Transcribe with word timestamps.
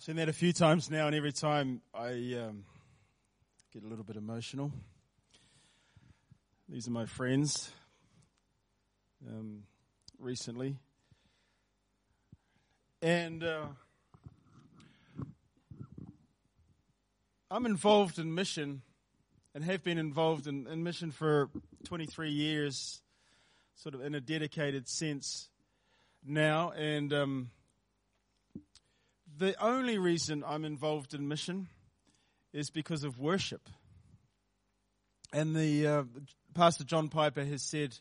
I've 0.00 0.04
seen 0.04 0.16
that 0.16 0.30
a 0.30 0.32
few 0.32 0.54
times 0.54 0.90
now, 0.90 1.08
and 1.08 1.14
every 1.14 1.30
time 1.30 1.82
I 1.92 2.08
um, 2.08 2.64
get 3.70 3.82
a 3.84 3.86
little 3.86 4.02
bit 4.02 4.16
emotional. 4.16 4.72
These 6.70 6.88
are 6.88 6.90
my 6.90 7.04
friends 7.04 7.70
um, 9.28 9.64
recently. 10.18 10.78
And 13.02 13.44
uh, 13.44 13.66
I'm 17.50 17.66
involved 17.66 18.18
in 18.18 18.34
mission 18.34 18.80
and 19.54 19.62
have 19.64 19.84
been 19.84 19.98
involved 19.98 20.46
in, 20.46 20.66
in 20.66 20.82
mission 20.82 21.10
for 21.10 21.50
23 21.84 22.30
years, 22.30 23.02
sort 23.74 23.94
of 23.94 24.00
in 24.00 24.14
a 24.14 24.20
dedicated 24.22 24.88
sense 24.88 25.50
now. 26.24 26.70
And 26.70 27.12
um, 27.12 27.50
the 29.40 29.60
only 29.64 29.96
reason 29.96 30.44
I'm 30.46 30.66
involved 30.66 31.14
in 31.14 31.26
mission 31.26 31.68
is 32.52 32.68
because 32.68 33.04
of 33.04 33.18
worship. 33.18 33.70
And 35.32 35.56
the 35.56 35.86
uh, 35.86 36.02
Pastor 36.54 36.84
John 36.84 37.08
Piper 37.08 37.42
has 37.42 37.62
said, 37.62 37.96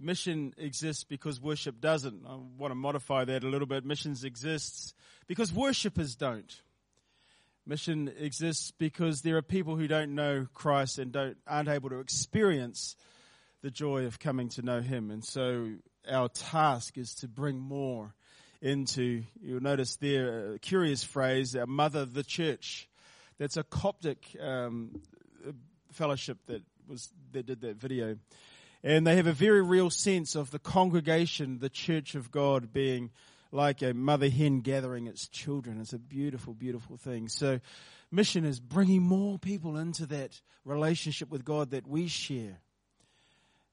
mission 0.00 0.54
exists 0.56 1.04
because 1.04 1.38
worship 1.38 1.82
doesn't. 1.82 2.24
I 2.26 2.38
want 2.56 2.70
to 2.70 2.76
modify 2.76 3.26
that 3.26 3.44
a 3.44 3.48
little 3.48 3.66
bit. 3.66 3.84
Missions 3.84 4.24
exists 4.24 4.94
because 5.26 5.52
worshippers 5.52 6.16
don't. 6.16 6.60
Mission 7.66 8.10
exists 8.18 8.70
because 8.70 9.20
there 9.20 9.36
are 9.36 9.42
people 9.42 9.76
who 9.76 9.86
don't 9.86 10.14
know 10.14 10.46
Christ 10.54 10.98
and 10.98 11.12
don't, 11.12 11.36
aren't 11.46 11.68
able 11.68 11.90
to 11.90 11.98
experience 11.98 12.96
the 13.60 13.70
joy 13.70 14.06
of 14.06 14.18
coming 14.18 14.48
to 14.50 14.62
know 14.62 14.80
Him. 14.80 15.10
And 15.10 15.22
so 15.22 15.72
our 16.10 16.30
task 16.30 16.96
is 16.96 17.14
to 17.16 17.28
bring 17.28 17.58
more 17.58 18.14
into, 18.64 19.22
you'll 19.42 19.62
notice 19.62 19.96
there 19.96 20.54
a 20.54 20.58
curious 20.58 21.04
phrase, 21.04 21.54
our 21.54 21.66
mother, 21.66 22.06
the 22.06 22.24
church. 22.24 22.88
That's 23.38 23.58
a 23.58 23.62
Coptic 23.62 24.34
um, 24.40 25.02
fellowship 25.92 26.38
that 26.46 26.62
was 26.88 27.12
that 27.32 27.46
did 27.46 27.60
that 27.60 27.76
video, 27.76 28.16
and 28.82 29.06
they 29.06 29.16
have 29.16 29.26
a 29.26 29.32
very 29.32 29.62
real 29.62 29.90
sense 29.90 30.34
of 30.34 30.50
the 30.50 30.58
congregation, 30.58 31.58
the 31.58 31.68
church 31.68 32.14
of 32.14 32.30
God, 32.30 32.72
being 32.72 33.10
like 33.52 33.82
a 33.82 33.92
mother 33.92 34.30
hen 34.30 34.60
gathering 34.60 35.06
its 35.06 35.28
children. 35.28 35.80
It's 35.80 35.92
a 35.92 35.98
beautiful, 35.98 36.54
beautiful 36.54 36.96
thing. 36.96 37.28
So, 37.28 37.60
mission 38.10 38.44
is 38.46 38.60
bringing 38.60 39.02
more 39.02 39.38
people 39.38 39.76
into 39.76 40.06
that 40.06 40.40
relationship 40.64 41.28
with 41.28 41.44
God 41.44 41.70
that 41.70 41.86
we 41.86 42.08
share. 42.08 42.60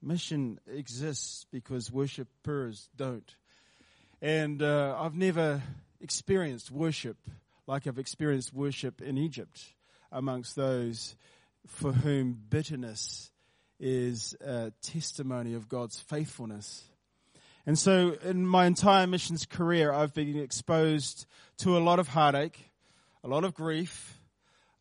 Mission 0.02 0.60
exists 0.68 1.46
because 1.52 1.92
worshippers 1.92 2.90
don't. 2.98 3.36
And 4.22 4.62
uh, 4.62 4.96
I've 5.00 5.16
never 5.16 5.64
experienced 6.00 6.70
worship 6.70 7.18
like 7.66 7.88
I've 7.88 7.98
experienced 7.98 8.54
worship 8.54 9.02
in 9.02 9.18
Egypt 9.18 9.60
amongst 10.12 10.56
those 10.56 11.16
for 11.66 11.92
whom 11.92 12.38
bitterness 12.50 13.32
is 13.80 14.36
a 14.40 14.72
testimony 14.84 15.56
of 15.56 15.68
God's 15.68 16.00
faithfulness. 16.00 16.84
And 17.66 17.80
so 17.80 18.16
in 18.24 18.46
my 18.46 18.68
entire 18.68 19.08
missions 19.08 19.48
career, 19.48 19.92
I've 19.92 20.14
been 20.14 20.38
exposed 20.38 21.26
to 21.60 21.76
a 21.76 21.80
lot 21.80 21.98
of 21.98 22.08
heartache, 22.08 22.72
a 23.24 23.28
lot 23.28 23.44
of 23.44 23.56
grief, 23.56 24.20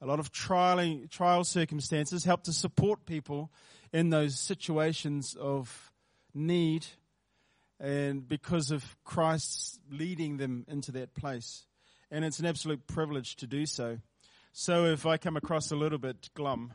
a 0.03 0.07
lot 0.07 0.19
of 0.19 0.33
trial, 0.33 1.01
trial 1.11 1.45
circumstances, 1.45 2.25
help 2.25 2.43
to 2.45 2.53
support 2.53 3.07
people 3.07 3.51
in 3.91 4.11
those 4.11 4.39
situations 4.39 5.35
of 5.41 5.93
need 6.35 6.87
and 7.81 8.29
because 8.29 8.71
of 8.71 8.85
Christ's 9.05 9.79
leading 9.91 10.37
them 10.37 10.65
into 10.69 10.93
that 10.93 11.15
place. 11.15 11.65
And 12.11 12.25
it's 12.25 12.39
an 12.39 12.47
absolute 12.47 12.87
privilege 12.87 13.37
to 13.37 13.47
do 13.47 13.67
so. 13.67 13.99
So 14.53 14.87
if 14.87 15.07
I 15.07 15.17
come 15.17 15.37
across 15.37 15.71
a 15.71 15.77
little 15.77 15.99
bit 15.99 16.29
glum, 16.35 16.75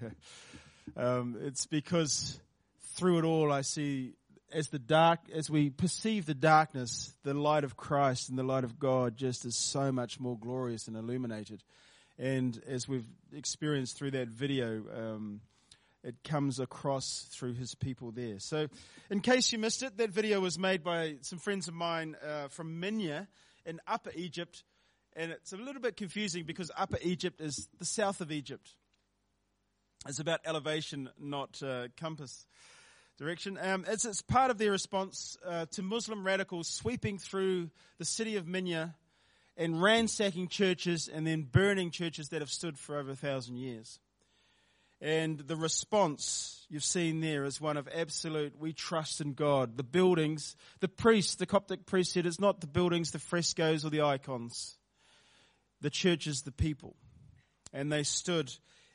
um, 0.96 1.36
it's 1.40 1.66
because 1.66 2.38
through 2.94 3.18
it 3.18 3.24
all 3.24 3.52
I 3.52 3.62
see 3.62 4.14
as 4.52 4.68
the 4.68 4.78
dark, 4.78 5.20
as 5.34 5.50
we 5.50 5.70
perceive 5.70 6.26
the 6.26 6.34
darkness, 6.34 7.14
the 7.24 7.34
light 7.34 7.64
of 7.64 7.76
Christ 7.76 8.28
and 8.28 8.38
the 8.38 8.44
light 8.44 8.64
of 8.64 8.78
God 8.78 9.16
just 9.16 9.44
is 9.44 9.58
so 9.58 9.90
much 9.90 10.20
more 10.20 10.38
glorious 10.38 10.86
and 10.86 10.96
illuminated. 10.96 11.64
And 12.18 12.60
as 12.66 12.88
we've 12.88 13.08
experienced 13.34 13.98
through 13.98 14.12
that 14.12 14.28
video, 14.28 14.84
um, 14.94 15.40
it 16.06 16.22
comes 16.22 16.60
across 16.60 17.26
through 17.32 17.54
his 17.54 17.74
people 17.74 18.12
there. 18.12 18.38
So, 18.38 18.68
in 19.10 19.18
case 19.20 19.50
you 19.50 19.58
missed 19.58 19.82
it, 19.82 19.96
that 19.96 20.10
video 20.10 20.38
was 20.38 20.56
made 20.56 20.84
by 20.84 21.16
some 21.22 21.40
friends 21.40 21.66
of 21.66 21.74
mine 21.74 22.16
uh, 22.24 22.46
from 22.46 22.80
Minya 22.80 23.26
in 23.64 23.80
Upper 23.88 24.12
Egypt. 24.14 24.62
And 25.16 25.32
it's 25.32 25.52
a 25.52 25.56
little 25.56 25.82
bit 25.82 25.96
confusing 25.96 26.44
because 26.44 26.70
Upper 26.76 26.98
Egypt 27.02 27.40
is 27.40 27.68
the 27.78 27.84
south 27.84 28.20
of 28.20 28.30
Egypt. 28.30 28.70
It's 30.06 30.20
about 30.20 30.40
elevation, 30.44 31.10
not 31.18 31.60
uh, 31.60 31.88
compass 31.96 32.46
direction. 33.18 33.58
Um, 33.60 33.84
it's, 33.88 34.04
it's 34.04 34.22
part 34.22 34.52
of 34.52 34.58
their 34.58 34.70
response 34.70 35.36
uh, 35.44 35.66
to 35.72 35.82
Muslim 35.82 36.24
radicals 36.24 36.68
sweeping 36.68 37.18
through 37.18 37.70
the 37.98 38.04
city 38.04 38.36
of 38.36 38.44
Minya 38.44 38.94
and 39.56 39.82
ransacking 39.82 40.48
churches 40.48 41.08
and 41.12 41.26
then 41.26 41.42
burning 41.42 41.90
churches 41.90 42.28
that 42.28 42.42
have 42.42 42.50
stood 42.50 42.78
for 42.78 42.96
over 42.96 43.10
a 43.10 43.16
thousand 43.16 43.56
years. 43.56 43.98
And 45.00 45.38
the 45.40 45.56
response 45.56 46.66
you've 46.70 46.84
seen 46.84 47.20
there 47.20 47.44
is 47.44 47.60
one 47.60 47.76
of 47.76 47.88
absolute, 47.94 48.58
we 48.58 48.72
trust 48.72 49.20
in 49.20 49.34
God. 49.34 49.76
The 49.76 49.82
buildings, 49.82 50.56
the 50.80 50.88
priests, 50.88 51.34
the 51.34 51.46
Coptic 51.46 51.84
priest 51.84 52.12
said 52.12 52.26
it's 52.26 52.40
not 52.40 52.60
the 52.60 52.66
buildings, 52.66 53.10
the 53.10 53.18
frescoes, 53.18 53.84
or 53.84 53.90
the 53.90 54.00
icons. 54.00 54.76
The 55.82 55.90
church 55.90 56.26
is 56.26 56.42
the 56.42 56.52
people. 56.52 56.96
And 57.72 57.92
they 57.92 58.04
stood 58.04 58.52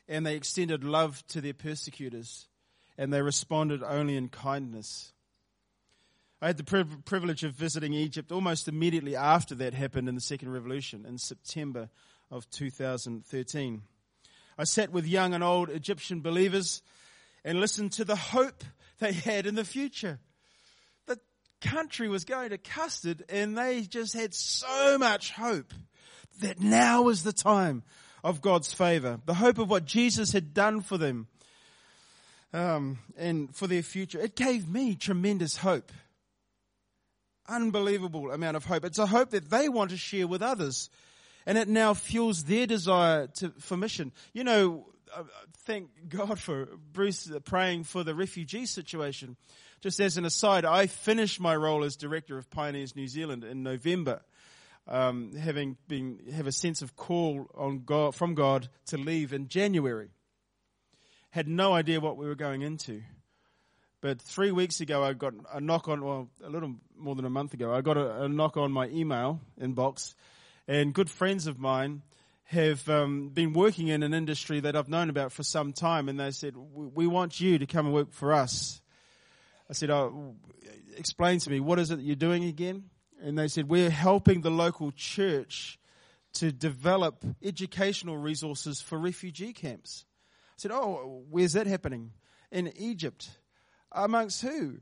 and 0.08 0.26
they 0.26 0.34
extended 0.34 0.82
love 0.82 1.24
to 1.28 1.40
their 1.40 1.54
persecutors 1.54 2.48
and 2.98 3.12
they 3.12 3.22
responded 3.22 3.82
only 3.82 4.16
in 4.16 4.28
kindness. 4.28 5.12
I 6.40 6.48
had 6.48 6.56
the 6.56 6.98
privilege 7.04 7.44
of 7.44 7.52
visiting 7.52 7.94
Egypt 7.94 8.32
almost 8.32 8.66
immediately 8.66 9.14
after 9.14 9.54
that 9.56 9.74
happened 9.74 10.08
in 10.08 10.16
the 10.16 10.20
Second 10.20 10.52
Revolution 10.52 11.06
in 11.06 11.16
September 11.18 11.88
of 12.32 12.50
2013. 12.50 13.82
I 14.58 14.64
sat 14.64 14.92
with 14.92 15.06
young 15.06 15.34
and 15.34 15.42
old 15.42 15.70
Egyptian 15.70 16.20
believers 16.20 16.82
and 17.44 17.60
listened 17.60 17.92
to 17.92 18.04
the 18.04 18.16
hope 18.16 18.64
they 18.98 19.12
had 19.12 19.46
in 19.46 19.54
the 19.54 19.64
future. 19.64 20.18
The 21.06 21.18
country 21.60 22.08
was 22.08 22.24
going 22.24 22.50
to 22.50 22.58
custard 22.58 23.24
and 23.28 23.56
they 23.56 23.82
just 23.82 24.14
had 24.14 24.34
so 24.34 24.98
much 24.98 25.32
hope 25.32 25.72
that 26.40 26.60
now 26.60 27.02
was 27.02 27.22
the 27.22 27.32
time 27.32 27.82
of 28.22 28.40
God's 28.40 28.72
favor. 28.72 29.20
The 29.24 29.34
hope 29.34 29.58
of 29.58 29.68
what 29.68 29.84
Jesus 29.84 30.32
had 30.32 30.54
done 30.54 30.80
for 30.80 30.98
them. 30.98 31.28
Um, 32.54 32.98
and 33.16 33.54
for 33.54 33.66
their 33.66 33.82
future. 33.82 34.20
It 34.20 34.36
gave 34.36 34.68
me 34.68 34.94
tremendous 34.94 35.56
hope. 35.56 35.90
Unbelievable 37.48 38.30
amount 38.30 38.58
of 38.58 38.66
hope. 38.66 38.84
It's 38.84 38.98
a 38.98 39.06
hope 39.06 39.30
that 39.30 39.48
they 39.48 39.70
want 39.70 39.90
to 39.90 39.96
share 39.96 40.26
with 40.26 40.42
others 40.42 40.90
and 41.46 41.58
it 41.58 41.68
now 41.68 41.94
fuels 41.94 42.44
their 42.44 42.66
desire 42.66 43.26
to, 43.26 43.50
for 43.58 43.76
mission. 43.76 44.12
You 44.32 44.44
know, 44.44 44.86
uh, 45.14 45.24
thank 45.64 45.90
God 46.08 46.38
for 46.38 46.68
Bruce 46.92 47.30
praying 47.44 47.84
for 47.84 48.04
the 48.04 48.14
refugee 48.14 48.66
situation. 48.66 49.36
Just 49.80 50.00
as 50.00 50.16
an 50.16 50.24
aside, 50.24 50.64
I 50.64 50.86
finished 50.86 51.40
my 51.40 51.56
role 51.56 51.84
as 51.84 51.96
director 51.96 52.38
of 52.38 52.50
Pioneers 52.50 52.94
New 52.94 53.08
Zealand 53.08 53.42
in 53.42 53.62
November, 53.62 54.22
um, 54.86 55.34
having 55.34 55.76
been 55.88 56.20
have 56.32 56.46
a 56.46 56.52
sense 56.52 56.82
of 56.82 56.94
call 56.96 57.48
on 57.54 57.82
God 57.84 58.14
from 58.14 58.34
God 58.34 58.68
to 58.86 58.96
leave 58.96 59.32
in 59.32 59.48
January. 59.48 60.10
Had 61.30 61.48
no 61.48 61.72
idea 61.72 62.00
what 62.00 62.16
we 62.16 62.26
were 62.26 62.34
going 62.34 62.62
into. 62.62 63.02
But 64.00 64.20
three 64.20 64.50
weeks 64.50 64.80
ago, 64.80 65.02
I 65.02 65.12
got 65.12 65.32
a 65.52 65.60
knock 65.60 65.88
on, 65.88 66.04
well, 66.04 66.28
a 66.44 66.50
little 66.50 66.74
more 66.96 67.14
than 67.14 67.24
a 67.24 67.30
month 67.30 67.54
ago, 67.54 67.72
I 67.72 67.80
got 67.80 67.96
a, 67.96 68.24
a 68.24 68.28
knock 68.28 68.56
on 68.56 68.72
my 68.72 68.88
email 68.88 69.40
inbox 69.60 70.14
and 70.66 70.94
good 70.94 71.10
friends 71.10 71.46
of 71.46 71.58
mine 71.58 72.02
have 72.44 72.86
um, 72.88 73.30
been 73.30 73.52
working 73.52 73.88
in 73.88 74.02
an 74.02 74.12
industry 74.12 74.60
that 74.60 74.76
I've 74.76 74.88
known 74.88 75.08
about 75.08 75.32
for 75.32 75.42
some 75.42 75.72
time, 75.72 76.08
and 76.08 76.20
they 76.20 76.30
said, 76.30 76.54
"We 76.56 77.06
want 77.06 77.40
you 77.40 77.58
to 77.58 77.66
come 77.66 77.86
and 77.86 77.94
work 77.94 78.12
for 78.12 78.32
us." 78.32 78.80
I 79.70 79.72
said, 79.72 79.90
"Oh, 79.90 80.36
explain 80.96 81.38
to 81.40 81.50
me 81.50 81.60
what 81.60 81.78
is 81.78 81.90
it 81.90 82.00
you're 82.00 82.14
doing 82.16 82.44
again?" 82.44 82.90
And 83.22 83.38
they 83.38 83.48
said, 83.48 83.68
"We're 83.68 83.90
helping 83.90 84.42
the 84.42 84.50
local 84.50 84.92
church 84.92 85.78
to 86.34 86.52
develop 86.52 87.24
educational 87.42 88.18
resources 88.18 88.80
for 88.80 88.98
refugee 88.98 89.52
camps." 89.52 90.04
I 90.50 90.58
said, 90.58 90.72
"Oh, 90.72 91.24
where's 91.30 91.54
that 91.54 91.66
happening?" 91.66 92.12
In 92.50 92.68
Egypt. 92.76 93.30
Amongst 93.92 94.42
who? 94.42 94.80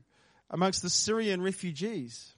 Amongst 0.49 0.81
the 0.81 0.89
Syrian 0.89 1.41
refugees. 1.41 2.33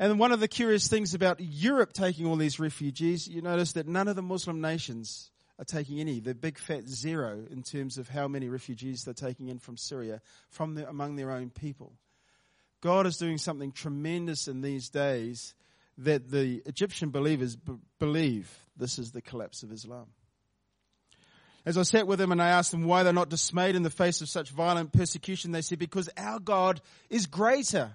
And 0.00 0.18
one 0.18 0.32
of 0.32 0.40
the 0.40 0.48
curious 0.48 0.88
things 0.88 1.12
about 1.12 1.40
Europe 1.40 1.92
taking 1.92 2.24
all 2.24 2.36
these 2.36 2.58
refugees, 2.58 3.28
you 3.28 3.42
notice 3.42 3.72
that 3.72 3.86
none 3.86 4.08
of 4.08 4.16
the 4.16 4.22
Muslim 4.22 4.62
nations 4.62 5.30
are 5.58 5.64
taking 5.66 6.00
any. 6.00 6.20
They're 6.20 6.32
big 6.32 6.56
fat 6.56 6.88
zero 6.88 7.44
in 7.50 7.62
terms 7.62 7.98
of 7.98 8.08
how 8.08 8.26
many 8.26 8.48
refugees 8.48 9.04
they're 9.04 9.12
taking 9.12 9.48
in 9.50 9.58
from 9.58 9.76
Syria, 9.76 10.22
from 10.48 10.74
the, 10.74 10.88
among 10.88 11.16
their 11.16 11.30
own 11.30 11.50
people. 11.50 11.92
God 12.80 13.06
is 13.06 13.18
doing 13.18 13.36
something 13.36 13.72
tremendous 13.72 14.48
in 14.48 14.62
these 14.62 14.88
days 14.88 15.54
that 15.98 16.30
the 16.30 16.62
Egyptian 16.64 17.10
believers 17.10 17.56
b- 17.56 17.74
believe 17.98 18.50
this 18.78 18.98
is 18.98 19.12
the 19.12 19.20
collapse 19.20 19.62
of 19.62 19.70
Islam. 19.70 20.06
As 21.66 21.76
I 21.76 21.82
sat 21.82 22.06
with 22.06 22.18
them 22.18 22.32
and 22.32 22.40
I 22.40 22.48
asked 22.48 22.70
them 22.70 22.84
why 22.84 23.02
they're 23.02 23.12
not 23.12 23.28
dismayed 23.28 23.76
in 23.76 23.82
the 23.82 23.90
face 23.90 24.22
of 24.22 24.30
such 24.30 24.48
violent 24.48 24.92
persecution, 24.92 25.52
they 25.52 25.60
said, 25.60 25.78
because 25.78 26.08
our 26.16 26.38
God 26.38 26.80
is 27.10 27.26
greater. 27.26 27.92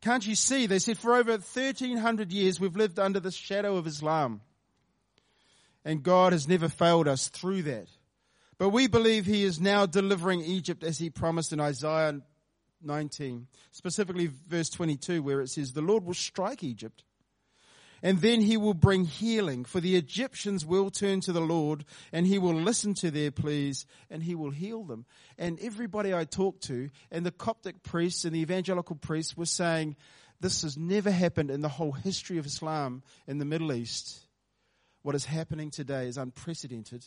Can't 0.00 0.26
you 0.26 0.34
see? 0.34 0.66
They 0.66 0.78
said, 0.78 0.98
for 0.98 1.14
over 1.14 1.32
1300 1.32 2.32
years 2.32 2.60
we've 2.60 2.76
lived 2.76 2.98
under 2.98 3.20
the 3.20 3.32
shadow 3.32 3.76
of 3.76 3.86
Islam. 3.86 4.40
And 5.84 6.02
God 6.02 6.32
has 6.32 6.46
never 6.46 6.68
failed 6.68 7.08
us 7.08 7.28
through 7.28 7.62
that. 7.62 7.88
But 8.58 8.70
we 8.70 8.88
believe 8.88 9.24
he 9.24 9.44
is 9.44 9.60
now 9.60 9.86
delivering 9.86 10.40
Egypt 10.40 10.82
as 10.82 10.98
he 10.98 11.10
promised 11.10 11.52
in 11.52 11.60
Isaiah 11.60 12.20
19, 12.82 13.46
specifically 13.70 14.30
verse 14.48 14.68
22, 14.68 15.22
where 15.22 15.40
it 15.40 15.48
says, 15.48 15.72
The 15.72 15.80
Lord 15.80 16.04
will 16.04 16.14
strike 16.14 16.62
Egypt. 16.62 17.04
And 18.02 18.20
then 18.20 18.40
he 18.40 18.56
will 18.56 18.74
bring 18.74 19.04
healing, 19.04 19.64
for 19.64 19.80
the 19.80 19.96
Egyptians 19.96 20.64
will 20.64 20.90
turn 20.90 21.20
to 21.22 21.32
the 21.32 21.40
Lord, 21.40 21.84
and 22.12 22.26
he 22.26 22.38
will 22.38 22.54
listen 22.54 22.94
to 22.94 23.10
their 23.10 23.30
pleas, 23.30 23.86
and 24.08 24.22
he 24.22 24.34
will 24.34 24.50
heal 24.50 24.84
them. 24.84 25.04
And 25.36 25.58
everybody 25.60 26.14
I 26.14 26.24
talked 26.24 26.62
to, 26.64 26.90
and 27.10 27.26
the 27.26 27.32
Coptic 27.32 27.82
priests 27.82 28.24
and 28.24 28.34
the 28.34 28.40
evangelical 28.40 28.96
priests 28.96 29.36
were 29.36 29.46
saying, 29.46 29.96
this 30.40 30.62
has 30.62 30.76
never 30.76 31.10
happened 31.10 31.50
in 31.50 31.62
the 31.62 31.68
whole 31.68 31.92
history 31.92 32.38
of 32.38 32.46
Islam 32.46 33.02
in 33.26 33.38
the 33.38 33.44
Middle 33.44 33.72
East. 33.72 34.20
What 35.02 35.16
is 35.16 35.24
happening 35.24 35.70
today 35.70 36.06
is 36.06 36.16
unprecedented. 36.16 37.04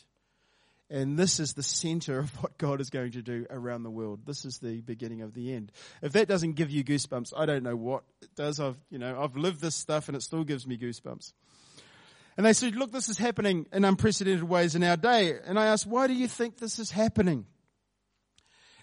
And 0.92 1.18
this 1.18 1.40
is 1.40 1.54
the 1.54 1.62
center 1.62 2.18
of 2.18 2.30
what 2.42 2.58
God 2.58 2.78
is 2.82 2.90
going 2.90 3.12
to 3.12 3.22
do 3.22 3.46
around 3.48 3.82
the 3.82 3.90
world. 3.90 4.26
This 4.26 4.44
is 4.44 4.58
the 4.58 4.82
beginning 4.82 5.22
of 5.22 5.32
the 5.32 5.54
end. 5.54 5.72
If 6.02 6.12
that 6.12 6.28
doesn't 6.28 6.52
give 6.52 6.70
you 6.70 6.84
goosebumps, 6.84 7.32
I 7.34 7.46
don't 7.46 7.62
know 7.62 7.76
what 7.76 8.02
it 8.20 8.28
does. 8.36 8.60
I've, 8.60 8.76
you 8.90 8.98
know, 8.98 9.18
I've 9.18 9.34
lived 9.34 9.62
this 9.62 9.74
stuff 9.74 10.08
and 10.08 10.16
it 10.16 10.20
still 10.20 10.44
gives 10.44 10.66
me 10.66 10.76
goosebumps. 10.76 11.32
And 12.36 12.44
they 12.44 12.52
said, 12.52 12.76
look, 12.76 12.92
this 12.92 13.08
is 13.08 13.16
happening 13.16 13.64
in 13.72 13.86
unprecedented 13.86 14.44
ways 14.44 14.74
in 14.74 14.84
our 14.84 14.98
day. 14.98 15.38
And 15.42 15.58
I 15.58 15.68
asked, 15.68 15.86
why 15.86 16.08
do 16.08 16.12
you 16.12 16.28
think 16.28 16.58
this 16.58 16.78
is 16.78 16.90
happening? 16.90 17.46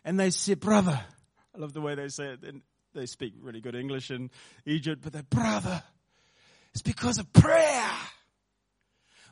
And 0.03 0.19
they 0.19 0.31
said, 0.31 0.59
brother, 0.59 0.99
I 1.55 1.59
love 1.59 1.73
the 1.73 1.81
way 1.81 1.93
they 1.93 2.07
say 2.07 2.29
it. 2.41 2.55
They 2.95 3.05
speak 3.05 3.35
really 3.39 3.61
good 3.61 3.75
English 3.75 4.09
in 4.09 4.31
Egypt, 4.65 5.01
but 5.03 5.13
they, 5.13 5.21
brother, 5.21 5.83
it's 6.73 6.81
because 6.81 7.19
of 7.19 7.31
prayer. 7.33 7.91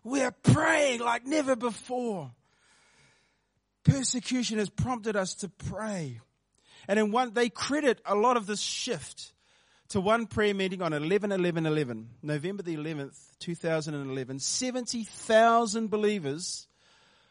We're 0.03 0.29
praying 0.29 0.99
like 0.99 1.25
never 1.25 1.55
before. 1.55 2.33
Persecution 3.87 4.57
has 4.57 4.69
prompted 4.69 5.15
us 5.15 5.33
to 5.35 5.49
pray. 5.49 6.19
And 6.87 6.99
in 6.99 7.11
one, 7.11 7.33
they 7.33 7.49
credit 7.49 8.01
a 8.05 8.15
lot 8.15 8.37
of 8.37 8.45
this 8.45 8.61
shift 8.61 9.33
to 9.89 10.01
one 10.01 10.25
prayer 10.25 10.53
meeting 10.53 10.81
on 10.81 10.91
11 10.91 11.31
11 11.31 11.65
11, 11.65 12.09
November 12.21 12.63
the 12.63 12.75
11th, 12.75 13.17
2011. 13.39 14.39
70,000 14.39 15.89
believers 15.89 16.67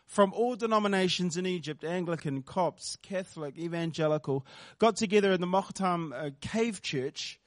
from 0.07 0.33
all 0.33 0.57
denominations 0.57 1.37
in 1.37 1.47
Egypt, 1.47 1.85
Anglican, 1.85 2.43
Copts, 2.43 2.97
Catholic, 3.03 3.59
Evangelical, 3.59 4.47
got 4.79 4.97
together 4.97 5.33
in 5.33 5.41
the 5.41 5.47
Mokattam 5.47 6.13
uh, 6.15 6.31
Cave 6.41 6.81
Church, 6.81 7.39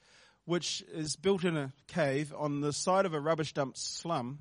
which 0.44 0.84
is 0.92 1.16
built 1.16 1.44
in 1.44 1.56
a 1.56 1.72
cave 1.88 2.32
on 2.36 2.60
the 2.60 2.72
side 2.72 3.06
of 3.06 3.14
a 3.14 3.20
rubbish 3.20 3.54
dump 3.54 3.76
slum. 3.76 4.40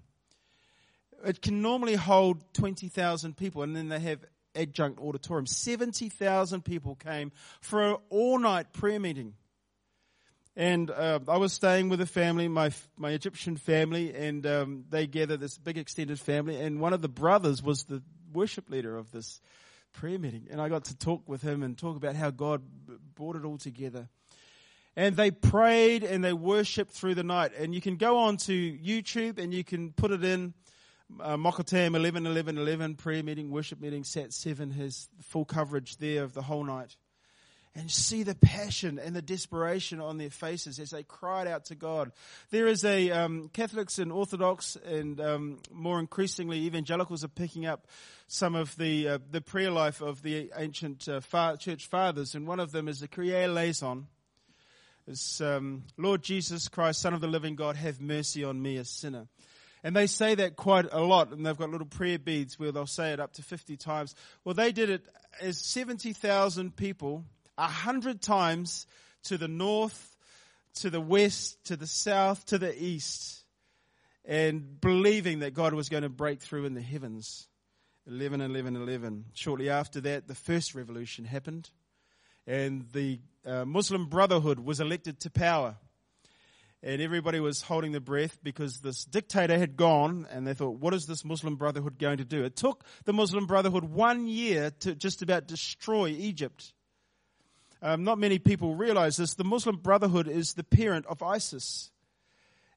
It 1.26 1.42
can 1.42 1.62
normally 1.62 1.96
hold 1.96 2.54
20,000 2.54 3.36
people, 3.36 3.64
and 3.64 3.76
then 3.76 3.90
they 3.90 4.00
have 4.00 4.20
adjunct 4.56 5.00
auditorium. 5.00 5.46
70,000 5.46 6.64
people 6.64 6.96
came 6.96 7.32
for 7.62 7.92
an 7.92 7.98
all 8.10 8.40
night 8.40 8.74
prayer 8.74 9.00
meeting. 9.00 9.34
And 10.56 10.92
uh, 10.92 11.20
I 11.28 11.38
was 11.38 11.54
staying 11.54 11.90
with 11.90 12.02
a 12.02 12.06
family, 12.06 12.48
my 12.48 12.72
my 12.98 13.12
Egyptian 13.12 13.56
family, 13.56 14.14
and 14.14 14.46
um, 14.46 14.84
they 14.90 15.08
gathered 15.08 15.40
this 15.40 15.58
big 15.58 15.78
extended 15.78 16.20
family. 16.20 16.60
And 16.60 16.82
one 16.82 16.92
of 16.92 17.02
the 17.02 17.08
brothers 17.08 17.64
was 17.64 17.84
the 17.84 18.04
worship 18.34 18.70
leader 18.70 18.98
of 18.98 19.12
this 19.12 19.40
prayer 19.94 20.20
meeting, 20.20 20.48
and 20.52 20.60
I 20.60 20.68
got 20.68 20.86
to 20.86 20.98
talk 20.98 21.30
with 21.30 21.42
him 21.42 21.64
and 21.64 21.78
talk 21.78 21.96
about 21.96 22.16
how 22.16 22.32
God 22.32 22.62
brought 23.16 23.38
it 23.38 23.46
all 23.46 23.58
together. 23.58 24.10
And 24.96 25.16
they 25.16 25.32
prayed 25.32 26.04
and 26.04 26.22
they 26.24 26.34
worshipped 26.34 26.92
through 26.92 27.16
the 27.16 27.24
night. 27.24 27.54
And 27.58 27.74
you 27.74 27.80
can 27.80 27.96
go 27.96 28.18
on 28.18 28.36
to 28.38 28.52
YouTube 28.52 29.38
and 29.38 29.54
you 29.54 29.64
can 29.64 29.94
put 29.94 30.12
it 30.12 30.26
in 30.26 30.54
uh, 31.20 31.38
Mokattam 31.38 31.96
11, 31.96 32.26
11, 32.26 32.58
11, 32.58 32.96
prayer 32.96 33.24
meeting, 33.24 33.52
worship 33.52 33.82
meeting, 33.82 34.04
Sat 34.04 34.34
7 34.34 34.72
has 34.72 35.10
full 35.22 35.46
coverage 35.46 35.98
there 35.98 36.24
of 36.24 36.34
the 36.34 36.42
whole 36.42 36.64
night. 36.64 36.96
And 37.76 37.90
see 37.90 38.24
the 38.24 38.36
passion 38.36 39.00
and 39.00 39.16
the 39.16 39.22
desperation 39.22 40.02
on 40.02 40.18
their 40.18 40.32
faces 40.32 40.80
as 40.80 40.90
they 40.90 41.04
cried 41.04 41.48
out 41.48 41.66
to 41.66 41.76
God. 41.76 42.12
There 42.50 42.68
is 42.68 42.84
a, 42.84 43.12
um, 43.12 43.50
Catholics 43.54 44.00
and 44.00 44.12
Orthodox 44.12 44.76
and 44.76 45.22
um, 45.22 45.60
more 45.72 46.00
increasingly 46.00 46.66
evangelicals 46.66 47.24
are 47.24 47.30
picking 47.30 47.68
up 47.68 47.88
some 48.28 48.56
of 48.56 48.76
the, 48.78 49.08
uh, 49.08 49.20
the 49.32 49.42
prayer 49.42 49.72
life 49.72 50.02
of 50.02 50.24
the 50.24 50.52
ancient 50.58 51.08
uh, 51.08 51.22
far, 51.22 51.58
church 51.58 51.86
fathers. 51.86 52.34
And 52.34 52.48
one 52.48 52.60
of 52.60 52.72
them 52.72 52.88
is 52.88 53.02
the 53.02 53.08
Kyrie 53.08 53.36
eleison. 53.36 54.08
It's, 55.08 55.40
um, 55.40 55.84
Lord 55.96 56.24
Jesus 56.24 56.68
Christ, 56.68 57.02
Son 57.02 57.14
of 57.14 57.22
the 57.22 57.28
living 57.28 57.56
God, 57.56 57.76
have 57.76 58.02
mercy 58.02 58.44
on 58.44 58.62
me, 58.62 58.78
a 58.78 58.86
sinner. 58.86 59.28
And 59.84 59.96
they 59.96 60.08
say 60.08 60.36
that 60.36 60.56
quite 60.56 60.88
a 60.92 61.00
lot, 61.00 61.32
and 61.32 61.46
they've 61.46 61.58
got 61.58 61.70
little 61.70 61.88
prayer 61.88 62.20
beads 62.20 62.60
where 62.60 62.72
they'll 62.72 62.86
say 62.86 63.14
it 63.14 63.20
up 63.20 63.34
to 63.34 63.42
50 63.42 63.78
times. 63.78 64.14
Well, 64.44 64.54
they 64.54 64.72
did 64.72 64.90
it 64.90 65.06
as 65.42 65.58
70,000 65.58 66.76
people, 66.76 67.24
100 67.56 68.22
times 68.22 68.88
to 69.24 69.38
the 69.38 69.48
north, 69.48 70.18
to 70.76 70.90
the 70.90 71.00
west, 71.00 71.64
to 71.66 71.78
the 71.78 71.88
south, 71.88 72.46
to 72.48 72.58
the 72.58 72.76
east, 72.82 73.44
and 74.26 74.80
believing 74.82 75.40
that 75.40 75.54
God 75.54 75.74
was 75.74 75.88
going 75.88 76.04
to 76.04 76.10
break 76.10 76.42
through 76.42 76.66
in 76.66 76.74
the 76.74 76.82
heavens. 76.82 77.48
11, 78.06 78.42
11, 78.42 78.76
11. 78.76 79.26
Shortly 79.34 79.70
after 79.70 80.02
that, 80.02 80.28
the 80.28 80.36
first 80.36 80.76
revolution 80.76 81.24
happened, 81.24 81.70
and 82.46 82.86
the 82.92 83.20
uh, 83.46 83.64
Muslim 83.64 84.08
Brotherhood 84.08 84.60
was 84.60 84.82
elected 84.82 85.22
to 85.22 85.30
power 85.30 85.78
and 86.82 87.02
everybody 87.02 87.40
was 87.40 87.62
holding 87.64 87.92
their 87.92 88.02
breath 88.02 88.38
because 88.42 88.80
this 88.80 89.04
dictator 89.04 89.58
had 89.58 89.76
gone 89.76 90.26
and 90.32 90.48
they 90.48 90.54
thought, 90.54 90.80
what 90.80 90.94
is 90.94 91.08
this 91.08 91.26
Muslim 91.26 91.56
Brotherhood 91.56 92.00
going 92.00 92.18
to 92.18 92.26
do? 92.26 92.44
It 92.44 92.56
took 92.56 92.86
the 93.04 93.14
Muslim 93.14 93.46
Brotherhood 93.46 93.84
one 93.84 94.28
year 94.28 94.72
to 94.82 94.96
just 94.96 95.22
about 95.22 95.48
destroy 95.48 96.10
Egypt. 96.10 96.74
Um, 97.82 98.04
not 98.04 98.18
many 98.18 98.40
people 98.40 98.76
realize 98.76 99.18
this. 99.18 99.34
The 99.34 99.44
Muslim 99.44 99.78
Brotherhood 99.78 100.28
is 100.28 100.54
the 100.54 100.64
parent 100.64 101.06
of 101.08 101.22
ISIS. 101.22 101.92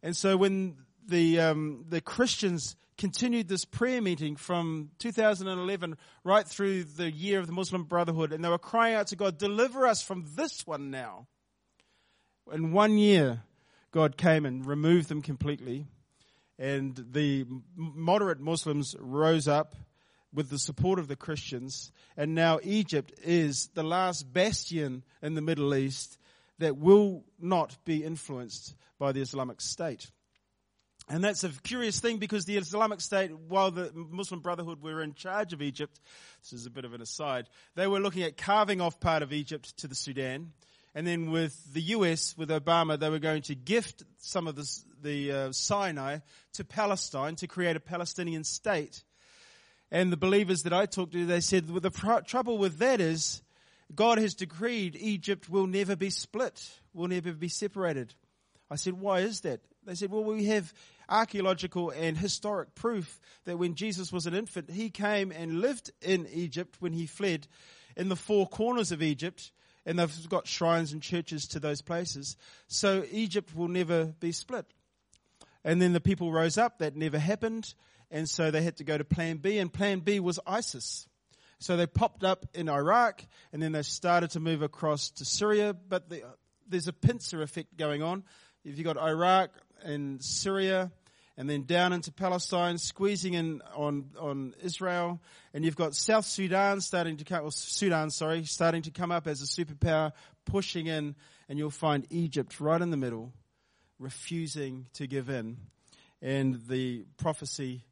And 0.02 0.16
so 0.16 0.36
when 0.36 0.76
the, 1.06 1.40
um, 1.40 1.84
the 1.88 2.00
Christians 2.00 2.76
continued 2.98 3.48
this 3.48 3.64
prayer 3.64 4.02
meeting 4.02 4.36
from 4.36 4.90
2011 4.98 5.96
right 6.24 6.46
through 6.46 6.84
the 6.84 7.10
year 7.10 7.38
of 7.38 7.46
the 7.46 7.52
Muslim 7.52 7.84
Brotherhood, 7.84 8.32
and 8.32 8.44
they 8.44 8.48
were 8.48 8.58
crying 8.58 8.94
out 8.94 9.08
to 9.08 9.16
God, 9.16 9.38
deliver 9.38 9.86
us 9.86 10.02
from 10.02 10.24
this 10.34 10.66
one 10.66 10.90
now. 10.90 11.26
In 12.52 12.72
one 12.72 12.98
year, 12.98 13.42
God 13.92 14.16
came 14.16 14.44
and 14.44 14.66
removed 14.66 15.08
them 15.08 15.22
completely. 15.22 15.86
And 16.58 16.96
the 17.12 17.46
moderate 17.76 18.40
Muslims 18.40 18.96
rose 18.98 19.46
up 19.46 19.76
with 20.34 20.48
the 20.48 20.58
support 20.58 20.98
of 20.98 21.08
the 21.08 21.16
Christians. 21.16 21.92
And 22.16 22.34
now 22.34 22.58
Egypt 22.62 23.12
is 23.22 23.68
the 23.74 23.82
last 23.82 24.32
bastion 24.32 25.04
in 25.20 25.34
the 25.34 25.42
Middle 25.42 25.74
East 25.74 26.18
that 26.58 26.76
will 26.76 27.24
not 27.38 27.76
be 27.84 28.02
influenced 28.02 28.74
by 28.98 29.12
the 29.12 29.20
Islamic 29.20 29.60
State. 29.60 30.10
And 31.08 31.22
that's 31.22 31.44
a 31.44 31.50
curious 31.62 32.00
thing 32.00 32.18
because 32.18 32.44
the 32.44 32.56
Islamic 32.56 33.00
State, 33.00 33.36
while 33.36 33.70
the 33.70 33.90
Muslim 33.94 34.40
Brotherhood 34.40 34.80
were 34.80 35.02
in 35.02 35.14
charge 35.14 35.52
of 35.52 35.60
Egypt, 35.60 36.00
this 36.40 36.52
is 36.52 36.64
a 36.64 36.70
bit 36.70 36.84
of 36.84 36.94
an 36.94 37.02
aside, 37.02 37.48
they 37.74 37.86
were 37.86 38.00
looking 38.00 38.22
at 38.22 38.36
carving 38.36 38.80
off 38.80 39.00
part 39.00 39.22
of 39.22 39.32
Egypt 39.32 39.76
to 39.78 39.88
the 39.88 39.94
Sudan 39.94 40.52
and 40.94 41.06
then 41.06 41.30
with 41.30 41.72
the 41.72 41.80
US, 41.82 42.36
with 42.36 42.50
Obama, 42.50 42.98
they 42.98 43.08
were 43.08 43.18
going 43.18 43.42
to 43.42 43.54
gift 43.54 44.02
some 44.18 44.46
of 44.46 44.56
this, 44.56 44.84
the 45.02 45.32
uh, 45.32 45.52
Sinai 45.52 46.18
to 46.54 46.64
Palestine 46.64 47.36
to 47.36 47.46
create 47.46 47.76
a 47.76 47.80
Palestinian 47.80 48.44
state. 48.44 49.02
And 49.90 50.12
the 50.12 50.16
believers 50.16 50.62
that 50.62 50.72
I 50.72 50.86
talked 50.86 51.12
to, 51.12 51.26
they 51.26 51.40
said, 51.40 51.70
well, 51.70 51.80
the 51.80 51.90
pr- 51.90 52.20
trouble 52.26 52.58
with 52.58 52.78
that 52.78 53.00
is 53.00 53.42
God 53.94 54.18
has 54.18 54.34
decreed 54.34 54.96
Egypt 54.96 55.48
will 55.48 55.66
never 55.66 55.96
be 55.96 56.10
split, 56.10 56.70
will 56.92 57.08
never 57.08 57.32
be 57.32 57.48
separated. 57.48 58.14
I 58.70 58.76
said, 58.76 58.94
why 58.94 59.20
is 59.20 59.42
that? 59.42 59.60
They 59.84 59.94
said, 59.94 60.10
well, 60.10 60.24
we 60.24 60.46
have 60.46 60.72
archaeological 61.08 61.90
and 61.90 62.16
historic 62.16 62.74
proof 62.74 63.20
that 63.44 63.58
when 63.58 63.74
Jesus 63.74 64.12
was 64.12 64.26
an 64.26 64.34
infant, 64.34 64.70
he 64.70 64.88
came 64.90 65.30
and 65.30 65.60
lived 65.60 65.90
in 66.00 66.26
Egypt 66.32 66.76
when 66.80 66.92
he 66.92 67.06
fled 67.06 67.48
in 67.96 68.08
the 68.08 68.16
four 68.16 68.46
corners 68.46 68.92
of 68.92 69.02
Egypt 69.02 69.50
and 69.84 69.98
they've 69.98 70.28
got 70.28 70.46
shrines 70.46 70.92
and 70.92 71.02
churches 71.02 71.46
to 71.48 71.60
those 71.60 71.82
places. 71.82 72.36
So 72.66 73.04
Egypt 73.10 73.54
will 73.54 73.68
never 73.68 74.06
be 74.20 74.32
split. 74.32 74.66
And 75.64 75.80
then 75.80 75.92
the 75.92 76.00
people 76.00 76.32
rose 76.32 76.58
up. 76.58 76.78
That 76.78 76.96
never 76.96 77.18
happened. 77.18 77.74
And 78.10 78.28
so 78.28 78.50
they 78.50 78.62
had 78.62 78.76
to 78.76 78.84
go 78.84 78.98
to 78.98 79.04
plan 79.04 79.38
B, 79.38 79.58
and 79.58 79.72
plan 79.72 80.00
B 80.00 80.20
was 80.20 80.38
ISIS. 80.46 81.08
So 81.58 81.76
they 81.76 81.86
popped 81.86 82.24
up 82.24 82.46
in 82.54 82.68
Iraq, 82.68 83.24
and 83.52 83.62
then 83.62 83.72
they 83.72 83.82
started 83.82 84.30
to 84.32 84.40
move 84.40 84.62
across 84.62 85.10
to 85.12 85.24
Syria. 85.24 85.72
But 85.74 86.08
the, 86.08 86.24
there's 86.68 86.88
a 86.88 86.92
pincer 86.92 87.40
effect 87.40 87.76
going 87.76 88.02
on. 88.02 88.24
If 88.64 88.76
you've 88.76 88.84
got 88.84 88.98
Iraq 88.98 89.50
and 89.82 90.22
Syria, 90.22 90.90
and 91.36 91.48
then 91.48 91.62
down 91.62 91.92
into 91.92 92.12
Palestine, 92.12 92.78
squeezing 92.78 93.34
in 93.34 93.62
on, 93.74 94.10
on 94.18 94.54
Israel, 94.62 95.20
and 95.54 95.64
you've 95.64 95.76
got 95.76 95.94
South 95.94 96.26
Sudan 96.26 96.80
starting 96.80 97.16
to 97.16 97.24
come, 97.24 97.50
Sudan, 97.50 98.10
sorry, 98.10 98.44
starting 98.44 98.82
to 98.82 98.90
come 98.90 99.10
up 99.10 99.26
as 99.26 99.40
a 99.42 99.46
superpower, 99.46 100.12
pushing 100.44 100.86
in, 100.86 101.14
and 101.48 101.58
you'll 101.58 101.70
find 101.70 102.06
Egypt 102.10 102.60
right 102.60 102.80
in 102.80 102.90
the 102.90 102.96
middle, 102.96 103.32
refusing 103.98 104.86
to 104.94 105.06
give 105.06 105.30
in. 105.30 105.56
And 106.20 106.60
the 106.68 107.04
prophecy 107.16 107.84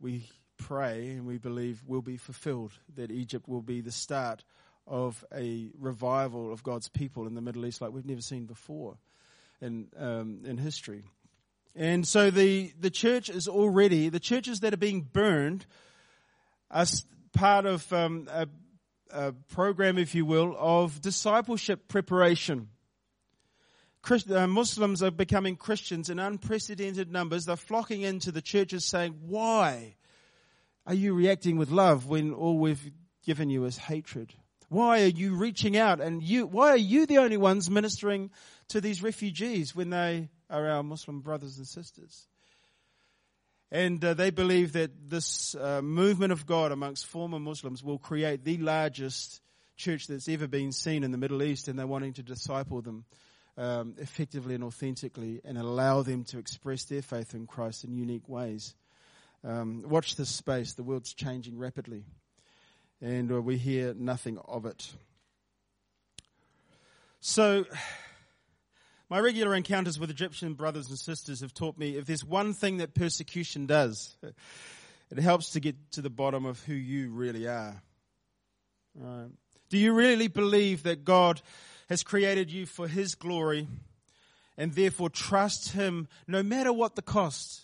we 0.00 0.28
pray 0.58 1.10
and 1.10 1.26
we 1.26 1.38
believe 1.38 1.82
will 1.86 2.02
be 2.02 2.16
fulfilled, 2.16 2.72
that 2.94 3.10
Egypt 3.10 3.48
will 3.48 3.62
be 3.62 3.80
the 3.80 3.92
start 3.92 4.44
of 4.86 5.24
a 5.34 5.70
revival 5.78 6.52
of 6.52 6.62
God's 6.62 6.88
people 6.88 7.26
in 7.26 7.34
the 7.34 7.40
Middle 7.40 7.66
East 7.66 7.80
like 7.80 7.92
we've 7.92 8.06
never 8.06 8.20
seen 8.20 8.44
before 8.44 8.96
in, 9.60 9.88
um, 9.98 10.42
in 10.44 10.58
history. 10.58 11.04
And 11.76 12.08
so 12.08 12.30
the, 12.30 12.72
the 12.80 12.90
church 12.90 13.28
is 13.28 13.48
already, 13.48 14.08
the 14.08 14.20
churches 14.20 14.60
that 14.60 14.72
are 14.72 14.78
being 14.78 15.02
burned 15.02 15.66
are 16.70 16.86
part 17.34 17.66
of 17.66 17.92
um, 17.92 18.28
a, 18.32 18.48
a 19.10 19.32
program, 19.52 19.98
if 19.98 20.14
you 20.14 20.24
will, 20.24 20.56
of 20.58 21.02
discipleship 21.02 21.86
preparation. 21.86 22.70
Christ, 24.00 24.30
uh, 24.30 24.46
Muslims 24.46 25.02
are 25.02 25.10
becoming 25.10 25.56
Christians 25.56 26.08
in 26.08 26.18
unprecedented 26.18 27.12
numbers. 27.12 27.44
They're 27.44 27.56
flocking 27.56 28.00
into 28.00 28.32
the 28.32 28.40
churches 28.40 28.86
saying, 28.86 29.14
why 29.26 29.96
are 30.86 30.94
you 30.94 31.12
reacting 31.12 31.58
with 31.58 31.70
love 31.70 32.06
when 32.06 32.32
all 32.32 32.56
we've 32.56 32.90
given 33.24 33.50
you 33.50 33.66
is 33.66 33.76
hatred? 33.76 34.32
Why 34.70 35.02
are 35.02 35.08
you 35.08 35.34
reaching 35.34 35.76
out 35.76 36.00
and 36.00 36.22
you, 36.22 36.46
why 36.46 36.70
are 36.70 36.76
you 36.76 37.04
the 37.04 37.18
only 37.18 37.36
ones 37.36 37.68
ministering 37.68 38.30
to 38.68 38.80
these 38.80 39.02
refugees 39.02 39.76
when 39.76 39.90
they 39.90 40.30
are 40.50 40.68
our 40.68 40.82
Muslim 40.82 41.20
brothers 41.20 41.58
and 41.58 41.66
sisters? 41.66 42.26
And 43.70 44.04
uh, 44.04 44.14
they 44.14 44.30
believe 44.30 44.72
that 44.72 45.10
this 45.10 45.54
uh, 45.54 45.82
movement 45.82 46.32
of 46.32 46.46
God 46.46 46.72
amongst 46.72 47.06
former 47.06 47.38
Muslims 47.38 47.82
will 47.82 47.98
create 47.98 48.44
the 48.44 48.58
largest 48.58 49.40
church 49.76 50.06
that's 50.06 50.28
ever 50.28 50.46
been 50.46 50.72
seen 50.72 51.04
in 51.04 51.10
the 51.10 51.18
Middle 51.18 51.42
East, 51.42 51.68
and 51.68 51.78
they're 51.78 51.86
wanting 51.86 52.14
to 52.14 52.22
disciple 52.22 52.80
them 52.80 53.04
um, 53.58 53.94
effectively 53.98 54.54
and 54.54 54.64
authentically 54.64 55.40
and 55.44 55.58
allow 55.58 56.02
them 56.02 56.24
to 56.24 56.38
express 56.38 56.84
their 56.84 57.02
faith 57.02 57.34
in 57.34 57.46
Christ 57.46 57.84
in 57.84 57.94
unique 57.94 58.28
ways. 58.28 58.74
Um, 59.42 59.82
watch 59.86 60.16
this 60.16 60.30
space. 60.30 60.74
The 60.74 60.84
world's 60.84 61.12
changing 61.12 61.58
rapidly 61.58 62.04
and 63.00 63.30
uh, 63.30 63.40
we 63.40 63.56
hear 63.56 63.94
nothing 63.94 64.38
of 64.46 64.66
it. 64.66 64.92
So, 67.20 67.66
my 69.08 69.20
regular 69.20 69.54
encounters 69.54 69.98
with 69.98 70.10
Egyptian 70.10 70.54
brothers 70.54 70.88
and 70.88 70.98
sisters 70.98 71.40
have 71.40 71.54
taught 71.54 71.78
me 71.78 71.96
if 71.96 72.06
there's 72.06 72.24
one 72.24 72.52
thing 72.52 72.78
that 72.78 72.94
persecution 72.94 73.66
does, 73.66 74.16
it 75.10 75.18
helps 75.18 75.50
to 75.50 75.60
get 75.60 75.76
to 75.92 76.02
the 76.02 76.10
bottom 76.10 76.44
of 76.44 76.62
who 76.64 76.74
you 76.74 77.10
really 77.10 77.46
are. 77.46 77.80
Right. 78.94 79.28
Do 79.68 79.78
you 79.78 79.92
really 79.94 80.28
believe 80.28 80.84
that 80.84 81.04
God 81.04 81.40
has 81.88 82.02
created 82.02 82.50
you 82.50 82.66
for 82.66 82.88
His 82.88 83.14
glory 83.14 83.68
and 84.56 84.72
therefore 84.72 85.10
trust 85.10 85.72
Him 85.72 86.08
no 86.26 86.42
matter 86.42 86.72
what 86.72 86.96
the 86.96 87.02
cost? 87.02 87.62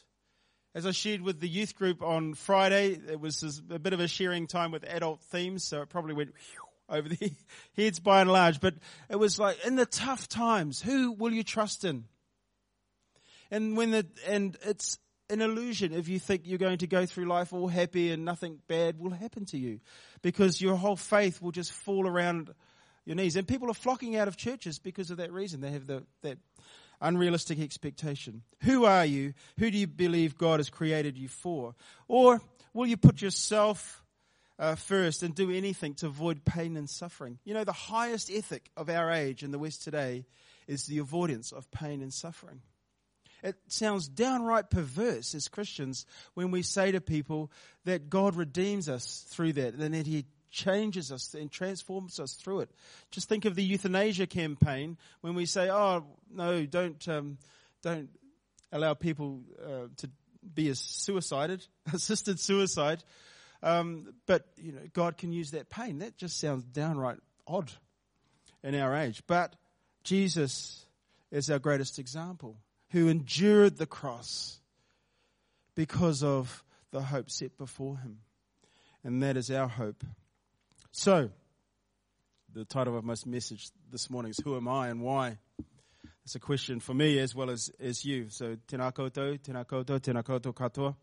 As 0.74 0.86
I 0.86 0.90
shared 0.92 1.20
with 1.20 1.40
the 1.40 1.48
youth 1.48 1.74
group 1.74 2.02
on 2.02 2.34
Friday, 2.34 2.98
it 3.08 3.20
was 3.20 3.62
a 3.70 3.78
bit 3.78 3.92
of 3.92 4.00
a 4.00 4.08
sharing 4.08 4.46
time 4.46 4.70
with 4.70 4.84
adult 4.84 5.20
themes, 5.24 5.64
so 5.64 5.82
it 5.82 5.90
probably 5.90 6.14
went 6.14 6.34
over 6.88 7.08
the 7.08 7.32
heads 7.76 8.00
by 8.00 8.20
and 8.20 8.30
large. 8.30 8.60
But 8.60 8.74
it 9.08 9.16
was 9.16 9.38
like, 9.38 9.64
in 9.66 9.76
the 9.76 9.86
tough 9.86 10.28
times, 10.28 10.80
who 10.80 11.12
will 11.12 11.32
you 11.32 11.42
trust 11.42 11.84
in? 11.84 12.04
And 13.50 13.76
when 13.76 13.90
the, 13.90 14.06
and 14.26 14.56
it's 14.62 14.98
an 15.28 15.40
illusion 15.40 15.92
if 15.92 16.08
you 16.08 16.18
think 16.18 16.42
you're 16.44 16.58
going 16.58 16.78
to 16.78 16.86
go 16.86 17.06
through 17.06 17.26
life 17.26 17.52
all 17.52 17.68
happy 17.68 18.10
and 18.10 18.24
nothing 18.24 18.58
bad 18.68 18.98
will 18.98 19.10
happen 19.10 19.44
to 19.46 19.58
you. 19.58 19.80
Because 20.22 20.60
your 20.60 20.76
whole 20.76 20.96
faith 20.96 21.40
will 21.40 21.52
just 21.52 21.72
fall 21.72 22.06
around 22.06 22.52
your 23.04 23.16
knees. 23.16 23.36
And 23.36 23.46
people 23.46 23.70
are 23.70 23.74
flocking 23.74 24.16
out 24.16 24.28
of 24.28 24.36
churches 24.36 24.78
because 24.78 25.10
of 25.10 25.16
that 25.18 25.32
reason. 25.32 25.60
They 25.60 25.70
have 25.70 25.86
the, 25.86 26.04
that 26.22 26.38
unrealistic 27.00 27.60
expectation. 27.60 28.42
Who 28.62 28.84
are 28.84 29.04
you? 29.04 29.34
Who 29.58 29.70
do 29.70 29.78
you 29.78 29.86
believe 29.86 30.38
God 30.38 30.60
has 30.60 30.70
created 30.70 31.18
you 31.18 31.28
for? 31.28 31.74
Or 32.08 32.40
will 32.72 32.86
you 32.86 32.96
put 32.96 33.20
yourself 33.20 34.01
uh, 34.62 34.76
first 34.76 35.24
and 35.24 35.34
do 35.34 35.50
anything 35.50 35.92
to 35.94 36.06
avoid 36.06 36.44
pain 36.44 36.76
and 36.76 36.88
suffering? 36.88 37.38
You 37.44 37.52
know, 37.52 37.64
the 37.64 37.72
highest 37.72 38.30
ethic 38.30 38.70
of 38.76 38.88
our 38.88 39.10
age 39.10 39.42
in 39.42 39.50
the 39.50 39.58
West 39.58 39.82
today 39.82 40.24
is 40.68 40.86
the 40.86 40.98
avoidance 40.98 41.50
of 41.50 41.68
pain 41.72 42.00
and 42.00 42.14
suffering. 42.14 42.60
It 43.42 43.56
sounds 43.66 44.06
downright 44.06 44.70
perverse 44.70 45.34
as 45.34 45.48
Christians 45.48 46.06
when 46.34 46.52
we 46.52 46.62
say 46.62 46.92
to 46.92 47.00
people 47.00 47.50
that 47.86 48.08
God 48.08 48.36
redeems 48.36 48.88
us 48.88 49.26
through 49.28 49.54
that 49.54 49.74
and 49.74 49.94
that 49.94 50.06
He 50.06 50.26
changes 50.52 51.10
us 51.10 51.34
and 51.34 51.50
transforms 51.50 52.20
us 52.20 52.34
through 52.34 52.60
it. 52.60 52.70
Just 53.10 53.28
think 53.28 53.44
of 53.46 53.56
the 53.56 53.64
euthanasia 53.64 54.28
campaign 54.28 54.96
when 55.22 55.34
we 55.34 55.44
say, 55.44 55.70
"Oh 55.70 56.04
no, 56.32 56.64
don't 56.66 57.08
um, 57.08 57.38
don't 57.82 58.10
allow 58.70 58.94
people 58.94 59.40
uh, 59.60 59.88
to 59.96 60.10
be 60.54 60.72
suicided, 60.72 61.66
assisted 61.92 62.38
suicide." 62.38 63.02
Um, 63.62 64.14
but 64.26 64.46
you 64.56 64.72
know, 64.72 64.82
God 64.92 65.16
can 65.16 65.32
use 65.32 65.52
that 65.52 65.70
pain. 65.70 65.98
That 65.98 66.16
just 66.16 66.40
sounds 66.40 66.64
downright 66.64 67.18
odd 67.46 67.70
in 68.62 68.74
our 68.74 68.96
age. 68.96 69.22
But 69.26 69.54
Jesus 70.02 70.84
is 71.30 71.50
our 71.50 71.58
greatest 71.58 71.98
example, 71.98 72.56
who 72.90 73.08
endured 73.08 73.78
the 73.78 73.86
cross 73.86 74.60
because 75.74 76.22
of 76.22 76.64
the 76.90 77.02
hope 77.02 77.30
set 77.30 77.56
before 77.56 77.96
him. 77.98 78.18
And 79.04 79.22
that 79.22 79.36
is 79.36 79.50
our 79.50 79.68
hope. 79.68 80.04
So, 80.92 81.30
the 82.52 82.64
title 82.64 82.96
of 82.96 83.04
my 83.04 83.14
message 83.24 83.70
this 83.90 84.10
morning 84.10 84.30
is 84.30 84.38
Who 84.44 84.56
Am 84.56 84.68
I 84.68 84.88
and 84.88 85.00
Why? 85.00 85.38
It's 86.24 86.34
a 86.34 86.40
question 86.40 86.78
for 86.78 86.94
me 86.94 87.18
as 87.18 87.34
well 87.34 87.50
as, 87.50 87.70
as 87.80 88.04
you. 88.04 88.28
So, 88.28 88.56
koutou, 88.68 89.38
tēnā 89.40 89.64
koutou 89.66 90.54
katoa. 90.54 90.94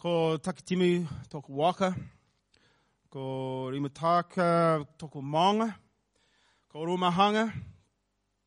Ko 0.00 0.38
takitimu 0.38 1.06
toko 1.28 1.52
waka, 1.52 1.94
ko 3.10 3.68
rimutaka 3.68 4.80
toko 4.96 5.20
maunga, 5.20 5.76
ko 6.72 6.86
rumahanga, 6.88 7.52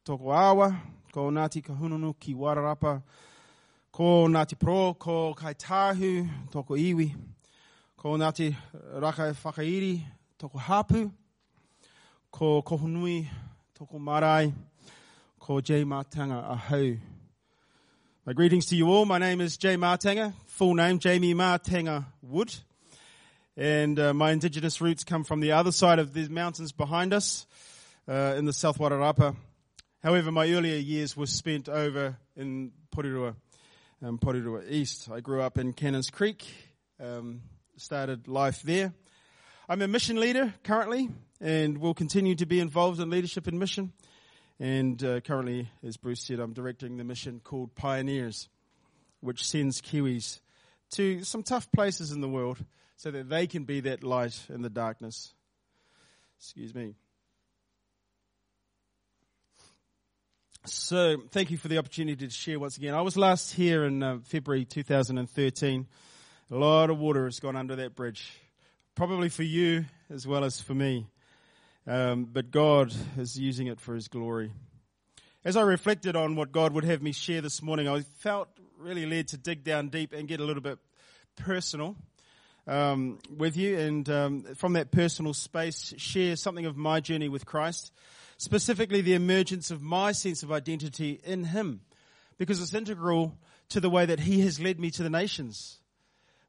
toko 0.03 0.33
awa, 0.33 0.73
ko 1.13 1.29
Ngāti 1.29 1.61
Kahununu 1.61 2.17
ki 2.17 2.33
Wararapa, 2.33 3.03
ko 3.91 4.25
Ngāti 4.25 4.57
Pro, 4.57 4.95
ko 4.97 5.35
Kaitahu, 5.37 6.25
toko 6.49 6.73
iwi, 6.73 7.13
ko 7.97 8.17
Ngāti 8.17 8.55
Rakai 8.97 9.37
Whakairi, 9.37 10.01
toko 10.39 10.57
hapu, 10.57 11.11
ko 12.31 12.63
kohunui, 12.65 13.29
toko 13.77 13.99
marae, 13.99 14.51
ko 15.37 15.61
J. 15.61 15.85
Martanga 15.85 16.49
ahau. 16.49 17.12
My 18.25 18.31
greetings 18.31 18.67
to 18.67 18.77
you 18.77 18.87
all. 18.87 19.03
My 19.05 19.17
name 19.17 19.41
is 19.41 19.57
Jay 19.57 19.75
Martanga, 19.75 20.31
full 20.45 20.75
name 20.75 20.97
Jamie 20.97 21.33
Martanga 21.33 22.05
Wood. 22.21 22.55
And 23.57 23.99
uh, 23.99 24.13
my 24.13 24.31
indigenous 24.31 24.79
roots 24.79 25.03
come 25.03 25.25
from 25.25 25.41
the 25.41 25.51
other 25.51 25.73
side 25.73 25.99
of 25.99 26.13
the 26.13 26.29
mountains 26.29 26.71
behind 26.71 27.13
us, 27.13 27.45
uh, 28.07 28.35
in 28.37 28.45
the 28.45 28.53
South 28.53 28.77
Wairarapa. 28.77 29.35
However, 30.01 30.31
my 30.31 30.49
earlier 30.49 30.77
years 30.77 31.17
were 31.17 31.25
spent 31.25 31.67
over 31.67 32.17
in 32.37 32.71
Porirua, 32.95 33.35
um, 34.01 34.17
Porirua 34.17 34.71
East. 34.71 35.09
I 35.11 35.19
grew 35.19 35.41
up 35.41 35.57
in 35.57 35.73
Cannons 35.73 36.09
Creek, 36.09 36.45
um, 37.01 37.41
started 37.75 38.29
life 38.29 38.61
there. 38.61 38.93
I'm 39.67 39.81
a 39.81 39.87
mission 39.89 40.17
leader 40.17 40.53
currently 40.63 41.09
and 41.41 41.77
will 41.77 41.93
continue 41.93 42.35
to 42.35 42.45
be 42.45 42.61
involved 42.61 43.01
in 43.01 43.09
leadership 43.09 43.47
and 43.47 43.59
mission. 43.59 43.91
And 44.63 45.03
uh, 45.03 45.19
currently, 45.19 45.67
as 45.85 45.97
Bruce 45.97 46.21
said, 46.21 46.39
I'm 46.39 46.53
directing 46.53 46.95
the 46.95 47.03
mission 47.03 47.41
called 47.43 47.75
Pioneers, 47.75 48.47
which 49.19 49.45
sends 49.45 49.81
Kiwis 49.81 50.39
to 50.91 51.25
some 51.25 51.43
tough 51.43 51.69
places 51.73 52.13
in 52.13 52.21
the 52.21 52.29
world 52.29 52.63
so 52.95 53.11
that 53.11 53.27
they 53.27 53.45
can 53.45 53.65
be 53.65 53.81
that 53.81 54.05
light 54.05 54.41
in 54.47 54.61
the 54.61 54.69
darkness. 54.69 55.33
Excuse 56.39 56.73
me. 56.73 56.95
So, 60.63 61.17
thank 61.31 61.51
you 61.51 61.57
for 61.57 61.67
the 61.67 61.77
opportunity 61.77 62.25
to 62.25 62.33
share 62.33 62.57
once 62.57 62.77
again. 62.77 62.93
I 62.93 63.01
was 63.01 63.17
last 63.17 63.53
here 63.53 63.83
in 63.83 64.01
uh, 64.01 64.19
February 64.23 64.63
2013. 64.63 65.87
A 66.51 66.55
lot 66.55 66.89
of 66.89 66.99
water 66.99 67.25
has 67.25 67.41
gone 67.41 67.57
under 67.57 67.75
that 67.75 67.95
bridge 67.95 68.31
probably 68.95 69.27
for 69.27 69.43
you 69.43 69.83
as 70.09 70.25
well 70.25 70.45
as 70.45 70.61
for 70.61 70.73
me. 70.73 71.07
Um, 71.85 72.25
but 72.25 72.51
God 72.51 72.93
is 73.17 73.37
using 73.37 73.67
it 73.67 73.79
for 73.79 73.95
His 73.95 74.07
glory. 74.07 74.51
As 75.43 75.57
I 75.57 75.61
reflected 75.61 76.15
on 76.15 76.35
what 76.35 76.51
God 76.51 76.73
would 76.73 76.85
have 76.85 77.01
me 77.01 77.11
share 77.11 77.41
this 77.41 77.61
morning, 77.61 77.87
I 77.87 78.01
felt 78.19 78.47
really 78.77 79.05
led 79.05 79.27
to 79.29 79.37
dig 79.37 79.63
down 79.63 79.89
deep 79.89 80.13
and 80.13 80.27
get 80.27 80.39
a 80.39 80.45
little 80.45 80.63
bit 80.63 80.79
personal 81.35 81.95
um, 82.67 83.19
with 83.35 83.57
you, 83.57 83.77
and 83.77 84.09
um, 84.09 84.43
from 84.55 84.73
that 84.73 84.91
personal 84.91 85.33
space, 85.33 85.93
share 85.97 86.35
something 86.35 86.65
of 86.65 86.77
my 86.77 86.99
journey 86.99 87.27
with 87.27 87.45
Christ, 87.45 87.91
specifically 88.37 89.01
the 89.01 89.15
emergence 89.15 89.69
of 89.71 89.81
my 89.81 90.13
sense 90.13 90.43
of 90.43 90.51
identity 90.51 91.19
in 91.23 91.43
Him 91.43 91.81
because 92.37 92.61
it's 92.61 92.73
integral 92.73 93.37
to 93.69 93.79
the 93.79 93.89
way 93.89 94.05
that 94.05 94.21
He 94.21 94.41
has 94.41 94.59
led 94.59 94.79
me 94.79 94.91
to 94.91 95.03
the 95.03 95.09
nations. 95.09 95.79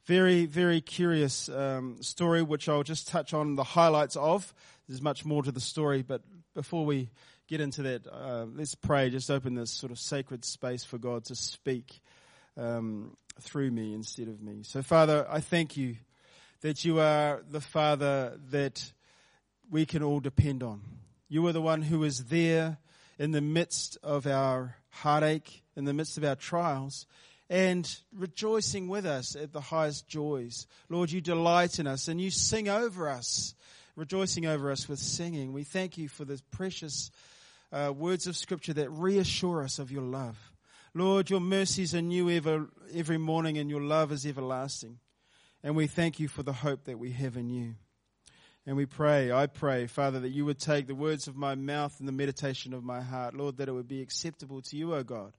Very, 0.04 0.44
very 0.44 0.80
curious 0.80 1.48
um, 1.48 2.02
story, 2.02 2.42
which 2.42 2.68
I'll 2.68 2.82
just 2.82 3.08
touch 3.08 3.32
on 3.32 3.54
the 3.54 3.64
highlights 3.64 4.16
of. 4.16 4.52
There's 4.88 5.02
much 5.02 5.24
more 5.24 5.42
to 5.42 5.52
the 5.52 5.60
story, 5.60 6.02
but 6.02 6.22
before 6.54 6.84
we 6.84 7.10
get 7.48 7.60
into 7.60 7.82
that, 7.82 8.06
uh, 8.06 8.46
let's 8.54 8.74
pray. 8.74 9.10
Just 9.10 9.30
open 9.30 9.54
this 9.54 9.70
sort 9.70 9.92
of 9.92 9.98
sacred 9.98 10.44
space 10.44 10.84
for 10.84 10.98
God 10.98 11.24
to 11.26 11.34
speak 11.34 12.00
um, 12.56 13.16
through 13.40 13.70
me 13.70 13.94
instead 13.94 14.28
of 14.28 14.40
me. 14.42 14.62
So, 14.62 14.82
Father, 14.82 15.26
I 15.28 15.40
thank 15.40 15.76
you 15.76 15.96
that 16.60 16.84
you 16.84 17.00
are 17.00 17.42
the 17.50 17.60
Father 17.60 18.38
that 18.50 18.92
we 19.70 19.86
can 19.86 20.02
all 20.02 20.20
depend 20.20 20.62
on. 20.62 20.82
You 21.28 21.46
are 21.46 21.52
the 21.52 21.62
one 21.62 21.82
who 21.82 22.04
is 22.04 22.24
there 22.24 22.78
in 23.18 23.32
the 23.32 23.40
midst 23.40 23.98
of 24.02 24.26
our 24.26 24.76
heartache, 24.90 25.62
in 25.76 25.84
the 25.84 25.94
midst 25.94 26.18
of 26.18 26.24
our 26.24 26.36
trials, 26.36 27.06
and 27.50 27.98
rejoicing 28.12 28.88
with 28.88 29.04
us 29.04 29.36
at 29.36 29.52
the 29.52 29.60
highest 29.60 30.08
joys. 30.08 30.66
Lord, 30.88 31.10
you 31.10 31.20
delight 31.20 31.78
in 31.78 31.86
us 31.86 32.08
and 32.08 32.20
you 32.20 32.30
sing 32.30 32.68
over 32.68 33.08
us, 33.08 33.54
rejoicing 33.96 34.46
over 34.46 34.70
us 34.70 34.88
with 34.88 34.98
singing. 34.98 35.52
We 35.52 35.64
thank 35.64 35.98
you 35.98 36.08
for 36.08 36.24
the 36.24 36.40
precious 36.50 37.10
uh, 37.72 37.92
words 37.96 38.26
of 38.26 38.36
Scripture 38.36 38.74
that 38.74 38.90
reassure 38.90 39.62
us 39.62 39.78
of 39.78 39.90
your 39.90 40.02
love. 40.02 40.52
Lord, 40.94 41.28
your 41.28 41.40
mercies 41.40 41.94
are 41.94 42.02
new 42.02 42.30
ever, 42.30 42.68
every 42.94 43.18
morning 43.18 43.58
and 43.58 43.68
your 43.68 43.80
love 43.80 44.12
is 44.12 44.24
everlasting. 44.24 44.98
And 45.62 45.74
we 45.74 45.86
thank 45.86 46.20
you 46.20 46.28
for 46.28 46.42
the 46.42 46.52
hope 46.52 46.84
that 46.84 46.98
we 46.98 47.10
have 47.12 47.36
in 47.36 47.50
you. 47.50 47.74
And 48.66 48.76
we 48.76 48.86
pray, 48.86 49.30
I 49.30 49.46
pray, 49.46 49.86
Father, 49.86 50.20
that 50.20 50.30
you 50.30 50.44
would 50.44 50.58
take 50.58 50.86
the 50.86 50.94
words 50.94 51.26
of 51.26 51.36
my 51.36 51.54
mouth 51.54 51.98
and 51.98 52.08
the 52.08 52.12
meditation 52.12 52.72
of 52.72 52.82
my 52.82 53.02
heart, 53.02 53.34
Lord, 53.34 53.58
that 53.58 53.68
it 53.68 53.72
would 53.72 53.88
be 53.88 54.00
acceptable 54.00 54.62
to 54.62 54.76
you, 54.76 54.94
O 54.94 55.02
God, 55.02 55.32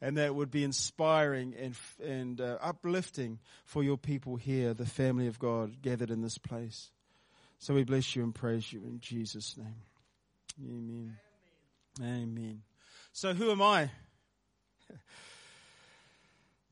and 0.00 0.16
that 0.16 0.26
it 0.26 0.34
would 0.34 0.50
be 0.50 0.62
inspiring 0.62 1.54
and, 1.58 1.74
and 2.04 2.40
uh, 2.40 2.58
uplifting 2.60 3.40
for 3.64 3.82
your 3.82 3.96
people 3.96 4.36
here, 4.36 4.72
the 4.72 4.86
family 4.86 5.26
of 5.26 5.38
God 5.38 5.82
gathered 5.82 6.10
in 6.10 6.22
this 6.22 6.38
place. 6.38 6.90
So 7.62 7.74
we 7.74 7.84
bless 7.84 8.16
you 8.16 8.22
and 8.22 8.34
praise 8.34 8.72
you 8.72 8.80
in 8.80 9.00
Jesus' 9.00 9.54
name. 9.58 9.74
Amen. 10.64 11.16
Amen. 12.00 12.22
Amen. 12.22 12.62
So 13.12 13.34
who 13.34 13.50
am 13.50 13.60
I? 13.60 13.90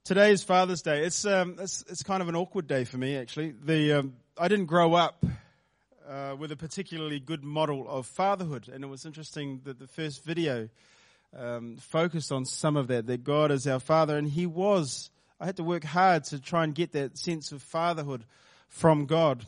Today 0.04 0.32
is 0.32 0.42
Father's 0.42 0.80
Day. 0.80 1.04
It's, 1.04 1.26
um, 1.26 1.56
it's, 1.60 1.84
it's 1.90 2.02
kind 2.02 2.22
of 2.22 2.30
an 2.30 2.36
awkward 2.36 2.66
day 2.66 2.84
for 2.84 2.96
me, 2.96 3.18
actually. 3.18 3.52
The, 3.62 3.98
um, 3.98 4.14
I 4.38 4.48
didn't 4.48 4.64
grow 4.64 4.94
up 4.94 5.26
uh, 6.08 6.34
with 6.38 6.52
a 6.52 6.56
particularly 6.56 7.20
good 7.20 7.44
model 7.44 7.86
of 7.86 8.06
fatherhood. 8.06 8.70
And 8.72 8.82
it 8.82 8.86
was 8.86 9.04
interesting 9.04 9.60
that 9.64 9.78
the 9.78 9.88
first 9.88 10.24
video 10.24 10.70
um, 11.36 11.76
focused 11.76 12.32
on 12.32 12.46
some 12.46 12.78
of 12.78 12.88
that, 12.88 13.06
that 13.08 13.24
God 13.24 13.50
is 13.50 13.66
our 13.66 13.80
father. 13.80 14.16
And 14.16 14.26
He 14.26 14.46
was. 14.46 15.10
I 15.38 15.44
had 15.44 15.56
to 15.56 15.64
work 15.64 15.84
hard 15.84 16.24
to 16.24 16.40
try 16.40 16.64
and 16.64 16.74
get 16.74 16.92
that 16.92 17.18
sense 17.18 17.52
of 17.52 17.60
fatherhood 17.60 18.24
from 18.68 19.04
God. 19.04 19.44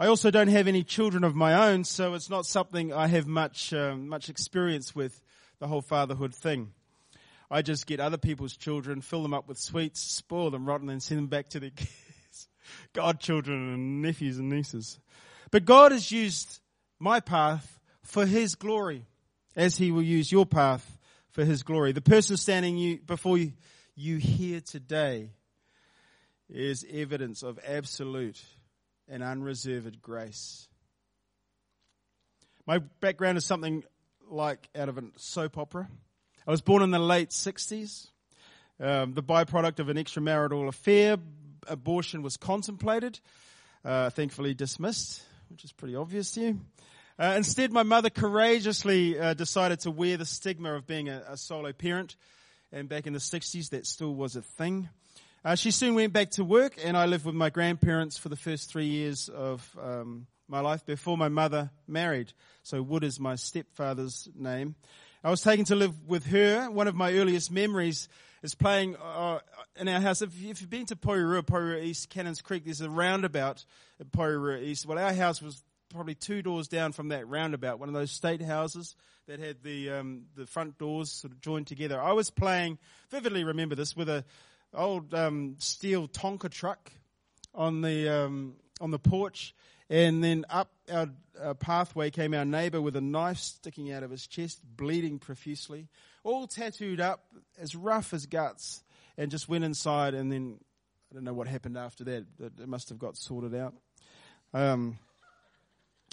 I 0.00 0.06
also 0.06 0.30
don't 0.30 0.48
have 0.48 0.66
any 0.66 0.82
children 0.82 1.24
of 1.24 1.34
my 1.34 1.68
own, 1.68 1.84
so 1.84 2.14
it's 2.14 2.30
not 2.30 2.46
something 2.46 2.90
I 2.90 3.06
have 3.08 3.26
much 3.26 3.74
um, 3.74 4.08
much 4.08 4.30
experience 4.30 4.94
with 4.94 5.20
the 5.58 5.66
whole 5.66 5.82
fatherhood 5.82 6.34
thing. 6.34 6.72
I 7.50 7.60
just 7.60 7.86
get 7.86 8.00
other 8.00 8.16
people's 8.16 8.56
children, 8.56 9.02
fill 9.02 9.22
them 9.22 9.34
up 9.34 9.46
with 9.46 9.58
sweets, 9.58 10.00
spoil 10.00 10.50
them 10.50 10.64
rotten, 10.64 10.88
and 10.88 11.02
send 11.02 11.18
them 11.18 11.26
back 11.26 11.50
to 11.50 11.60
their 11.60 11.70
kids, 11.76 12.48
godchildren 12.94 13.74
and 13.74 14.00
nephews 14.00 14.38
and 14.38 14.48
nieces. 14.48 14.98
But 15.50 15.66
God 15.66 15.92
has 15.92 16.10
used 16.10 16.60
my 16.98 17.20
path 17.20 17.78
for 18.02 18.24
His 18.24 18.54
glory, 18.54 19.04
as 19.54 19.76
He 19.76 19.92
will 19.92 20.00
use 20.00 20.32
your 20.32 20.46
path 20.46 20.96
for 21.28 21.44
His 21.44 21.62
glory. 21.62 21.92
The 21.92 22.00
person 22.00 22.38
standing 22.38 22.78
you, 22.78 23.00
before 23.00 23.36
you, 23.36 23.52
you 23.96 24.16
here 24.16 24.62
today 24.62 25.28
is 26.48 26.86
evidence 26.90 27.42
of 27.42 27.58
absolute 27.68 28.42
and 29.10 29.22
unreserved 29.22 30.00
grace. 30.00 30.68
My 32.66 32.78
background 32.78 33.36
is 33.36 33.44
something 33.44 33.84
like 34.30 34.68
out 34.74 34.88
of 34.88 34.96
a 34.96 35.02
soap 35.16 35.58
opera. 35.58 35.88
I 36.46 36.50
was 36.50 36.60
born 36.60 36.82
in 36.82 36.90
the 36.90 36.98
late 36.98 37.30
60s. 37.30 38.08
Um, 38.78 39.12
the 39.12 39.22
byproduct 39.22 39.80
of 39.80 39.88
an 39.88 39.96
extramarital 39.98 40.68
affair, 40.68 41.18
abortion 41.66 42.22
was 42.22 42.38
contemplated, 42.38 43.20
uh, 43.84 44.08
thankfully 44.10 44.54
dismissed 44.54 45.22
which 45.50 45.64
is 45.64 45.72
pretty 45.72 45.96
obvious 45.96 46.30
to 46.32 46.40
you. 46.40 46.60
Uh, 47.18 47.34
instead, 47.36 47.72
my 47.72 47.82
mother 47.82 48.08
courageously 48.08 49.18
uh, 49.18 49.34
decided 49.34 49.80
to 49.80 49.90
wear 49.90 50.16
the 50.16 50.24
stigma 50.24 50.74
of 50.74 50.86
being 50.86 51.08
a, 51.08 51.22
a, 51.28 51.36
solo 51.36 51.72
parent. 51.72 52.16
And 52.72 52.88
back 52.88 53.06
in 53.06 53.12
the 53.12 53.18
60s, 53.18 53.70
that 53.70 53.86
still 53.86 54.14
was 54.14 54.36
a 54.36 54.42
thing. 54.42 54.88
Uh, 55.42 55.54
she 55.54 55.70
soon 55.70 55.94
went 55.94 56.12
back 56.12 56.30
to 56.30 56.44
work, 56.44 56.74
and 56.84 56.94
I 56.94 57.06
lived 57.06 57.24
with 57.24 57.34
my 57.34 57.48
grandparents 57.48 58.18
for 58.18 58.28
the 58.28 58.36
first 58.36 58.70
three 58.70 58.84
years 58.84 59.30
of 59.30 59.74
um, 59.80 60.26
my 60.48 60.60
life 60.60 60.84
before 60.84 61.16
my 61.16 61.30
mother 61.30 61.70
married. 61.88 62.34
So 62.62 62.82
Wood 62.82 63.04
is 63.04 63.18
my 63.18 63.36
stepfather's 63.36 64.28
name. 64.34 64.74
I 65.24 65.30
was 65.30 65.40
taken 65.40 65.64
to 65.66 65.76
live 65.76 66.06
with 66.06 66.26
her. 66.26 66.70
One 66.70 66.88
of 66.88 66.94
my 66.94 67.14
earliest 67.14 67.50
memories 67.50 68.10
is 68.42 68.54
playing 68.54 68.96
uh, 68.96 69.38
in 69.76 69.88
our 69.88 70.00
house. 70.00 70.20
If, 70.20 70.28
if, 70.44 70.60
you've 70.60 70.68
been 70.68 70.84
to 70.86 70.96
Porirua, 70.96 71.40
Porirua 71.42 71.84
East, 71.84 72.10
Cannons 72.10 72.42
Creek, 72.42 72.66
there's 72.66 72.82
a 72.82 72.90
roundabout 72.90 73.64
at 73.98 74.12
Porirua 74.12 74.62
East. 74.62 74.84
Well, 74.84 74.98
our 74.98 75.14
house 75.14 75.40
was 75.40 75.62
probably 75.88 76.16
two 76.16 76.42
doors 76.42 76.68
down 76.68 76.92
from 76.92 77.08
that 77.08 77.26
roundabout, 77.26 77.78
one 77.78 77.88
of 77.88 77.94
those 77.94 78.10
state 78.10 78.42
houses 78.42 78.94
that 79.26 79.40
had 79.40 79.62
the 79.62 79.90
um, 79.90 80.22
the 80.36 80.46
front 80.46 80.76
doors 80.76 81.10
sort 81.10 81.32
of 81.32 81.40
joined 81.40 81.66
together. 81.66 82.00
I 82.00 82.12
was 82.12 82.30
playing, 82.30 82.78
vividly 83.10 83.44
remember 83.44 83.74
this, 83.74 83.96
with 83.96 84.08
a 84.08 84.24
old 84.74 85.14
um, 85.14 85.56
steel 85.58 86.08
Tonka 86.08 86.50
truck 86.50 86.90
on 87.54 87.80
the 87.80 88.08
um, 88.08 88.54
on 88.80 88.90
the 88.90 88.98
porch, 88.98 89.54
and 89.88 90.22
then 90.22 90.44
up 90.48 90.70
our, 90.92 91.08
our 91.42 91.54
pathway 91.54 92.10
came 92.10 92.34
our 92.34 92.44
neighbour 92.44 92.80
with 92.80 92.96
a 92.96 93.00
knife 93.00 93.38
sticking 93.38 93.92
out 93.92 94.02
of 94.02 94.10
his 94.10 94.26
chest, 94.26 94.60
bleeding 94.76 95.18
profusely, 95.18 95.88
all 96.24 96.46
tattooed 96.46 97.00
up, 97.00 97.24
as 97.60 97.74
rough 97.74 98.12
as 98.14 98.26
guts, 98.26 98.82
and 99.18 99.30
just 99.30 99.48
went 99.48 99.64
inside. 99.64 100.14
And 100.14 100.30
then 100.30 100.58
I 101.10 101.14
don't 101.14 101.24
know 101.24 101.34
what 101.34 101.48
happened 101.48 101.76
after 101.76 102.04
that. 102.04 102.24
It 102.40 102.68
must 102.68 102.88
have 102.90 102.98
got 102.98 103.16
sorted 103.16 103.54
out. 103.54 103.74
Um, 104.54 104.98